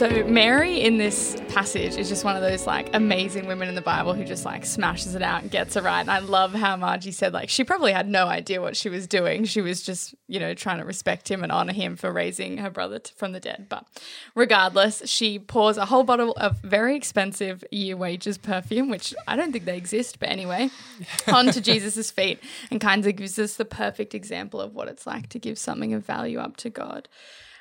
So 0.00 0.24
Mary 0.24 0.80
in 0.80 0.96
this 0.96 1.36
passage 1.50 1.98
is 1.98 2.08
just 2.08 2.24
one 2.24 2.34
of 2.34 2.40
those 2.40 2.66
like 2.66 2.88
amazing 2.94 3.46
women 3.46 3.68
in 3.68 3.74
the 3.74 3.82
Bible 3.82 4.14
who 4.14 4.24
just 4.24 4.46
like 4.46 4.64
smashes 4.64 5.14
it 5.14 5.20
out 5.20 5.42
and 5.42 5.50
gets 5.50 5.76
it 5.76 5.82
right. 5.82 6.00
And 6.00 6.10
I 6.10 6.20
love 6.20 6.54
how 6.54 6.74
Margie 6.78 7.12
said 7.12 7.34
like 7.34 7.50
she 7.50 7.64
probably 7.64 7.92
had 7.92 8.08
no 8.08 8.24
idea 8.24 8.62
what 8.62 8.78
she 8.78 8.88
was 8.88 9.06
doing. 9.06 9.44
She 9.44 9.60
was 9.60 9.82
just 9.82 10.14
you 10.26 10.40
know 10.40 10.54
trying 10.54 10.78
to 10.78 10.86
respect 10.86 11.30
him 11.30 11.42
and 11.42 11.52
honor 11.52 11.74
him 11.74 11.96
for 11.96 12.10
raising 12.10 12.56
her 12.56 12.70
brother 12.70 12.98
t- 12.98 13.12
from 13.14 13.32
the 13.32 13.40
dead. 13.40 13.66
But 13.68 13.86
regardless, 14.34 15.02
she 15.04 15.38
pours 15.38 15.76
a 15.76 15.84
whole 15.84 16.04
bottle 16.04 16.32
of 16.32 16.62
very 16.62 16.96
expensive 16.96 17.62
year 17.70 17.94
wages 17.94 18.38
perfume, 18.38 18.88
which 18.88 19.14
I 19.28 19.36
don't 19.36 19.52
think 19.52 19.66
they 19.66 19.76
exist, 19.76 20.18
but 20.18 20.30
anyway, 20.30 20.70
onto 21.28 21.60
Jesus's 21.60 22.10
feet 22.10 22.42
and 22.70 22.80
kind 22.80 23.04
of 23.04 23.16
gives 23.16 23.38
us 23.38 23.56
the 23.56 23.66
perfect 23.66 24.14
example 24.14 24.62
of 24.62 24.74
what 24.74 24.88
it's 24.88 25.06
like 25.06 25.28
to 25.28 25.38
give 25.38 25.58
something 25.58 25.92
of 25.92 26.06
value 26.06 26.38
up 26.38 26.56
to 26.56 26.70
God. 26.70 27.06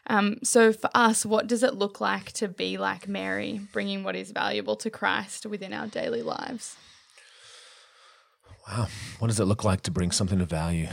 Um, 0.10 0.39
so 0.43 0.74
for 0.74 0.89
us, 0.95 1.24
what 1.26 1.45
does 1.45 1.62
it 1.62 1.76
look 1.76 2.02
like 2.02 2.32
to 2.34 2.48
be 2.48 2.78
like 2.78 3.08
Mary, 3.08 3.62
bringing 3.72 4.04
what 4.04 4.15
is 4.15 4.32
valuable 4.32 4.76
to 4.78 4.89
Christ 4.89 5.45
within 5.45 5.72
our 5.72 5.86
daily 5.86 6.24
lives? 6.24 6.76
Wow. 8.67 8.88
What 9.19 9.28
does 9.28 9.39
it 9.39 9.45
look 9.45 9.63
like 9.63 9.82
to 9.82 9.91
bring 9.91 10.12
something 10.12 10.41
of 10.41 10.50
value? 10.50 10.88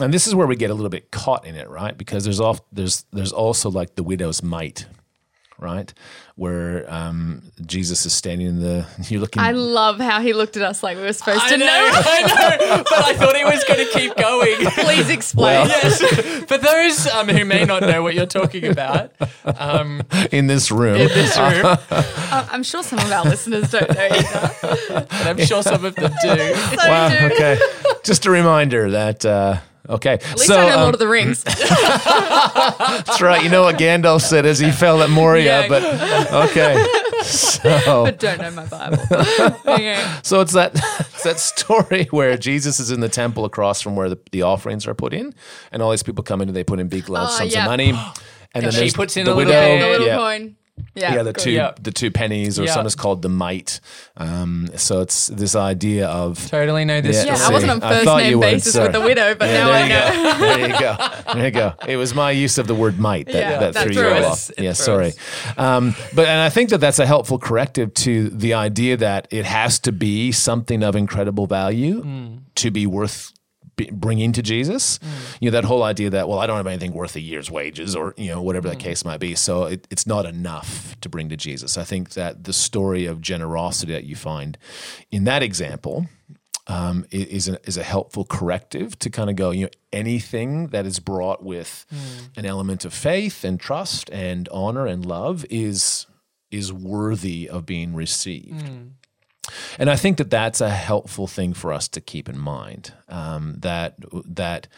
And 0.00 0.12
this 0.12 0.26
is 0.26 0.34
where 0.34 0.46
we 0.46 0.56
get 0.56 0.70
a 0.70 0.74
little 0.74 0.88
bit 0.88 1.10
caught 1.10 1.46
in 1.46 1.54
it, 1.54 1.68
right? 1.68 1.96
Because 1.96 2.24
there's 2.24 2.40
there's 2.72 3.04
there's 3.12 3.32
also 3.32 3.70
like 3.70 3.94
the 3.94 4.02
widow's 4.02 4.42
mite, 4.42 4.86
right? 5.58 5.92
Where 6.36 6.84
um, 6.92 7.42
Jesus 7.64 8.04
is 8.06 8.12
standing 8.12 8.46
in 8.46 8.60
the 8.60 8.86
you're 9.08 9.20
looking. 9.20 9.42
I 9.42 9.52
love 9.52 9.98
how 9.98 10.20
he 10.20 10.32
looked 10.32 10.56
at 10.56 10.62
us 10.62 10.82
like 10.82 10.96
we 10.96 11.02
were 11.02 11.12
supposed 11.12 11.42
I 11.42 11.48
to 11.50 11.56
know, 11.58 11.66
know. 11.66 11.72
I 11.94 12.22
know, 12.58 12.82
but 12.84 13.04
I 13.04 13.14
thought 13.14 13.36
he 13.36 13.44
was 13.44 13.64
going 13.64 13.86
to 13.86 13.92
keep 13.92 14.16
going. 14.16 14.56
Please 14.84 15.10
explain. 15.10 15.68
yes, 15.68 16.00
for 16.44 16.58
those 16.58 17.06
um, 17.08 17.28
who 17.28 17.44
may 17.44 17.64
not 17.64 17.82
know 17.82 18.02
what 18.02 18.14
you're 18.14 18.26
talking 18.26 18.66
about, 18.66 19.12
um, 19.58 20.02
in 20.32 20.46
this 20.46 20.70
room. 20.70 20.96
in 20.96 21.08
this 21.08 21.38
room, 21.38 21.64
I- 21.90 22.48
I'm 22.50 22.62
sure 22.62 22.82
some 22.82 22.98
of 22.98 23.10
our 23.12 23.24
listeners 23.24 23.70
don't 23.70 23.88
know 23.94 24.08
either. 24.10 25.06
and 25.10 25.28
I'm 25.28 25.38
sure 25.38 25.62
some 25.62 25.84
of 25.84 25.94
them 25.94 26.12
do. 26.22 26.54
So 26.54 26.76
wow. 26.88 27.08
do. 27.08 27.26
Okay. 27.34 27.58
Just 28.04 28.26
a 28.26 28.30
reminder 28.30 28.90
that. 28.90 29.24
Uh, 29.24 29.58
okay. 29.88 30.14
At 30.14 30.24
least 30.38 30.46
so 30.46 30.58
I 30.58 30.68
know 30.68 30.74
um, 30.76 30.82
Lord 30.82 30.94
of 30.94 30.98
the 31.00 31.08
Rings. 31.08 31.42
that's 31.44 33.20
right. 33.20 33.42
You 33.42 33.50
know 33.50 33.62
what 33.62 33.76
Gandalf 33.78 34.20
said 34.22 34.46
as 34.46 34.58
he 34.58 34.70
fell 34.70 35.02
at 35.02 35.10
Moria, 35.10 35.62
Yeah. 35.62 35.68
but 35.68 35.82
okay. 36.50 36.84
So. 37.22 38.04
but 38.04 38.18
don't 38.18 38.40
know 38.40 38.50
my 38.50 38.66
Bible. 38.66 38.98
okay. 39.66 40.04
So 40.24 40.40
it's 40.40 40.52
that 40.54 40.72
it's 40.74 41.22
that 41.22 41.38
story 41.38 42.06
where 42.10 42.36
Jesus 42.36 42.80
is 42.80 42.90
in 42.90 42.98
the 42.98 43.08
temple 43.08 43.44
across 43.44 43.80
from 43.80 43.94
where 43.94 44.08
the, 44.08 44.18
the 44.32 44.42
offerings 44.42 44.88
are 44.88 44.94
put 44.94 45.14
in, 45.14 45.32
and 45.70 45.82
all 45.82 45.92
these 45.92 46.02
people 46.02 46.24
come 46.24 46.40
in 46.42 46.48
and 46.48 46.56
they 46.56 46.64
put 46.64 46.80
in 46.80 46.88
big 46.88 47.08
large 47.08 47.28
Oh, 47.30 47.36
sums 47.38 47.54
yeah. 47.54 47.62
of 47.64 47.70
money, 47.70 47.90
and 48.54 48.64
then 48.64 48.72
She 48.72 48.90
puts 48.90 49.16
in 49.16 49.24
the 49.24 49.32
a 49.32 49.34
little 49.36 49.52
widow, 49.52 49.60
bit. 49.68 49.80
The 49.82 49.88
little 49.90 50.06
yeah, 50.08 50.16
coin. 50.16 50.56
Yeah. 50.94 51.14
yeah, 51.14 51.22
the 51.22 51.32
good. 51.32 51.42
two 51.42 51.50
Yeah. 51.52 51.72
the 51.80 51.90
two 51.90 52.10
pennies, 52.10 52.58
or 52.58 52.64
Yeah. 52.64 52.84
is 52.84 52.94
called 52.94 53.22
the 53.22 53.28
mite. 53.28 53.80
Um, 54.16 54.68
so 54.76 55.00
it's 55.00 55.28
this 55.28 55.54
idea 55.56 56.06
of 56.06 56.48
Totally 56.50 56.84
know 56.84 57.00
this. 57.00 57.24
Yeah, 57.24 57.36
Yeah, 57.36 57.46
I 57.46 57.50
wasn't 57.50 57.72
on 57.72 57.80
first 57.80 58.04
name 58.06 58.30
you 58.30 58.38
would, 58.38 58.42
basis 58.50 58.72
sorry. 58.74 58.86
with 58.88 58.92
the 58.94 59.00
widow, 59.00 59.34
but 59.34 59.48
Yeah, 59.48 59.64
now 59.64 59.70
I 59.72 59.88
know. 59.88 59.88
go. 59.88 60.38
There 60.56 60.68
you 60.68 60.78
go. 60.78 60.96
There 61.34 61.44
you 61.46 61.50
go. 61.50 61.72
It 61.88 61.96
was 61.96 62.14
my 62.14 62.30
use 62.30 62.58
of 62.58 62.66
the 62.66 62.74
word 62.74 62.98
might 62.98 63.26
that, 63.26 63.34
Yeah, 63.34 63.58
that 63.58 63.72
that 63.74 63.84
threw 63.84 63.92
threw 63.94 64.08
you 64.08 64.14
us. 64.24 64.50
off. 64.50 64.58
It 64.58 64.64
Yeah, 64.64 64.72
sorry. 64.74 65.12
Um, 65.56 65.94
but 66.14 66.26
and 66.26 66.40
I 66.40 66.48
think 66.50 66.70
that 66.70 66.78
that's 66.78 66.98
a 66.98 67.06
helpful 67.06 67.38
corrective 67.38 67.94
to 67.94 68.28
the 68.30 68.52
idea 68.54 68.96
that 68.98 69.28
it 69.30 69.44
has 69.46 69.78
to 69.80 69.92
be 69.92 70.30
something 70.32 70.82
of 70.82 70.94
incredible 70.96 71.46
value 71.46 72.02
Hmm. 72.02 72.26
to 72.56 72.70
be 72.70 72.86
worth 72.86 73.32
be- 73.76 73.90
bringing 73.92 74.32
to 74.32 74.42
Jesus. 74.42 74.98
You 75.40 75.50
know 75.50 75.52
that 75.52 75.64
whole 75.64 75.82
idea 75.82 76.10
that 76.10 76.28
well, 76.28 76.38
I 76.38 76.46
don't 76.46 76.56
have 76.56 76.66
anything 76.66 76.92
worth 76.92 77.16
a 77.16 77.20
year's 77.20 77.50
wages, 77.50 77.96
or 77.96 78.14
you 78.16 78.28
know 78.30 78.42
whatever 78.42 78.68
Hmm. 78.68 78.74
that 78.74 78.80
case 78.80 79.04
might 79.04 79.20
be. 79.20 79.34
So 79.34 79.64
it, 79.64 79.86
it's 79.90 80.06
not 80.06 80.26
enough 80.26 80.96
to 81.00 81.08
bring 81.08 81.28
to 81.30 81.36
Jesus. 81.36 81.76
I 81.78 81.84
think 81.84 82.10
that 82.10 82.44
the 82.44 82.52
story 82.52 83.06
of 83.06 83.20
generosity 83.20 83.92
that 83.92 84.04
you 84.04 84.16
find 84.16 84.56
in 85.10 85.24
that 85.24 85.42
example 85.42 86.06
um, 86.68 87.04
is 87.10 87.48
a, 87.48 87.58
is 87.66 87.76
a 87.76 87.82
helpful 87.82 88.24
corrective 88.24 88.96
to 89.00 89.10
kind 89.10 89.28
of 89.28 89.34
go, 89.36 89.50
you 89.50 89.64
know, 89.64 89.70
anything 89.92 90.68
that 90.68 90.86
is 90.86 91.00
brought 91.00 91.42
with 91.42 91.86
an 92.36 92.46
element 92.46 92.84
of 92.84 92.94
faith 92.94 93.42
and 93.44 93.58
trust 93.58 94.08
and 94.10 94.48
honor 94.50 94.86
and 94.86 95.04
love 95.04 95.44
is 95.50 96.06
is 96.52 96.72
worthy 96.72 97.48
of 97.48 97.64
being 97.66 97.94
received. 97.94 98.64
And 99.78 99.90
I 99.90 99.96
think 99.96 100.18
that 100.18 100.30
that's 100.30 100.60
a 100.60 100.70
helpful 100.70 101.26
thing 101.26 101.52
for 101.52 101.72
us 101.72 101.88
to 101.88 102.00
keep 102.00 102.28
in 102.28 102.38
mind. 102.38 102.92
Um, 103.08 103.56
that 103.58 103.96
that, 104.26 104.68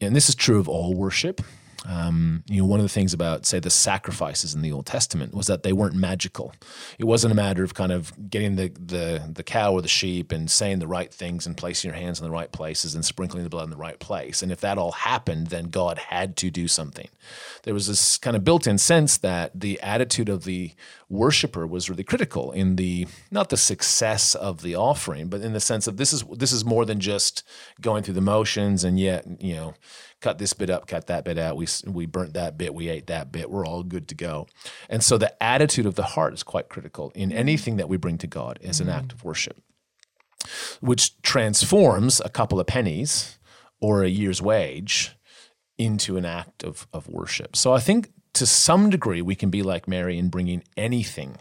and 0.00 0.14
this 0.14 0.28
is 0.28 0.34
true 0.34 0.58
of 0.58 0.68
all 0.68 0.94
worship. 0.94 1.40
Um, 1.84 2.42
you 2.46 2.62
know, 2.62 2.66
one 2.66 2.80
of 2.80 2.84
the 2.84 2.90
things 2.90 3.12
about, 3.12 3.46
say, 3.46 3.60
the 3.60 3.70
sacrifices 3.70 4.54
in 4.54 4.62
the 4.62 4.72
Old 4.72 4.86
Testament 4.86 5.34
was 5.34 5.46
that 5.46 5.62
they 5.62 5.72
weren't 5.72 5.94
magical. 5.94 6.52
It 6.98 7.04
wasn't 7.04 7.32
a 7.32 7.36
matter 7.36 7.62
of 7.62 7.74
kind 7.74 7.92
of 7.92 8.12
getting 8.30 8.56
the, 8.56 8.68
the, 8.68 9.30
the 9.32 9.42
cow 9.42 9.72
or 9.72 9.82
the 9.82 9.88
sheep 9.88 10.32
and 10.32 10.50
saying 10.50 10.78
the 10.78 10.86
right 10.86 11.12
things 11.12 11.46
and 11.46 11.56
placing 11.56 11.90
your 11.90 11.98
hands 11.98 12.18
in 12.20 12.24
the 12.24 12.32
right 12.32 12.50
places 12.50 12.94
and 12.94 13.04
sprinkling 13.04 13.44
the 13.44 13.50
blood 13.50 13.64
in 13.64 13.70
the 13.70 13.76
right 13.76 13.98
place. 13.98 14.42
And 14.42 14.50
if 14.50 14.60
that 14.60 14.78
all 14.78 14.92
happened, 14.92 15.48
then 15.48 15.66
God 15.66 15.98
had 15.98 16.36
to 16.38 16.50
do 16.50 16.68
something. 16.68 17.08
There 17.64 17.74
was 17.74 17.88
this 17.88 18.16
kind 18.16 18.36
of 18.36 18.44
built 18.44 18.66
in 18.66 18.78
sense 18.78 19.16
that 19.18 19.58
the 19.58 19.80
attitude 19.80 20.28
of 20.28 20.44
the 20.44 20.72
worshiper 21.08 21.66
was 21.66 21.88
really 21.88 22.04
critical 22.04 22.50
in 22.52 22.76
the 22.76 23.06
not 23.30 23.48
the 23.48 23.56
success 23.56 24.34
of 24.34 24.62
the 24.62 24.74
offering, 24.74 25.28
but 25.28 25.40
in 25.40 25.52
the 25.52 25.60
sense 25.60 25.86
of 25.86 25.96
this 25.96 26.12
is 26.12 26.24
this 26.32 26.52
is 26.52 26.64
more 26.64 26.84
than 26.84 27.00
just 27.00 27.42
going 27.80 28.02
through 28.02 28.14
the 28.14 28.20
motions 28.20 28.84
and 28.84 28.98
yet, 28.98 29.24
you 29.40 29.54
know, 29.54 29.74
cut 30.20 30.38
this 30.38 30.52
bit 30.52 30.70
up, 30.70 30.86
cut 30.86 31.06
that 31.06 31.24
bit 31.24 31.38
out. 31.38 31.56
We 31.56 31.66
we 31.86 32.06
burnt 32.06 32.34
that 32.34 32.56
bit, 32.56 32.74
we 32.74 32.88
ate 32.88 33.06
that 33.06 33.32
bit. 33.32 33.50
We're 33.50 33.66
all 33.66 33.82
good 33.82 34.08
to 34.08 34.14
go. 34.14 34.46
And 34.88 35.02
so 35.02 35.18
the 35.18 35.40
attitude 35.42 35.86
of 35.86 35.94
the 35.94 36.02
heart 36.02 36.34
is 36.34 36.42
quite 36.42 36.68
critical 36.68 37.12
in 37.14 37.32
anything 37.32 37.76
that 37.76 37.88
we 37.88 37.96
bring 37.96 38.18
to 38.18 38.26
God 38.26 38.58
as 38.62 38.80
an 38.80 38.88
act 38.88 39.12
of 39.12 39.24
worship, 39.24 39.62
which 40.80 41.20
transforms 41.22 42.20
a 42.24 42.28
couple 42.28 42.60
of 42.60 42.66
pennies 42.66 43.38
or 43.80 44.02
a 44.02 44.08
year's 44.08 44.40
wage 44.40 45.16
into 45.78 46.16
an 46.16 46.24
act 46.24 46.64
of 46.64 46.86
of 46.92 47.08
worship. 47.08 47.54
So 47.56 47.72
I 47.72 47.80
think 47.80 48.10
to 48.34 48.46
some 48.46 48.90
degree 48.90 49.22
we 49.22 49.34
can 49.34 49.50
be 49.50 49.62
like 49.62 49.88
Mary 49.88 50.18
in 50.18 50.28
bringing 50.28 50.62
anything 50.76 51.36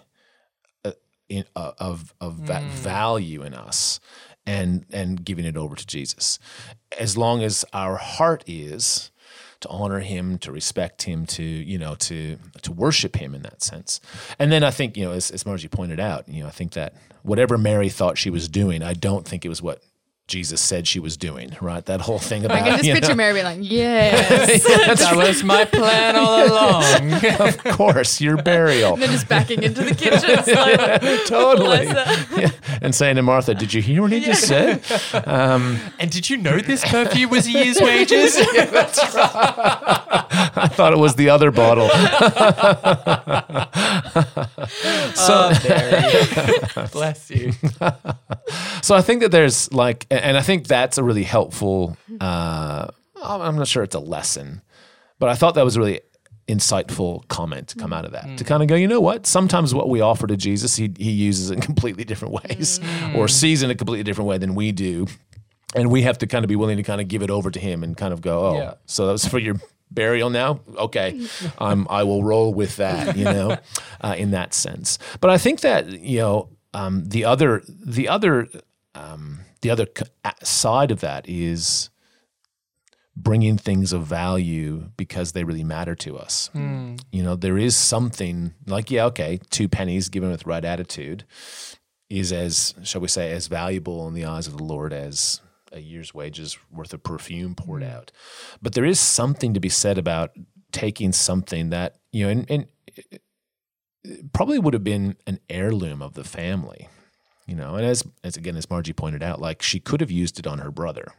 uh, 0.84 0.92
in, 1.30 1.46
uh, 1.56 1.74
of 1.78 2.14
of 2.20 2.48
that 2.48 2.64
value 2.64 3.42
in 3.42 3.54
us 3.54 4.00
and 4.46 4.86
and 4.92 5.24
giving 5.24 5.46
it 5.46 5.58
over 5.58 5.76
to 5.76 5.86
Jesus, 5.86 6.40
as 7.00 7.18
long 7.18 7.44
as 7.44 7.66
our 7.74 7.98
heart 7.98 8.44
is 8.48 9.12
to 9.62 9.70
honor 9.70 10.00
him, 10.00 10.38
to 10.40 10.52
respect 10.52 11.04
him, 11.04 11.26
to 11.26 11.44
you 11.44 11.78
know 11.78 11.96
to 11.96 12.38
to 12.62 12.72
worship 12.72 13.16
him 13.16 13.34
in 13.34 13.42
that 13.44 13.62
sense. 13.62 14.00
And 14.38 14.52
then 14.52 14.64
I 14.64 14.72
think 14.72 14.98
you 14.98 15.06
know 15.06 15.12
as, 15.12 15.32
as 15.32 15.46
Margie 15.46 15.68
pointed 15.68 16.00
out, 16.00 16.28
you 16.30 16.42
know 16.44 16.48
I 16.48 16.52
think 16.52 16.74
that 16.74 16.94
whatever 17.24 17.58
Mary 17.58 17.90
thought 17.90 18.18
she 18.18 18.30
was 18.30 18.48
doing, 18.48 18.84
I 18.84 18.94
don't 18.94 19.28
think 19.28 19.46
it 19.46 19.50
was 19.50 19.62
what 19.62 19.82
Jesus 20.28 20.60
said 20.60 20.88
she 20.88 21.00
was 21.00 21.18
doing. 21.18 21.56
Right, 21.62 21.86
that 21.86 22.02
whole 22.02 22.18
thing 22.18 22.46
about 22.46 22.58
I 22.58 22.62
can 22.62 22.84
just 22.84 23.04
you 23.04 23.10
know, 23.10 23.16
Mary 23.16 23.34
being 23.34 23.46
like, 23.46 23.60
yes. 23.62 24.64
that 24.64 25.16
was 25.16 25.44
my 25.44 25.66
plan 25.66 26.16
all 26.16 26.48
along. 26.48 27.14
of 27.48 27.64
course, 27.64 28.20
your 28.20 28.36
burial. 28.38 28.94
and 28.94 29.04
then 29.04 29.12
just 29.12 29.30
backing 29.30 29.62
into 29.62 29.84
the 29.84 29.94
kitchen. 29.94 30.44
slowly. 30.44 31.20
totally. 31.28 31.86
Yeah. 32.42 32.50
And 32.82 32.96
saying 32.96 33.18
to 33.18 33.22
Martha, 33.22 33.54
Did 33.54 33.72
you 33.72 33.84
hear 33.84 34.02
what 34.02 34.12
he 34.12 34.20
just 34.20 34.48
said? 34.48 34.84
Um, 35.28 35.78
and 36.00 36.10
did 36.10 36.28
you 36.28 36.38
know 36.38 36.60
this 36.60 36.84
perfume 36.84 37.30
was 37.30 37.46
a 37.46 37.52
year's 37.52 37.80
wages? 37.80 38.36
I 40.56 40.68
thought 40.68 40.94
it 40.94 41.00
was 41.00 41.16
the 41.16 41.30
other 41.30 41.52
bottle. 41.52 41.90
so 45.14 45.52
Mary, 45.68 46.88
bless 46.92 47.30
you. 47.30 47.52
So 48.82 48.96
I 48.96 49.02
think 49.02 49.22
that 49.22 49.32
there's 49.32 49.72
like, 49.74 50.06
and 50.12 50.38
I 50.38 50.42
think 50.42 50.68
that's 50.68 50.98
a 50.98 51.04
really 51.04 51.24
helpful, 51.24 51.98
uh, 52.20 52.88
I'm 53.22 53.56
not 53.56 53.68
sure 53.68 53.84
it's 53.84 53.96
a 53.96 54.00
lesson, 54.00 54.62
but 55.20 55.30
I 55.30 55.36
thought 55.36 55.56
that 55.56 55.66
was 55.66 55.78
really 55.78 56.02
insightful 56.48 57.28
comment 57.28 57.70
to 57.70 57.76
come 57.78 57.92
out 57.92 58.06
of 58.06 58.12
that 58.12 58.38
to 58.38 58.44
kind 58.44 58.62
of 58.62 58.70
go 58.70 58.76
you 58.76 58.88
know 58.88 59.00
what 59.00 59.26
sometimes 59.26 59.74
what 59.74 59.90
we 59.90 60.00
offer 60.00 60.28
to 60.28 60.38
jesus 60.38 60.76
he, 60.76 60.94
he 60.96 61.10
uses 61.10 61.50
in 61.50 61.60
completely 61.60 62.04
different 62.04 62.36
ways 62.36 62.80
or 63.16 63.28
sees 63.28 63.64
in 63.64 63.72
a 63.72 63.76
completely 63.76 64.04
different 64.04 64.28
way 64.30 64.38
than 64.38 64.54
we 64.54 64.72
do 64.72 65.08
and 65.76 65.90
we 65.90 66.04
have 66.04 66.20
to 66.20 66.28
kind 66.28 66.46
of 66.46 66.48
be 66.48 66.56
willing 66.56 66.78
to 66.78 66.84
kind 66.84 67.02
of 67.02 67.08
give 67.08 67.24
it 67.24 67.32
over 67.32 67.50
to 67.50 67.60
him 67.60 67.82
and 67.84 67.98
kind 67.98 68.14
of 68.14 68.22
go 68.22 68.46
oh 68.46 68.58
Yeah. 68.60 68.74
so 68.86 69.08
that 69.08 69.14
was 69.14 69.26
for 69.28 69.40
your 69.40 69.56
burial 69.92 70.30
now? 70.30 70.60
Okay. 70.76 71.28
Um, 71.58 71.88
i 71.90 72.04
will 72.04 72.24
roll 72.24 72.54
with 72.54 72.78
that 72.78 73.16
you 73.16 73.24
know 73.26 73.58
uh, 74.02 74.16
in 74.18 74.32
that 74.32 74.54
sense. 74.54 74.98
But 75.22 75.30
i 75.30 75.38
think 75.38 75.62
that 75.62 75.88
you 76.02 76.20
know 76.20 76.50
um, 76.74 77.06
the 77.06 77.24
other 77.26 77.64
the 77.68 78.10
other 78.10 78.48
um, 78.94 79.40
the 79.62 79.70
other 79.70 79.88
side 80.44 80.92
of 80.92 81.00
that 81.02 81.28
is 81.28 81.90
bringing 83.16 83.58
things 83.58 83.94
of 83.94 84.04
value 84.06 84.90
because 84.98 85.32
they 85.32 85.44
really 85.44 85.64
matter 85.64 85.96
to 85.96 86.18
us. 86.18 86.50
You 87.12 87.24
know, 87.24 87.36
there 87.36 87.58
is 87.58 87.76
something 87.76 88.54
like, 88.68 88.92
yeah, 88.92 89.06
okay, 89.06 89.40
two 89.50 89.70
pennies 89.70 90.10
given 90.10 90.30
with 90.30 90.46
right 90.46 90.64
attitude 90.66 91.24
is 92.10 92.32
as, 92.34 92.76
shall 92.84 93.02
we 93.02 93.08
say, 93.08 93.32
as 93.32 93.48
valuable 93.48 94.08
in 94.08 94.14
the 94.14 94.26
eyes 94.26 94.48
of 94.48 94.58
the 94.58 94.64
Lord 94.64 94.92
as 94.92 95.40
a 95.76 95.82
year's 95.82 96.14
wages 96.14 96.58
worth 96.72 96.94
of 96.94 97.04
perfume 97.04 97.54
poured 97.54 97.84
out. 97.84 98.12
But 98.62 98.74
there 98.74 98.86
is 98.86 99.00
something 99.00 99.54
to 99.54 99.60
be 99.60 99.70
said 99.70 99.98
about 99.98 100.32
taking 100.72 101.12
something 101.12 101.70
that, 101.70 101.98
you 102.12 102.26
know, 102.26 102.32
and, 102.32 102.50
and 102.50 102.68
probably 104.34 104.58
would 104.58 104.74
have 104.74 104.84
been 104.84 105.18
an 105.28 105.40
heirloom 105.50 106.02
of 106.02 106.14
the 106.14 106.24
family, 106.24 106.90
you 107.46 107.56
know, 107.56 107.76
and 107.76 107.86
as, 107.86 108.04
as 108.24 108.38
again, 108.38 108.56
as 108.56 108.70
Margie 108.70 108.94
pointed 108.94 109.22
out, 109.22 109.40
like 109.42 109.62
she 109.62 109.80
could 109.80 110.02
have 110.02 110.12
used 110.12 110.40
it 110.40 110.48
on 110.48 110.60
her 110.60 110.72
brother 110.72 111.14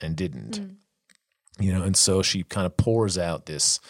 and 0.00 0.16
didn't. 0.16 0.78
You 1.58 1.72
know 1.72 1.82
and 1.82 1.96
so 1.96 2.20
she 2.20 2.42
kind 2.42 2.66
of 2.66 2.76
pours 2.76 3.16
out 3.16 3.46
this 3.46 3.80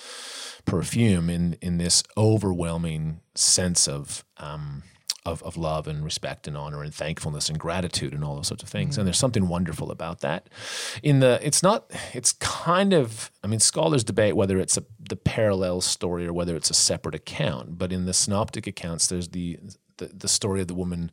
perfume 0.64 1.28
in 1.28 1.54
in 1.60 1.78
this 1.78 2.04
overwhelming 2.16 3.20
sense 3.34 3.88
of 3.88 4.24
um 4.36 4.84
of, 5.26 5.42
of 5.42 5.56
love 5.56 5.86
and 5.88 6.04
respect 6.04 6.46
and 6.46 6.56
honor 6.56 6.82
and 6.82 6.94
thankfulness 6.94 7.48
and 7.48 7.58
gratitude 7.58 8.12
and 8.12 8.24
all 8.24 8.36
those 8.36 8.48
sorts 8.48 8.62
of 8.62 8.68
things. 8.68 8.96
And 8.96 9.06
there's 9.06 9.18
something 9.18 9.48
wonderful 9.48 9.90
about 9.90 10.20
that. 10.20 10.48
In 11.02 11.20
the 11.20 11.40
it's 11.42 11.62
not 11.62 11.90
it's 12.12 12.32
kind 12.32 12.92
of 12.92 13.30
i 13.42 13.46
mean 13.46 13.60
scholars 13.60 14.04
debate 14.04 14.36
whether 14.36 14.58
it's 14.58 14.76
a 14.76 14.84
the 14.98 15.16
parallel 15.16 15.80
story 15.80 16.26
or 16.26 16.32
whether 16.32 16.56
it's 16.56 16.70
a 16.70 16.74
separate 16.74 17.14
account 17.14 17.78
but 17.78 17.92
in 17.92 18.06
the 18.06 18.12
synoptic 18.12 18.66
accounts 18.66 19.06
there's 19.06 19.28
the 19.28 19.58
the, 19.98 20.06
the 20.06 20.28
story 20.28 20.60
of 20.60 20.68
the 20.68 20.74
woman 20.74 21.10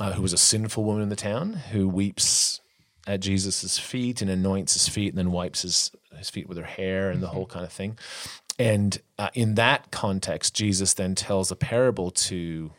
uh, 0.00 0.12
who 0.12 0.22
was 0.22 0.32
a 0.32 0.38
sinful 0.38 0.84
woman 0.84 1.02
in 1.02 1.08
the 1.08 1.16
town 1.16 1.52
who 1.72 1.88
weeps 1.88 2.60
at 3.06 3.20
Jesus' 3.20 3.78
feet 3.78 4.22
and 4.22 4.30
anoints 4.30 4.74
his 4.74 4.88
feet 4.88 5.08
and 5.08 5.18
then 5.18 5.32
wipes 5.32 5.62
his, 5.62 5.90
his 6.16 6.30
feet 6.30 6.48
with 6.48 6.58
her 6.58 6.64
hair 6.64 7.10
and 7.10 7.22
the 7.22 7.28
whole 7.28 7.46
kind 7.46 7.64
of 7.64 7.72
thing. 7.72 7.98
And 8.58 9.00
uh, 9.18 9.30
in 9.34 9.54
that 9.54 9.90
context, 9.90 10.54
Jesus 10.54 10.94
then 10.94 11.14
tells 11.14 11.50
a 11.50 11.56
parable 11.56 12.10
to 12.10 12.72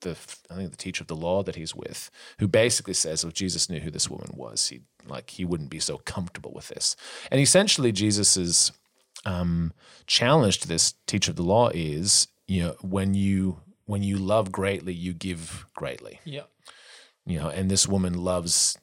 the 0.00 0.16
I 0.50 0.54
think 0.54 0.70
the 0.70 0.76
teacher 0.76 1.02
of 1.02 1.08
the 1.08 1.16
law 1.16 1.42
that 1.42 1.56
he's 1.56 1.74
with, 1.74 2.10
who 2.38 2.48
basically 2.48 2.94
says, 2.94 3.24
if 3.24 3.32
Jesus 3.34 3.68
knew 3.70 3.80
who 3.80 3.90
this 3.90 4.08
woman 4.10 4.30
was, 4.34 4.68
he 4.68 4.80
like 5.06 5.30
he 5.30 5.44
wouldn't 5.44 5.70
be 5.70 5.80
so 5.80 5.98
comfortable 5.98 6.52
with 6.54 6.68
this. 6.68 6.96
And 7.30 7.40
essentially, 7.40 7.92
Jesus's 7.92 8.72
um, 9.24 9.72
challenge 10.06 10.58
to 10.60 10.68
this 10.68 10.94
teacher 11.06 11.32
of 11.32 11.36
the 11.36 11.42
law 11.42 11.70
is, 11.74 12.28
you 12.46 12.62
know, 12.62 12.76
when 12.80 13.14
you 13.14 13.60
when 13.86 14.02
you 14.02 14.16
love 14.18 14.52
greatly, 14.52 14.92
you 14.92 15.12
give 15.14 15.64
greatly 15.74 16.20
Yeah. 16.24 16.42
you 17.26 17.38
know, 17.40 17.48
and 17.48 17.70
this 17.70 17.88
woman 17.88 18.12
loves 18.14 18.76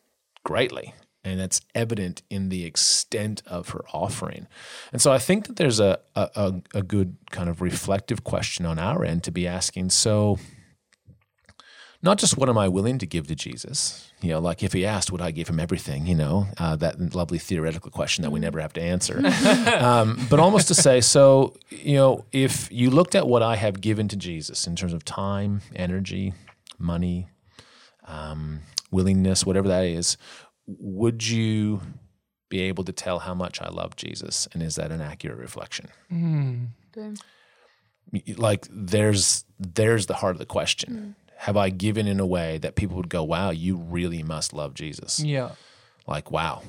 greatly. 0.43 0.93
And 1.23 1.39
that's 1.39 1.61
evident 1.73 2.21
in 2.29 2.49
the 2.49 2.65
extent 2.65 3.41
of 3.47 3.69
her 3.69 3.83
offering. 3.91 4.47
And 4.93 5.01
so 5.01 5.11
I 5.11 5.17
think 5.17 5.47
that 5.47 5.55
there's 5.55 5.79
a, 5.79 5.97
a, 6.15 6.29
a, 6.35 6.61
a 6.75 6.83
good 6.83 7.17
kind 7.31 7.49
of 7.49 7.61
reflective 7.61 8.23
question 8.23 8.63
on 8.65 8.77
our 8.77 9.03
end 9.03 9.23
to 9.23 9.31
be 9.31 9.47
asking. 9.47 9.89
So, 9.89 10.37
not 12.01 12.17
just 12.17 12.37
what 12.37 12.49
am 12.49 12.57
I 12.57 12.67
willing 12.67 12.97
to 12.99 13.05
give 13.05 13.27
to 13.27 13.35
Jesus? 13.35 14.11
You 14.21 14.31
know, 14.31 14.39
like 14.39 14.63
if 14.63 14.73
he 14.73 14.85
asked, 14.85 15.11
would 15.11 15.21
I 15.21 15.31
give 15.31 15.47
him 15.47 15.59
everything? 15.59 16.05
You 16.05 16.15
know, 16.15 16.47
uh, 16.57 16.75
that 16.77 17.15
lovely 17.15 17.37
theoretical 17.37 17.91
question 17.91 18.21
that 18.23 18.31
we 18.31 18.39
never 18.39 18.59
have 18.59 18.73
to 18.73 18.81
answer. 18.81 19.25
um, 19.79 20.19
but 20.29 20.39
almost 20.39 20.67
to 20.69 20.75
say, 20.75 21.01
so, 21.01 21.55
you 21.69 21.95
know, 21.95 22.25
if 22.31 22.71
you 22.71 22.89
looked 22.89 23.15
at 23.15 23.27
what 23.27 23.41
I 23.41 23.55
have 23.55 23.81
given 23.81 24.07
to 24.09 24.15
Jesus 24.15 24.67
in 24.67 24.75
terms 24.75 24.93
of 24.93 25.03
time, 25.05 25.61
energy, 25.75 26.33
money, 26.77 27.27
um, 28.05 28.61
willingness, 28.91 29.45
whatever 29.45 29.67
that 29.67 29.85
is, 29.85 30.17
would 30.67 31.27
you 31.27 31.81
be 32.49 32.61
able 32.61 32.83
to 32.83 32.91
tell 32.91 33.19
how 33.19 33.33
much 33.33 33.61
I 33.61 33.69
love 33.69 33.95
Jesus? 33.95 34.47
And 34.53 34.61
is 34.61 34.75
that 34.75 34.91
an 34.91 35.01
accurate 35.01 35.37
reflection? 35.37 35.89
Boom. 36.93 37.15
Like 38.37 38.67
there's 38.69 39.43
there's 39.59 40.05
the 40.05 40.13
heart 40.13 40.35
of 40.35 40.39
the 40.39 40.45
question. 40.45 41.15
Have 41.45 41.57
I 41.57 41.69
given 41.69 42.07
in 42.07 42.19
a 42.19 42.25
way 42.25 42.57
that 42.57 42.73
people 42.73 42.97
would 42.97 43.07
go, 43.07 43.23
wow, 43.23 43.51
you 43.51 43.77
really 43.77 44.23
must 44.23 44.51
love 44.51 44.73
Jesus? 44.73 45.19
Yeah. 45.19 45.51
Like, 46.07 46.31
wow, 46.31 46.63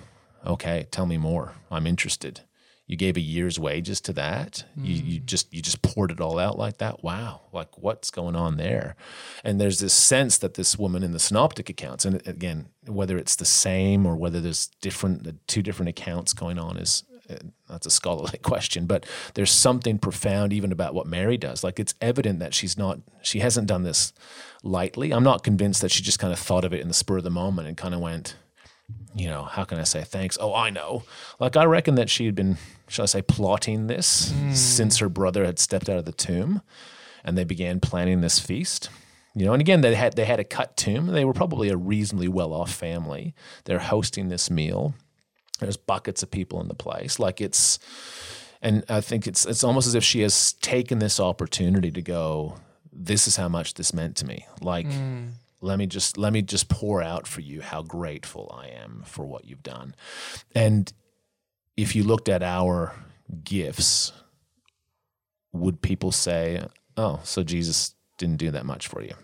okay, 0.46 0.86
tell 0.90 1.06
me 1.06 1.16
more. 1.16 1.54
I'm 1.70 1.86
interested. 1.86 2.42
You 2.86 2.98
gave 2.98 3.16
a 3.16 3.20
year's 3.20 3.58
wages 3.58 4.02
to 4.02 4.12
that. 4.12 4.64
You, 4.76 4.94
you 4.94 5.20
mm. 5.20 5.24
just 5.24 5.50
you 5.50 5.62
just 5.62 5.80
poured 5.80 6.10
it 6.10 6.20
all 6.20 6.38
out 6.38 6.58
like 6.58 6.76
that. 6.76 7.02
Wow, 7.02 7.40
like 7.54 7.78
what's 7.78 8.10
going 8.10 8.36
on 8.36 8.58
there? 8.58 8.96
And 9.42 9.58
there's 9.58 9.78
this 9.78 9.94
sense 9.94 10.36
that 10.38 10.54
this 10.54 10.78
woman 10.78 11.02
in 11.02 11.12
the 11.12 11.18
synoptic 11.18 11.70
accounts, 11.70 12.04
and 12.04 12.16
again, 12.28 12.66
whether 12.86 13.16
it's 13.16 13.34
the 13.34 13.46
same 13.46 14.04
or 14.04 14.14
whether 14.14 14.42
there's 14.42 14.66
different, 14.82 15.24
the 15.24 15.36
two 15.46 15.62
different 15.62 15.88
accounts 15.88 16.34
going 16.34 16.58
on 16.58 16.76
is 16.76 17.02
Uh, 17.28 17.36
that's 17.68 17.86
a 17.86 17.90
scholarly 17.90 18.38
question. 18.42 18.86
But 18.86 19.06
there's 19.34 19.50
something 19.50 19.98
profound 19.98 20.52
even 20.52 20.72
about 20.72 20.94
what 20.94 21.06
Mary 21.06 21.36
does. 21.36 21.64
Like 21.64 21.80
it's 21.80 21.94
evident 22.00 22.38
that 22.40 22.54
she's 22.54 22.78
not, 22.78 23.00
she 23.22 23.40
hasn't 23.40 23.66
done 23.66 23.82
this 23.82 24.12
lightly. 24.62 25.12
I'm 25.12 25.24
not 25.24 25.42
convinced 25.42 25.82
that 25.82 25.90
she 25.90 26.02
just 26.02 26.18
kind 26.18 26.32
of 26.32 26.38
thought 26.38 26.64
of 26.64 26.72
it 26.72 26.80
in 26.80 26.88
the 26.88 26.94
spur 26.94 27.18
of 27.18 27.24
the 27.24 27.30
moment 27.30 27.68
and 27.68 27.76
kind 27.76 27.94
of 27.94 28.00
went, 28.00 28.36
you 29.14 29.28
know, 29.28 29.44
how 29.44 29.64
can 29.64 29.78
I 29.78 29.84
say 29.84 30.02
thanks? 30.02 30.38
Oh, 30.40 30.54
I 30.54 30.70
know. 30.70 31.02
Like, 31.40 31.56
I 31.56 31.64
reckon 31.64 31.96
that 31.96 32.10
she 32.10 32.26
had 32.26 32.34
been, 32.34 32.58
shall 32.88 33.04
I 33.04 33.06
say, 33.06 33.22
plotting 33.22 33.86
this 33.86 34.32
hmm. 34.32 34.52
since 34.52 34.98
her 34.98 35.08
brother 35.08 35.44
had 35.44 35.58
stepped 35.58 35.88
out 35.88 35.98
of 35.98 36.04
the 36.04 36.12
tomb 36.12 36.62
and 37.24 37.36
they 37.36 37.44
began 37.44 37.80
planning 37.80 38.20
this 38.20 38.38
feast. 38.38 38.88
You 39.34 39.44
know, 39.44 39.52
and 39.52 39.60
again, 39.60 39.82
they 39.82 39.94
had 39.94 40.16
they 40.16 40.24
had 40.24 40.40
a 40.40 40.44
cut 40.44 40.78
tomb. 40.78 41.08
They 41.08 41.24
were 41.26 41.34
probably 41.34 41.68
a 41.68 41.76
reasonably 41.76 42.28
well 42.28 42.54
off 42.54 42.72
family. 42.72 43.34
They're 43.64 43.80
hosting 43.80 44.28
this 44.28 44.50
meal. 44.50 44.94
There's 45.58 45.76
buckets 45.76 46.22
of 46.22 46.30
people 46.30 46.60
in 46.60 46.68
the 46.68 46.74
place. 46.74 47.18
Like 47.18 47.40
it's, 47.40 47.78
and 48.60 48.84
I 48.88 49.00
think 49.00 49.26
it's 49.26 49.46
it's 49.46 49.64
almost 49.64 49.86
as 49.86 49.94
if 49.94 50.04
she 50.04 50.20
has 50.20 50.52
taken 50.54 50.98
this 50.98 51.18
opportunity 51.20 51.90
to 51.90 52.02
go. 52.02 52.56
This 52.92 53.26
is 53.26 53.36
how 53.36 53.48
much 53.48 53.74
this 53.74 53.92
meant 53.92 54.16
to 54.16 54.26
me. 54.26 54.46
Like, 54.60 54.86
mm. 54.86 55.30
let 55.60 55.78
me 55.78 55.86
just 55.86 56.16
let 56.16 56.32
me 56.32 56.42
just 56.42 56.68
pour 56.68 57.02
out 57.02 57.26
for 57.26 57.40
you 57.40 57.60
how 57.60 57.82
grateful 57.82 58.54
I 58.56 58.68
am 58.68 59.02
for 59.06 59.24
what 59.24 59.44
you've 59.44 59.62
done. 59.62 59.94
And 60.54 60.92
if 61.76 61.94
you 61.94 62.04
looked 62.04 62.28
at 62.28 62.42
our 62.42 62.94
gifts, 63.44 64.12
would 65.52 65.82
people 65.82 66.12
say, 66.12 66.66
"Oh, 66.96 67.20
so 67.24 67.42
Jesus 67.42 67.94
didn't 68.18 68.36
do 68.38 68.50
that 68.50 68.64
much 68.66 68.88
for 68.88 69.02
you," 69.02 69.14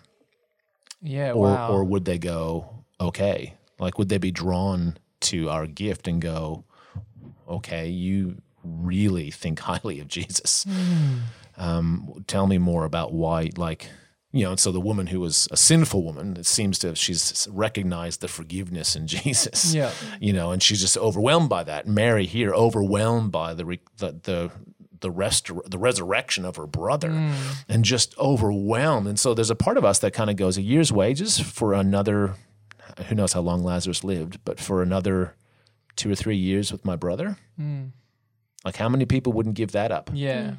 Yeah. 1.01 1.31
or 1.31 1.47
wow. 1.47 1.71
or 1.71 1.83
would 1.83 2.05
they 2.05 2.19
go, 2.19 2.85
"Okay," 2.99 3.55
like 3.79 3.97
would 3.97 4.09
they 4.09 4.19
be 4.19 4.31
drawn 4.31 4.97
to 5.23 5.49
our 5.49 5.67
gift 5.67 6.07
and 6.07 6.21
go, 6.21 6.65
"Okay, 7.47 7.87
you 7.87 8.41
really 8.63 9.31
think 9.31 9.59
highly 9.71 9.99
of 9.99 10.07
Jesus." 10.07 10.65
Um, 11.57 12.23
tell 12.27 12.47
me 12.47 12.57
more 12.57 12.85
about 12.85 13.13
why, 13.13 13.49
like. 13.57 13.89
You 14.35 14.45
know, 14.45 14.49
and 14.49 14.59
so 14.59 14.71
the 14.71 14.81
woman 14.81 15.05
who 15.05 15.19
was 15.19 15.47
a 15.51 15.55
sinful 15.55 16.03
woman, 16.03 16.37
it 16.37 16.47
seems 16.47 16.79
to 16.79 16.87
have, 16.87 16.97
she's 16.97 17.47
recognized 17.51 18.21
the 18.21 18.27
forgiveness 18.27 18.95
in 18.95 19.05
Jesus 19.21 19.75
yeah. 19.75 19.91
you 20.19 20.33
know, 20.33 20.51
and 20.51 20.63
she's 20.63 20.81
just 20.81 20.97
overwhelmed 20.97 21.49
by 21.49 21.63
that. 21.65 21.85
Mary 21.85 22.25
here, 22.25 22.51
overwhelmed 22.51 23.31
by 23.31 23.53
the 23.53 23.63
re, 23.63 23.79
the 23.97 24.19
the 24.23 24.51
the 25.03 25.11
rest 25.11 25.51
the 25.69 25.77
resurrection 25.77 26.45
of 26.45 26.55
her 26.55 26.65
brother, 26.65 27.11
and 27.69 27.85
just 27.85 28.17
overwhelmed. 28.17 29.05
And 29.05 29.19
so 29.19 29.35
there's 29.35 29.51
a 29.51 29.55
part 29.55 29.77
of 29.77 29.85
us 29.85 29.99
that 29.99 30.13
kind 30.13 30.31
of 30.31 30.35
goes 30.35 30.57
a 30.57 30.63
year's 30.63 30.91
wages 30.91 31.39
for 31.39 31.73
another. 31.73 32.33
Who 33.07 33.15
knows 33.15 33.33
how 33.33 33.41
long 33.41 33.63
Lazarus 33.63 34.03
lived, 34.03 34.39
but 34.45 34.59
for 34.59 34.81
another 34.81 35.35
two 35.95 36.11
or 36.11 36.15
three 36.15 36.35
years 36.35 36.71
with 36.71 36.85
my 36.85 36.95
brother. 36.95 37.37
Hmm. 37.57 37.85
Like 38.65 38.77
how 38.77 38.89
many 38.89 39.05
people 39.05 39.33
wouldn't 39.33 39.55
give 39.55 39.71
that 39.71 39.91
up? 39.91 40.09
Yeah. 40.13 40.51
Hmm. 40.51 40.55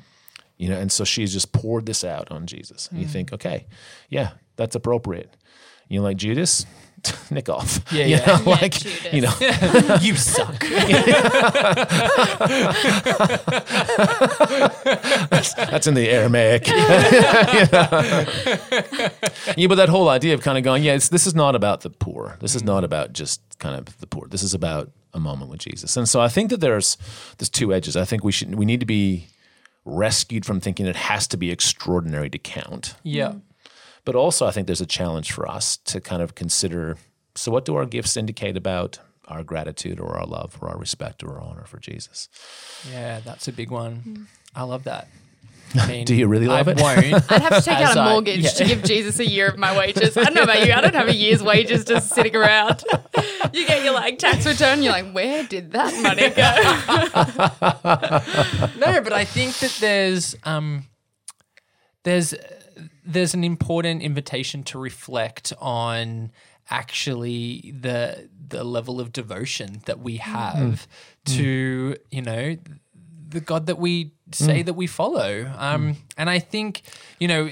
You 0.57 0.69
know, 0.69 0.79
and 0.79 0.93
so 0.93 1.05
she's 1.05 1.33
just 1.33 1.53
poured 1.53 1.87
this 1.87 2.05
out 2.05 2.31
on 2.31 2.47
Jesus. 2.47 2.89
And 2.89 3.01
you 3.01 3.07
hmm. 3.07 3.13
think, 3.13 3.33
okay, 3.33 3.67
yeah, 4.09 4.33
that's 4.57 4.77
appropriate. 4.77 5.37
You 5.89 5.99
know, 5.99 6.05
like 6.05 6.17
Judas, 6.17 6.65
nick 7.31 7.49
off. 7.49 7.81
Yeah, 7.93 8.05
You 8.05 8.17
yeah. 8.17 8.27
know, 8.27 8.43
Yeah, 8.45 8.51
like 8.51 8.73
Judas. 8.73 9.13
you 9.13 9.21
know, 9.21 9.35
you 10.01 10.17
suck. 10.17 10.61
That's 15.71 15.87
in 15.87 15.95
the 15.95 16.09
Aramaic. 16.11 16.67
yeah, 19.57 19.67
but 19.67 19.77
that 19.77 19.89
whole 19.89 20.09
idea 20.09 20.35
of 20.35 20.43
kind 20.43 20.59
of 20.59 20.65
going, 20.65 20.83
yeah, 20.83 20.95
it's, 20.95 21.09
this 21.09 21.27
is 21.27 21.35
not 21.35 21.55
about 21.55 21.83
the 21.83 21.91
poor. 21.91 22.37
This 22.41 22.55
is 22.55 22.63
mm. 22.63 22.67
not 22.67 22.85
about 22.85 23.13
just 23.13 23.41
kind 23.59 23.77
of 23.77 23.99
the 23.99 24.07
poor. 24.07 24.27
This 24.29 24.43
is 24.43 24.55
about 24.55 24.91
a 25.13 25.21
moment 25.21 25.51
with 25.51 25.61
Jesus. 25.61 25.97
And 25.97 26.09
so 26.09 26.21
I 26.21 26.29
think 26.29 26.51
that 26.51 26.61
there's 26.61 26.97
there's 27.39 27.49
two 27.49 27.73
edges. 27.73 27.97
I 27.97 28.05
think 28.05 28.25
we 28.25 28.33
should 28.33 28.55
we 28.57 28.65
need 28.65 28.81
to 28.81 28.87
be 28.87 29.29
rescued 29.85 30.45
from 30.45 30.61
thinking 30.61 30.87
it 30.87 30.97
has 30.97 31.27
to 31.29 31.37
be 31.37 31.51
extraordinary 31.51 32.31
to 32.31 32.39
count. 32.39 32.97
Yeah. 33.03 33.35
But 34.05 34.15
also, 34.15 34.47
I 34.47 34.51
think 34.51 34.67
there's 34.67 34.83
a 34.83 34.87
challenge 34.87 35.33
for 35.33 35.49
us 35.49 35.79
to 35.79 36.01
kind 36.01 36.21
of 36.21 36.35
consider 36.35 36.99
so, 37.37 37.51
what 37.51 37.65
do 37.65 37.75
our 37.77 37.87
gifts 37.87 38.17
indicate 38.17 38.57
about 38.57 39.01
our 39.27 39.43
gratitude 39.43 39.99
or 39.99 40.17
our 40.17 40.25
love 40.27 40.57
or 40.61 40.69
our 40.69 40.79
respect 40.79 41.25
or 41.25 41.35
our 41.35 41.41
honor 41.41 41.65
for 41.65 41.79
Jesus? 41.79 42.29
Yeah, 42.93 43.19
that's 43.21 43.49
a 43.49 43.53
big 43.53 43.71
one. 43.71 44.29
I 44.55 44.63
love 44.63 44.85
that. 44.85 45.09
I 45.75 45.89
mean, 45.89 46.05
Do 46.05 46.15
you 46.15 46.29
really 46.29 46.47
love 46.47 46.69
I 46.69 46.73
it? 46.73 46.81
won't. 46.81 46.99
I'd 47.33 47.43
have 47.43 47.57
to 47.57 47.63
take 47.63 47.79
out 47.79 47.97
a 47.97 48.05
mortgage 48.05 48.45
yeah. 48.45 48.51
to 48.51 48.65
give 48.65 48.85
Jesus 48.85 49.19
a 49.19 49.27
year 49.27 49.49
of 49.49 49.59
my 49.59 49.77
wages. 49.77 50.17
I 50.17 50.23
don't 50.25 50.35
know 50.35 50.43
about 50.43 50.65
you. 50.65 50.73
I 50.73 50.81
don't 50.81 50.95
have 50.95 51.09
a 51.09 51.15
year's 51.15 51.43
wages 51.43 51.85
just 51.85 52.11
sitting 52.11 52.37
around. 52.37 52.85
You 53.53 53.67
get 53.67 53.83
your 53.83 53.95
like 53.95 54.19
tax 54.19 54.47
return. 54.47 54.85
You're 54.85 54.93
like, 54.93 55.11
where 55.13 55.43
did 55.43 55.73
that 55.73 55.93
money 56.01 56.31
go? 56.31 56.45
no, 58.93 59.01
but 59.01 59.13
I 59.13 59.25
think 59.25 59.59
that 59.59 59.77
there's 59.81 60.37
um, 60.45 60.85
there's 62.05 62.35
there's 63.05 63.35
an 63.35 63.45
important 63.45 64.03
invitation 64.03 64.63
to 64.65 64.79
reflect 64.79 65.53
on 65.61 66.31
actually 66.71 67.75
the 67.79 68.29
the 68.49 68.65
level 68.65 69.01
of 69.01 69.13
devotion 69.13 69.83
that 69.87 70.01
we 70.01 70.17
have 70.17 70.89
to 71.25 71.97
you 72.11 72.23
know 72.23 72.57
the 73.29 73.41
God 73.41 73.67
that 73.67 73.79
we 73.79 74.13
say 74.33 74.63
that 74.63 74.75
we 74.75 74.87
follow. 74.87 75.53
Um, 75.57 75.97
and 76.17 76.31
I 76.31 76.39
think 76.39 76.83
you 77.19 77.29
know 77.29 77.51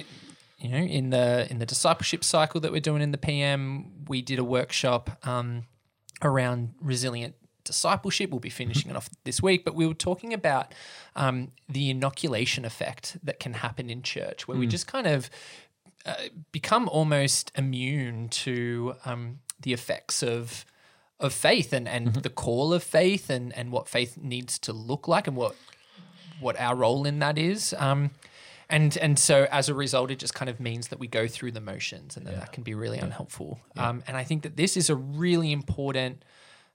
you 0.58 0.68
know 0.68 0.78
in 0.78 1.10
the 1.10 1.46
in 1.50 1.58
the 1.58 1.66
discipleship 1.66 2.24
cycle 2.24 2.60
that 2.60 2.72
we're 2.72 2.80
doing 2.80 3.02
in 3.02 3.12
the 3.12 3.18
PM, 3.18 4.06
we 4.08 4.22
did 4.22 4.38
a 4.38 4.44
workshop 4.44 5.18
um, 5.26 5.64
around 6.22 6.74
resilient 6.80 7.34
discipleship. 7.64 8.30
We'll 8.30 8.40
be 8.40 8.50
finishing 8.50 8.90
it 8.90 8.96
off 8.96 9.08
this 9.24 9.42
week, 9.42 9.64
but 9.64 9.74
we 9.74 9.86
were 9.86 9.94
talking 9.94 10.32
about 10.32 10.74
um, 11.16 11.52
the 11.68 11.90
inoculation 11.90 12.64
effect 12.64 13.16
that 13.22 13.40
can 13.40 13.54
happen 13.54 13.90
in 13.90 14.02
church, 14.02 14.46
where 14.46 14.58
we 14.58 14.66
just 14.66 14.86
kind 14.86 15.06
of 15.06 15.30
uh, 16.04 16.14
become 16.50 16.88
almost 16.88 17.52
immune 17.56 18.28
to 18.28 18.94
um, 19.04 19.38
the 19.60 19.72
effects 19.72 20.22
of 20.22 20.64
of 21.20 21.32
faith 21.32 21.72
and, 21.72 21.88
and 21.88 22.14
the 22.14 22.28
call 22.28 22.74
of 22.74 22.82
faith 22.82 23.30
and, 23.30 23.56
and 23.56 23.70
what 23.70 23.88
faith 23.88 24.18
needs 24.20 24.58
to 24.58 24.72
look 24.72 25.06
like 25.06 25.28
and 25.28 25.36
what 25.36 25.54
what 26.40 26.58
our 26.60 26.74
role 26.74 27.06
in 27.06 27.20
that 27.20 27.38
is. 27.38 27.72
Um, 27.78 28.10
and 28.68 28.96
and 28.98 29.18
so 29.18 29.46
as 29.50 29.68
a 29.68 29.74
result, 29.74 30.10
it 30.10 30.18
just 30.18 30.34
kind 30.34 30.48
of 30.48 30.58
means 30.58 30.88
that 30.88 30.98
we 30.98 31.06
go 31.06 31.28
through 31.28 31.52
the 31.52 31.60
motions, 31.60 32.16
and 32.16 32.26
then 32.26 32.34
that 32.38 32.52
can 32.52 32.62
be 32.62 32.74
really 32.74 32.98
unhelpful. 32.98 33.60
Um, 33.76 34.02
and 34.06 34.16
I 34.16 34.24
think 34.24 34.42
that 34.42 34.56
this 34.56 34.76
is 34.76 34.90
a 34.90 34.96
really 34.96 35.52
important 35.52 36.24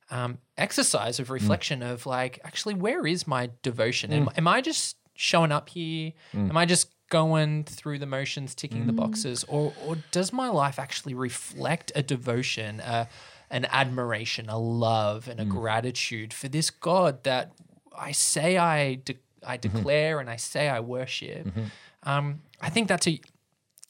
um, 0.09 0.37
exercise 0.57 1.19
of 1.19 1.27
mm. 1.27 1.31
reflection 1.31 1.81
of 1.83 2.05
like, 2.05 2.39
actually, 2.43 2.73
where 2.73 3.05
is 3.05 3.27
my 3.27 3.49
devotion? 3.61 4.11
Am, 4.13 4.25
mm. 4.27 4.37
am 4.37 4.47
I 4.47 4.61
just 4.61 4.97
showing 5.15 5.51
up 5.51 5.69
here? 5.69 6.13
Mm. 6.33 6.49
Am 6.49 6.57
I 6.57 6.65
just 6.65 6.93
going 7.09 7.63
through 7.63 7.99
the 7.99 8.05
motions, 8.05 8.53
ticking 8.53 8.85
the 8.87 8.93
boxes, 8.93 9.43
or 9.45 9.73
or 9.85 9.97
does 10.11 10.33
my 10.33 10.49
life 10.49 10.79
actually 10.79 11.13
reflect 11.13 11.91
a 11.95 12.03
devotion, 12.03 12.79
a, 12.81 13.07
an 13.49 13.65
admiration, 13.65 14.49
a 14.49 14.57
love, 14.57 15.27
and 15.27 15.39
a 15.39 15.45
gratitude 15.45 16.33
for 16.33 16.47
this 16.47 16.69
God 16.69 17.23
that 17.23 17.51
I 17.97 18.11
say 18.11 18.57
I 18.57 18.95
de- 18.95 19.17
I 19.45 19.57
mm-hmm. 19.57 19.75
declare 19.75 20.19
and 20.19 20.29
I 20.29 20.35
say 20.35 20.69
I 20.69 20.79
worship? 20.79 21.47
Mm-hmm. 21.47 21.63
Um, 22.03 22.41
I 22.61 22.69
think 22.69 22.87
that's 22.87 23.07
a 23.07 23.19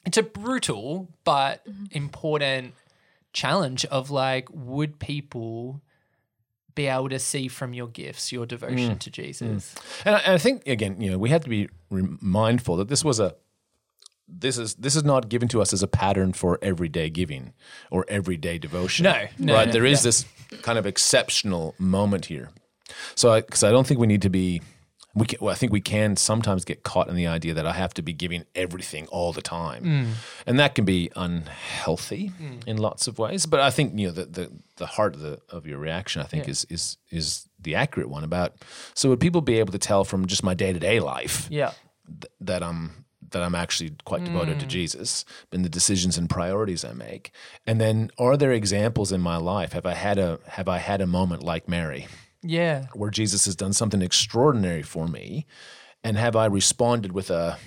it's 0.06 0.18
a 0.18 0.24
brutal 0.24 1.10
but 1.24 1.68
mm-hmm. 1.68 1.86
important 1.92 2.74
challenge 3.34 3.86
of 3.86 4.10
like, 4.10 4.48
would 4.52 5.00
people 5.00 5.82
be 6.78 6.88
able 6.88 7.10
to 7.10 7.20
see 7.20 7.50
from 7.50 7.74
your 7.74 7.88
gifts 7.88 8.32
your 8.32 8.46
devotion 8.46 8.96
mm. 8.96 9.00
to 9.00 9.10
mm. 9.10 9.14
Jesus? 9.14 9.76
And 10.06 10.16
I, 10.16 10.20
and 10.20 10.34
I 10.34 10.38
think 10.38 10.66
again, 10.66 11.02
you 11.02 11.12
know, 11.12 11.18
we 11.18 11.30
have 11.30 11.44
to 11.44 11.50
be 11.50 11.68
mindful 11.90 12.78
that 12.78 12.88
this 12.88 13.04
was 13.04 13.20
a 13.20 13.36
this 14.28 14.58
is 14.58 14.76
this 14.76 14.96
is 14.96 15.04
not 15.04 15.30
given 15.30 15.48
to 15.50 15.62
us 15.62 15.74
as 15.74 15.82
a 15.82 15.88
pattern 15.88 16.34
for 16.34 16.60
everyday 16.62 17.10
giving 17.10 17.54
or 17.92 18.06
everyday 18.08 18.58
devotion. 18.58 19.04
No, 19.04 19.26
no, 19.40 19.56
right? 19.56 19.68
no, 19.68 19.72
there 19.72 19.86
is 19.86 20.02
yeah. 20.02 20.10
this 20.10 20.26
kind 20.62 20.78
of 20.78 20.86
exceptional 20.86 21.76
moment 21.80 22.26
here. 22.26 22.50
So, 23.16 23.36
because 23.36 23.64
I, 23.64 23.72
don't 23.72 23.86
think 23.86 24.00
we 24.00 24.08
need 24.08 24.22
to 24.22 24.30
be. 24.30 24.62
We 25.20 25.26
can, 25.26 25.40
well, 25.42 25.52
I 25.52 25.58
think 25.58 25.72
we 25.72 25.82
can 25.82 26.16
sometimes 26.16 26.64
get 26.66 26.84
caught 26.84 27.08
in 27.10 27.16
the 27.16 27.28
idea 27.28 27.54
that 27.56 27.66
I 27.66 27.74
have 27.74 27.94
to 27.96 28.02
be 28.04 28.14
giving 28.14 28.44
everything 28.54 29.08
all 29.08 29.34
the 29.34 29.42
time, 29.42 29.84
Mm. 29.84 30.08
and 30.48 30.60
that 30.60 30.76
can 30.76 30.86
be 30.86 31.10
unhealthy 31.16 32.32
in 32.66 32.78
lots 32.78 33.08
of 33.08 33.18
ways. 33.20 33.46
But 33.46 33.60
I 33.60 33.70
think 33.72 33.98
you 34.00 34.08
know 34.08 34.14
the 34.14 34.26
the, 34.26 34.52
the 34.78 34.86
heart 34.86 35.16
of 35.16 35.22
the 35.22 35.40
of 35.50 35.66
your 35.66 35.80
reaction, 35.80 36.22
I 36.22 36.26
think, 36.26 36.48
is 36.48 36.66
is 36.70 36.98
is 37.10 37.48
the 37.60 37.76
accurate 37.76 38.10
one 38.10 38.24
about. 38.24 38.54
So 38.94 39.10
would 39.10 39.20
people 39.20 39.42
be 39.42 39.60
able 39.60 39.72
to 39.72 39.80
tell 39.80 40.04
from 40.04 40.26
just 40.28 40.44
my 40.44 40.54
day 40.54 40.74
to 40.74 40.80
day 40.80 41.00
life 41.00 41.48
Yeah. 41.50 41.72
th- 42.22 42.32
that 42.42 42.62
I'm 42.64 43.06
that 43.32 43.42
I'm 43.44 43.56
actually 43.56 43.92
quite 44.06 44.24
devoted 44.24 44.60
to 44.60 44.66
Mm. 44.66 44.70
Jesus 44.70 45.26
in 45.52 45.62
the 45.64 45.70
decisions 45.70 46.18
and 46.18 46.30
priorities 46.30 46.86
I 46.86 46.94
make. 46.94 47.32
And 47.66 47.82
then 47.82 48.10
are 48.18 48.38
there 48.38 48.54
examples 48.54 49.12
in 49.12 49.20
my 49.22 49.36
life? 49.38 49.74
Have 49.74 49.86
I 49.86 49.96
had 49.96 50.18
a 50.18 50.40
have 50.48 50.70
I 50.70 50.78
had 50.78 51.02
a 51.02 51.08
moment 51.08 51.44
like 51.44 51.68
Mary 51.68 52.08
Yeah. 52.48 52.88
where 52.94 53.10
Jesus 53.12 53.46
has 53.46 53.56
done 53.56 53.74
something 53.74 54.02
extraordinary 54.02 54.84
for 54.84 55.08
me? 55.08 55.46
And 56.04 56.18
have 56.18 56.36
I 56.36 56.46
responded 56.46 57.12
with 57.12 57.30
a 57.30 57.58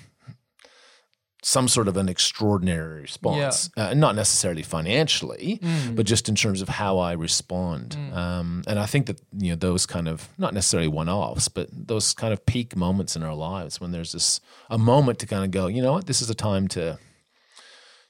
some 1.43 1.67
sort 1.67 1.87
of 1.87 1.97
an 1.97 2.07
extraordinary 2.07 3.01
response, 3.01 3.71
uh, 3.75 3.95
not 3.95 4.15
necessarily 4.15 4.61
financially, 4.61 5.59
Mm. 5.63 5.95
but 5.95 6.05
just 6.05 6.29
in 6.29 6.35
terms 6.35 6.61
of 6.61 6.69
how 6.69 6.99
I 6.99 7.13
respond. 7.13 7.97
Um, 8.13 8.63
and 8.67 8.77
I 8.77 8.85
think 8.85 9.07
that 9.07 9.19
you 9.35 9.49
know 9.49 9.55
those 9.55 9.87
kind 9.87 10.07
of 10.07 10.29
not 10.37 10.53
necessarily 10.53 10.87
one-offs, 10.87 11.47
but 11.47 11.67
those 11.71 12.13
kind 12.13 12.31
of 12.31 12.45
peak 12.45 12.75
moments 12.75 13.15
in 13.15 13.23
our 13.23 13.33
lives 13.33 13.81
when 13.81 13.91
there's 13.91 14.11
this 14.11 14.39
a 14.69 14.77
moment 14.77 15.17
to 15.19 15.25
kind 15.25 15.43
of 15.43 15.49
go, 15.49 15.65
you 15.65 15.81
know 15.81 15.93
what, 15.93 16.05
this 16.05 16.21
is 16.21 16.29
a 16.29 16.35
time 16.35 16.67
to 16.69 16.99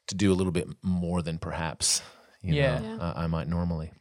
to 0.08 0.16
do 0.16 0.34
a 0.34 0.36
little 0.36 0.52
bit 0.52 0.68
more 0.82 1.22
than 1.22 1.38
perhaps 1.38 2.02
you 2.42 2.54
Yeah. 2.56 2.80
know 2.80 2.98
I 3.16 3.24
I 3.24 3.28
might 3.28 3.48
normally. 3.48 3.92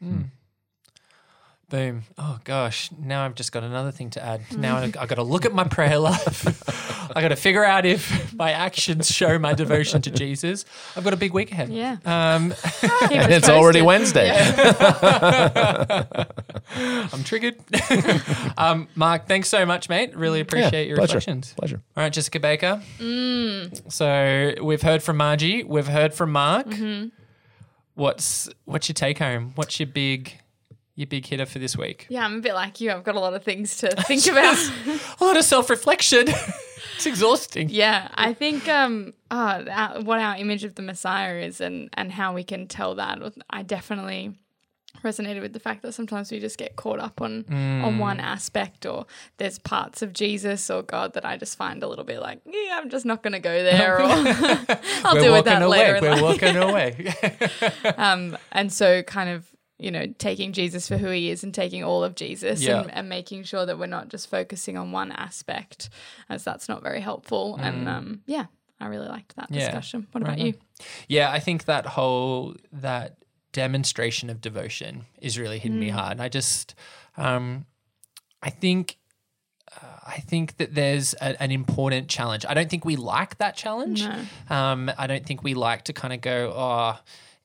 Boom. 1.71 2.03
Oh 2.19 2.41
gosh. 2.43 2.91
Now 2.99 3.25
I've 3.25 3.37
just 3.37 3.53
got 3.53 3.63
another 3.63 3.93
thing 3.93 4.11
to 4.11 4.25
add. 4.25 4.41
Now 4.59 4.79
I've 4.79 4.91
got 4.93 5.15
to 5.15 5.23
look 5.23 5.47
at 5.47 5.55
my 5.55 5.63
prayer 5.65 5.99
life. 5.99 6.45
I've 7.17 7.23
got 7.23 7.29
to 7.29 7.37
figure 7.37 7.65
out 7.65 7.87
if 7.87 8.35
my 8.35 8.51
actions 8.51 9.09
show 9.09 9.39
my 9.39 9.55
devotion 9.55 10.03
to 10.03 10.11
Jesus. 10.11 10.65
I've 10.97 11.05
got 11.05 11.13
a 11.13 11.17
big 11.17 11.33
week 11.33 11.53
ahead. 11.53 11.69
Yeah. 11.71 11.97
Um, 12.05 12.53
And 13.11 13.23
us 13.23 13.31
it's 13.31 13.49
already 13.49 13.81
posted. 13.83 13.87
Wednesday. 13.87 14.31
I'm 17.13 17.23
triggered. 17.25 17.57
um, 18.59 18.89
Mark, 18.95 19.27
thanks 19.27 19.49
so 19.49 19.65
much, 19.65 19.89
mate. 19.89 20.17
Really 20.17 20.41
appreciate 20.41 20.89
your 20.89 20.97
pleasure. 20.97 21.17
reflections. 21.19 21.55
Pleasure. 21.57 21.81
All 21.97 22.03
right, 22.05 22.13
Jessica 22.13 22.41
Baker. 22.41 22.83
So 23.89 24.55
we've 24.63 24.83
heard 24.83 25.03
from 25.03 25.17
Margie. 25.19 25.65
We've 25.65 25.87
heard 25.89 26.15
from 26.15 26.33
Mark. 26.33 26.67
What's 27.95 28.49
what's 28.65 28.89
your 28.89 28.95
take 28.95 29.19
home? 29.19 29.53
What's 29.57 29.79
your 29.79 29.89
big 29.89 30.40
your 31.01 31.07
big 31.07 31.27
hitter 31.27 31.47
for 31.47 31.59
this 31.59 31.77
week? 31.77 32.07
Yeah, 32.11 32.25
I'm 32.25 32.37
a 32.37 32.41
bit 32.41 32.55
like 32.55 32.81
you. 32.81 32.93
I've 32.93 33.03
got 33.03 33.17
a 33.17 33.21
lot 33.21 33.35
of 33.35 33.43
things 33.43 33.79
to 33.79 33.89
think 34.03 34.27
about. 34.31 34.57
A 35.21 35.25
lot 35.25 35.37
of 35.37 35.45
self 35.45 35.71
reflection. 35.71 36.27
it's 36.97 37.07
exhausting. 37.07 37.69
Yeah, 37.71 38.09
I 38.15 38.35
think 38.35 38.69
um, 38.69 39.15
oh, 39.31 39.65
our, 39.71 40.03
what 40.03 40.19
our 40.21 40.37
image 40.37 40.65
of 40.65 40.75
the 40.75 40.83
Messiah 40.83 41.37
is, 41.37 41.61
and 41.61 41.89
and 41.95 42.13
how 42.13 42.35
we 42.35 42.45
can 42.45 42.67
tell 42.67 42.95
that. 42.97 43.19
I 43.49 43.63
definitely 43.63 44.35
resonated 45.03 45.41
with 45.41 45.53
the 45.55 45.61
fact 45.61 45.81
that 45.83 45.93
sometimes 45.93 46.31
we 46.31 46.41
just 46.41 46.59
get 46.59 46.77
caught 46.77 46.99
up 46.99 47.23
on 47.23 47.45
on 47.51 47.99
one 47.99 48.21
aspect, 48.21 48.85
or 48.85 49.07
there's 49.39 49.59
parts 49.59 50.03
of 50.03 50.13
Jesus 50.13 50.69
or 50.69 50.83
God 50.83 51.15
that 51.15 51.25
I 51.25 51.37
just 51.39 51.57
find 51.57 51.83
a 51.83 51.89
little 51.89 52.05
bit 52.05 52.21
like, 52.21 52.41
yeah, 52.45 52.79
I'm 52.79 52.91
just 52.91 53.07
not 53.07 53.23
going 53.23 53.33
to 53.33 53.41
go 53.41 53.63
there, 53.63 53.97
or 53.99 54.03
I'll 54.03 55.15
We're 55.15 55.21
deal 55.21 55.33
with 55.33 55.45
that 55.47 55.63
away. 55.63 55.93
later. 55.95 55.99
We're 56.03 56.11
life. 56.13 56.23
walking 56.23 56.57
away. 56.57 57.15
Um, 57.97 58.37
and 58.53 58.71
so 58.73 59.03
kind 59.03 59.31
of 59.31 59.47
you 59.81 59.91
know 59.91 60.07
taking 60.19 60.53
jesus 60.53 60.87
for 60.89 60.97
who 60.99 61.09
he 61.11 61.31
is 61.31 61.43
and 61.43 61.55
taking 61.55 61.83
all 61.83 62.05
of 62.05 62.15
jesus 62.15 62.61
Yeah. 62.63 62.83
and, 62.83 62.91
and 62.95 63.09
making 63.09 63.45
sure 63.45 63.65
that 63.67 63.79
we're 63.79 63.87
not 63.87 64.09
just 64.09 64.29
focusing 64.29 64.77
on 64.77 64.93
one 64.93 65.11
aspect 65.13 65.89
as 66.29 66.45
that's 66.45 66.69
not 66.69 66.83
very 66.83 67.01
helpful 67.01 67.57
and 67.57 67.89
um, 67.89 68.21
yeah 68.27 68.47
i 68.81 68.87
really 68.87 69.09
liked 69.09 69.37
that 69.37 69.51
Mm. 69.51 69.57
Yeah. 69.57 69.65
discussion 69.67 70.07
what 70.13 70.23
about 70.23 70.37
Right 70.39 70.47
you 70.47 70.55
Yeah, 71.09 71.31
I 71.31 71.41
think 71.41 71.65
that 71.65 71.87
whole 71.87 72.55
that 72.73 73.17
demonstration 73.53 74.31
of 74.31 74.41
devotion 74.41 75.07
is 75.21 75.39
really 75.39 75.59
hitting 75.59 75.77
Mm. 75.79 75.81
me 75.81 75.89
hard. 75.91 76.21
I 76.21 76.29
just, 76.29 76.75
um, 77.17 77.67
I 78.43 78.51
think, 78.51 78.97
uh, 79.77 79.87
I 80.07 80.21
think 80.21 80.57
that 80.59 80.75
there's 80.75 81.15
a, 81.15 81.41
an 81.43 81.51
important 81.51 82.09
challenge. 82.09 82.47
I 82.49 82.55
don't 82.55 82.71
think 82.71 82.85
we 82.85 82.97
like 82.97 83.39
that 83.39 83.57
challenge. 83.57 84.03
Um, 84.49 84.91
I 84.97 85.07
don't 85.07 85.27
think 85.27 85.43
we 85.43 85.55
like 85.55 85.83
to 85.85 85.93
kind 85.93 86.13
of 86.15 86.21
go, 86.21 86.53
oh. 86.55 86.99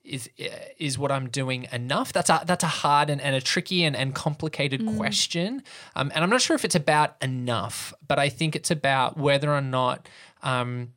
Is 0.06 0.30
is 0.78 0.98
what 0.98 1.10
I'm 1.10 1.28
doing 1.28 1.66
enough? 1.72 2.12
That's 2.12 2.30
a 2.30 2.42
that's 2.46 2.62
a 2.62 2.68
hard 2.68 3.10
and, 3.10 3.20
and 3.20 3.34
a 3.34 3.40
tricky 3.40 3.82
and, 3.82 3.96
and 3.96 4.14
complicated 4.14 4.86
question, 4.96 5.62
um, 5.96 6.12
and 6.14 6.22
I'm 6.22 6.30
not 6.30 6.40
sure 6.40 6.54
if 6.54 6.64
it's 6.64 6.76
about 6.76 7.16
enough, 7.20 7.92
but 8.06 8.18
I 8.18 8.28
think 8.28 8.54
it's 8.54 8.70
about 8.70 9.18
whether 9.18 9.52
or 9.52 9.60
not 9.60 10.08
um, 10.42 10.92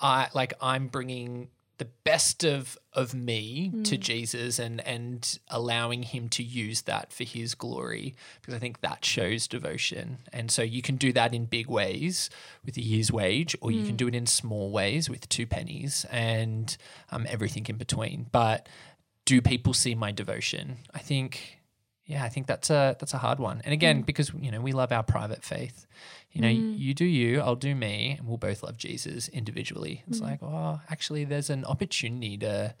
I 0.00 0.28
like 0.34 0.54
I'm 0.62 0.88
bringing 0.88 1.48
the 1.76 1.86
best 2.04 2.44
of 2.44 2.78
of 2.98 3.14
me 3.14 3.70
to 3.84 3.96
mm. 3.96 4.00
Jesus 4.00 4.58
and 4.58 4.80
and 4.86 5.38
allowing 5.48 6.02
him 6.02 6.28
to 6.30 6.42
use 6.42 6.82
that 6.82 7.12
for 7.12 7.22
his 7.22 7.54
glory 7.54 8.16
because 8.40 8.54
I 8.54 8.58
think 8.58 8.80
that 8.80 9.04
shows 9.04 9.46
devotion. 9.46 10.18
And 10.32 10.50
so 10.50 10.62
you 10.62 10.82
can 10.82 10.96
do 10.96 11.12
that 11.12 11.32
in 11.32 11.44
big 11.44 11.68
ways 11.68 12.28
with 12.64 12.76
a 12.76 12.82
year's 12.82 13.12
wage 13.12 13.54
or 13.60 13.70
you 13.70 13.84
can 13.84 13.94
mm. 13.94 13.98
do 13.98 14.08
it 14.08 14.16
in 14.16 14.26
small 14.26 14.72
ways 14.72 15.08
with 15.08 15.28
two 15.28 15.46
pennies 15.46 16.04
and 16.10 16.76
um, 17.12 17.24
everything 17.28 17.66
in 17.68 17.76
between. 17.76 18.26
But 18.32 18.68
do 19.24 19.40
people 19.40 19.74
see 19.74 19.94
my 19.94 20.10
devotion? 20.10 20.78
I 20.92 20.98
think 20.98 21.60
yeah, 22.04 22.24
I 22.24 22.30
think 22.30 22.46
that's 22.46 22.70
a 22.70 22.96
that's 22.98 23.14
a 23.14 23.18
hard 23.18 23.38
one. 23.38 23.60
And 23.64 23.72
again, 23.72 24.02
mm. 24.02 24.06
because 24.06 24.32
you 24.40 24.50
know, 24.50 24.60
we 24.60 24.72
love 24.72 24.90
our 24.90 25.04
private 25.04 25.44
faith. 25.44 25.86
You 26.32 26.42
know, 26.42 26.48
you 26.48 26.94
do 26.94 27.04
you, 27.04 27.40
I'll 27.40 27.56
do 27.56 27.74
me, 27.74 28.16
and 28.18 28.26
we'll 28.28 28.36
both 28.36 28.62
love 28.62 28.76
Jesus 28.76 29.28
individually. 29.28 30.04
It's 30.08 30.20
like, 30.20 30.42
oh, 30.42 30.80
actually 30.90 31.24
there's 31.24 31.50
an 31.50 31.64
opportunity 31.64 32.36
to 32.38 32.74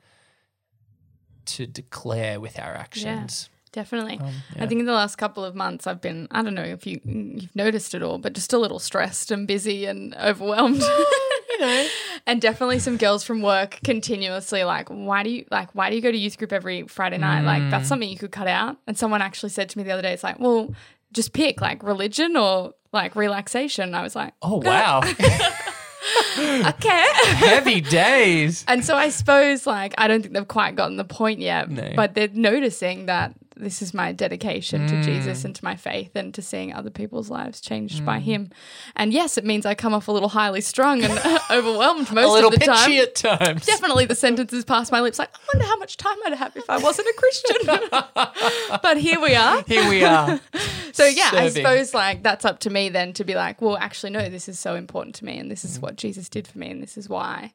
to 1.48 1.66
declare 1.66 2.40
with 2.40 2.58
our 2.58 2.74
actions. 2.74 3.48
Yeah. 3.50 3.54
Definitely. 3.70 4.18
Um, 4.18 4.32
I 4.58 4.66
think 4.66 4.80
in 4.80 4.86
the 4.86 4.92
last 4.94 5.16
couple 5.16 5.44
of 5.44 5.54
months 5.54 5.86
I've 5.86 6.00
been 6.00 6.26
I 6.30 6.42
don't 6.42 6.54
know 6.54 6.62
if 6.62 6.86
you 6.86 7.00
you've 7.04 7.54
noticed 7.54 7.94
it 7.94 8.02
all, 8.02 8.16
but 8.18 8.32
just 8.32 8.52
a 8.54 8.58
little 8.58 8.78
stressed 8.78 9.30
and 9.30 9.46
busy 9.46 9.84
and 9.84 10.14
overwhelmed. 10.16 10.80
you 11.50 11.60
know. 11.60 11.86
And 12.26 12.40
definitely 12.40 12.78
some 12.78 12.96
girls 12.96 13.24
from 13.24 13.42
work 13.42 13.78
continuously 13.84 14.64
like, 14.64 14.88
why 14.88 15.22
do 15.22 15.28
you 15.30 15.44
like 15.50 15.74
why 15.74 15.90
do 15.90 15.96
you 15.96 16.02
go 16.02 16.10
to 16.10 16.16
youth 16.16 16.38
group 16.38 16.52
every 16.52 16.84
Friday 16.84 17.18
night? 17.18 17.42
Like 17.42 17.62
Mm. 17.64 17.70
that's 17.70 17.88
something 17.88 18.08
you 18.08 18.16
could 18.16 18.32
cut 18.32 18.48
out. 18.48 18.78
And 18.86 18.96
someone 18.96 19.20
actually 19.20 19.50
said 19.50 19.68
to 19.68 19.78
me 19.78 19.84
the 19.84 19.90
other 19.92 20.02
day, 20.02 20.14
it's 20.14 20.24
like, 20.24 20.40
well, 20.40 20.74
just 21.12 21.34
pick 21.34 21.60
like 21.60 21.82
religion 21.82 22.36
or 22.38 22.72
like 22.92 23.14
relaxation. 23.16 23.94
I 23.94 24.02
was 24.02 24.16
like, 24.16 24.32
Oh 24.40 24.62
wow. 24.64 25.02
okay. 26.38 27.04
Heavy 27.36 27.80
days. 27.80 28.64
And 28.68 28.84
so 28.84 28.96
I 28.96 29.08
suppose 29.10 29.66
like 29.66 29.94
I 29.98 30.08
don't 30.08 30.22
think 30.22 30.34
they've 30.34 30.46
quite 30.48 30.74
gotten 30.76 30.96
the 30.96 31.04
point 31.04 31.40
yet, 31.40 31.70
No. 31.70 31.92
but 31.96 32.14
they're 32.14 32.28
noticing 32.32 33.06
that 33.06 33.34
this 33.58 33.82
is 33.82 33.92
my 33.92 34.12
dedication 34.12 34.86
Mm. 34.86 34.88
to 34.90 35.02
Jesus 35.02 35.44
and 35.44 35.54
to 35.54 35.64
my 35.64 35.76
faith 35.76 36.14
and 36.14 36.32
to 36.34 36.42
seeing 36.42 36.72
other 36.72 36.90
people's 36.90 37.28
lives 37.30 37.60
changed 37.60 38.02
Mm. 38.02 38.06
by 38.06 38.18
him. 38.20 38.50
And 38.96 39.12
yes, 39.12 39.36
it 39.36 39.44
means 39.44 39.66
I 39.66 39.74
come 39.74 39.92
off 39.94 40.08
a 40.08 40.12
little 40.12 40.28
highly 40.30 40.60
strung 40.60 41.02
and 41.02 41.12
overwhelmed 41.50 42.12
most 42.12 42.42
of 42.44 42.50
the 42.52 42.58
time. 42.58 42.92
at 42.92 43.14
times. 43.14 43.66
Definitely 43.66 44.06
the 44.06 44.14
sentences 44.14 44.64
pass 44.64 44.90
my 44.92 45.00
lips 45.00 45.18
like, 45.18 45.30
I 45.34 45.38
wonder 45.52 45.66
how 45.66 45.76
much 45.78 45.96
time 45.96 46.16
I'd 46.26 46.34
have 46.34 46.56
if 46.56 46.68
I 46.70 46.78
wasn't 46.78 47.08
a 47.08 47.14
Christian. 47.16 47.90
but 48.82 48.96
here 48.98 49.20
we 49.20 49.34
are. 49.34 49.62
Here 49.66 49.88
we 49.88 50.04
are. 50.04 50.40
So 50.92 51.04
yeah, 51.04 51.30
I 51.34 51.48
suppose 51.50 51.94
like 51.94 52.24
that's 52.24 52.44
up 52.44 52.58
to 52.60 52.70
me 52.70 52.88
then 52.88 53.12
to 53.12 53.24
be 53.24 53.34
like, 53.34 53.62
well, 53.62 53.76
actually, 53.76 54.10
no, 54.10 54.28
this 54.28 54.48
is 54.48 54.58
so 54.58 54.74
important 54.74 55.14
to 55.16 55.24
me, 55.24 55.38
and 55.38 55.48
this 55.48 55.62
Mm. 55.62 55.68
is 55.68 55.78
what 55.80 55.94
Jesus 55.96 56.28
did 56.28 56.48
for 56.48 56.58
me, 56.58 56.70
and 56.70 56.82
this 56.82 56.96
is 56.98 57.08
why 57.08 57.52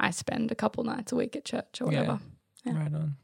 I 0.00 0.10
spend 0.10 0.50
a 0.50 0.56
couple 0.56 0.82
nights 0.82 1.12
a 1.12 1.16
week 1.16 1.36
at 1.36 1.44
church 1.44 1.80
or 1.80 1.84
whatever. 1.84 2.18
Right 2.66 2.92
on. 2.92 3.16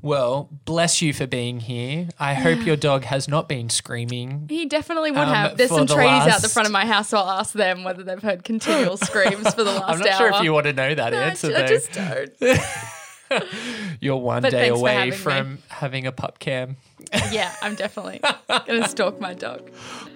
Well, 0.00 0.48
bless 0.64 1.02
you 1.02 1.12
for 1.12 1.26
being 1.26 1.60
here. 1.60 2.08
I 2.18 2.34
hope 2.34 2.64
your 2.64 2.76
dog 2.76 3.04
has 3.04 3.28
not 3.28 3.48
been 3.48 3.68
screaming. 3.68 4.46
He 4.48 4.64
definitely 4.66 5.10
would 5.10 5.20
Um, 5.20 5.28
have. 5.34 5.56
There's 5.58 5.68
some 5.70 5.86
the 5.86 5.94
tradies 5.94 6.26
out 6.28 6.40
the 6.40 6.48
front 6.48 6.66
of 6.66 6.72
my 6.72 6.86
house, 6.86 7.08
so 7.10 7.18
I'll 7.18 7.40
ask 7.40 7.52
them 7.52 7.84
whether 7.84 8.02
they've 8.02 8.22
heard 8.22 8.44
continual 8.44 8.96
screams 9.08 9.52
for 9.54 9.64
the 9.64 9.72
last 9.72 9.84
I'm 9.90 9.98
not 9.98 10.08
hour. 10.08 10.16
sure 10.18 10.30
if 10.38 10.42
you 10.42 10.52
want 10.54 10.66
to 10.66 10.72
know 10.72 10.94
that 10.94 11.12
I, 11.12 11.16
answer, 11.18 11.48
I 11.48 11.62
though. 11.62 11.66
just 11.66 11.92
don't. 11.92 12.30
You're 14.00 14.16
one 14.16 14.42
But 14.42 14.50
day 14.52 14.68
away 14.68 14.94
having 14.94 15.10
me. 15.10 15.16
from 15.16 15.58
having 15.68 16.06
a 16.06 16.12
pup 16.12 16.38
cam. 16.38 16.76
Yeah, 17.30 17.54
I'm 17.62 17.74
definitely 17.74 18.20
gonna 18.48 18.88
stalk 18.88 19.20
my 19.20 19.34
dog. 19.34 19.70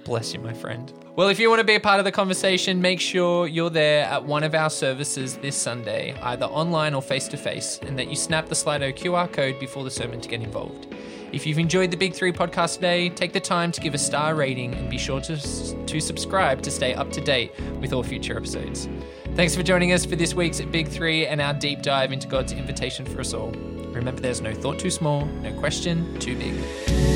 Bless 0.04 0.34
you, 0.34 0.40
my 0.40 0.52
friend. 0.52 0.92
Well, 1.14 1.28
if 1.28 1.38
you 1.38 1.50
want 1.50 1.60
to 1.60 1.64
be 1.64 1.74
a 1.74 1.80
part 1.80 1.98
of 1.98 2.06
the 2.06 2.12
conversation, 2.12 2.80
make 2.80 2.98
sure 2.98 3.46
you're 3.46 3.68
there 3.68 4.06
at 4.06 4.24
one 4.24 4.42
of 4.42 4.54
our 4.54 4.70
services 4.70 5.36
this 5.36 5.54
Sunday, 5.56 6.18
either 6.22 6.46
online 6.46 6.94
or 6.94 7.02
face 7.02 7.28
to 7.28 7.36
face, 7.36 7.78
and 7.82 7.98
that 7.98 8.08
you 8.08 8.16
snap 8.16 8.48
the 8.48 8.54
Slido 8.54 8.96
QR 8.96 9.30
code 9.30 9.60
before 9.60 9.84
the 9.84 9.90
sermon 9.90 10.22
to 10.22 10.28
get 10.28 10.40
involved. 10.40 10.86
If 11.32 11.46
you've 11.46 11.58
enjoyed 11.58 11.90
the 11.90 11.96
Big 11.96 12.14
Three 12.14 12.32
podcast 12.32 12.76
today, 12.76 13.08
take 13.08 13.32
the 13.32 13.40
time 13.40 13.72
to 13.72 13.80
give 13.80 13.94
a 13.94 13.98
star 13.98 14.34
rating 14.34 14.74
and 14.74 14.90
be 14.90 14.98
sure 14.98 15.20
to, 15.20 15.86
to 15.86 16.00
subscribe 16.00 16.62
to 16.62 16.70
stay 16.70 16.94
up 16.94 17.10
to 17.12 17.20
date 17.20 17.52
with 17.80 17.92
all 17.92 18.02
future 18.02 18.36
episodes. 18.36 18.88
Thanks 19.34 19.56
for 19.56 19.62
joining 19.62 19.92
us 19.92 20.04
for 20.04 20.16
this 20.16 20.34
week's 20.34 20.60
Big 20.60 20.88
Three 20.88 21.26
and 21.26 21.40
our 21.40 21.54
deep 21.54 21.80
dive 21.80 22.12
into 22.12 22.28
God's 22.28 22.52
invitation 22.52 23.06
for 23.06 23.20
us 23.20 23.32
all. 23.32 23.52
Remember, 23.92 24.20
there's 24.20 24.40
no 24.40 24.54
thought 24.54 24.78
too 24.78 24.90
small, 24.90 25.26
no 25.42 25.52
question 25.52 26.18
too 26.18 26.36
big. 26.36 27.11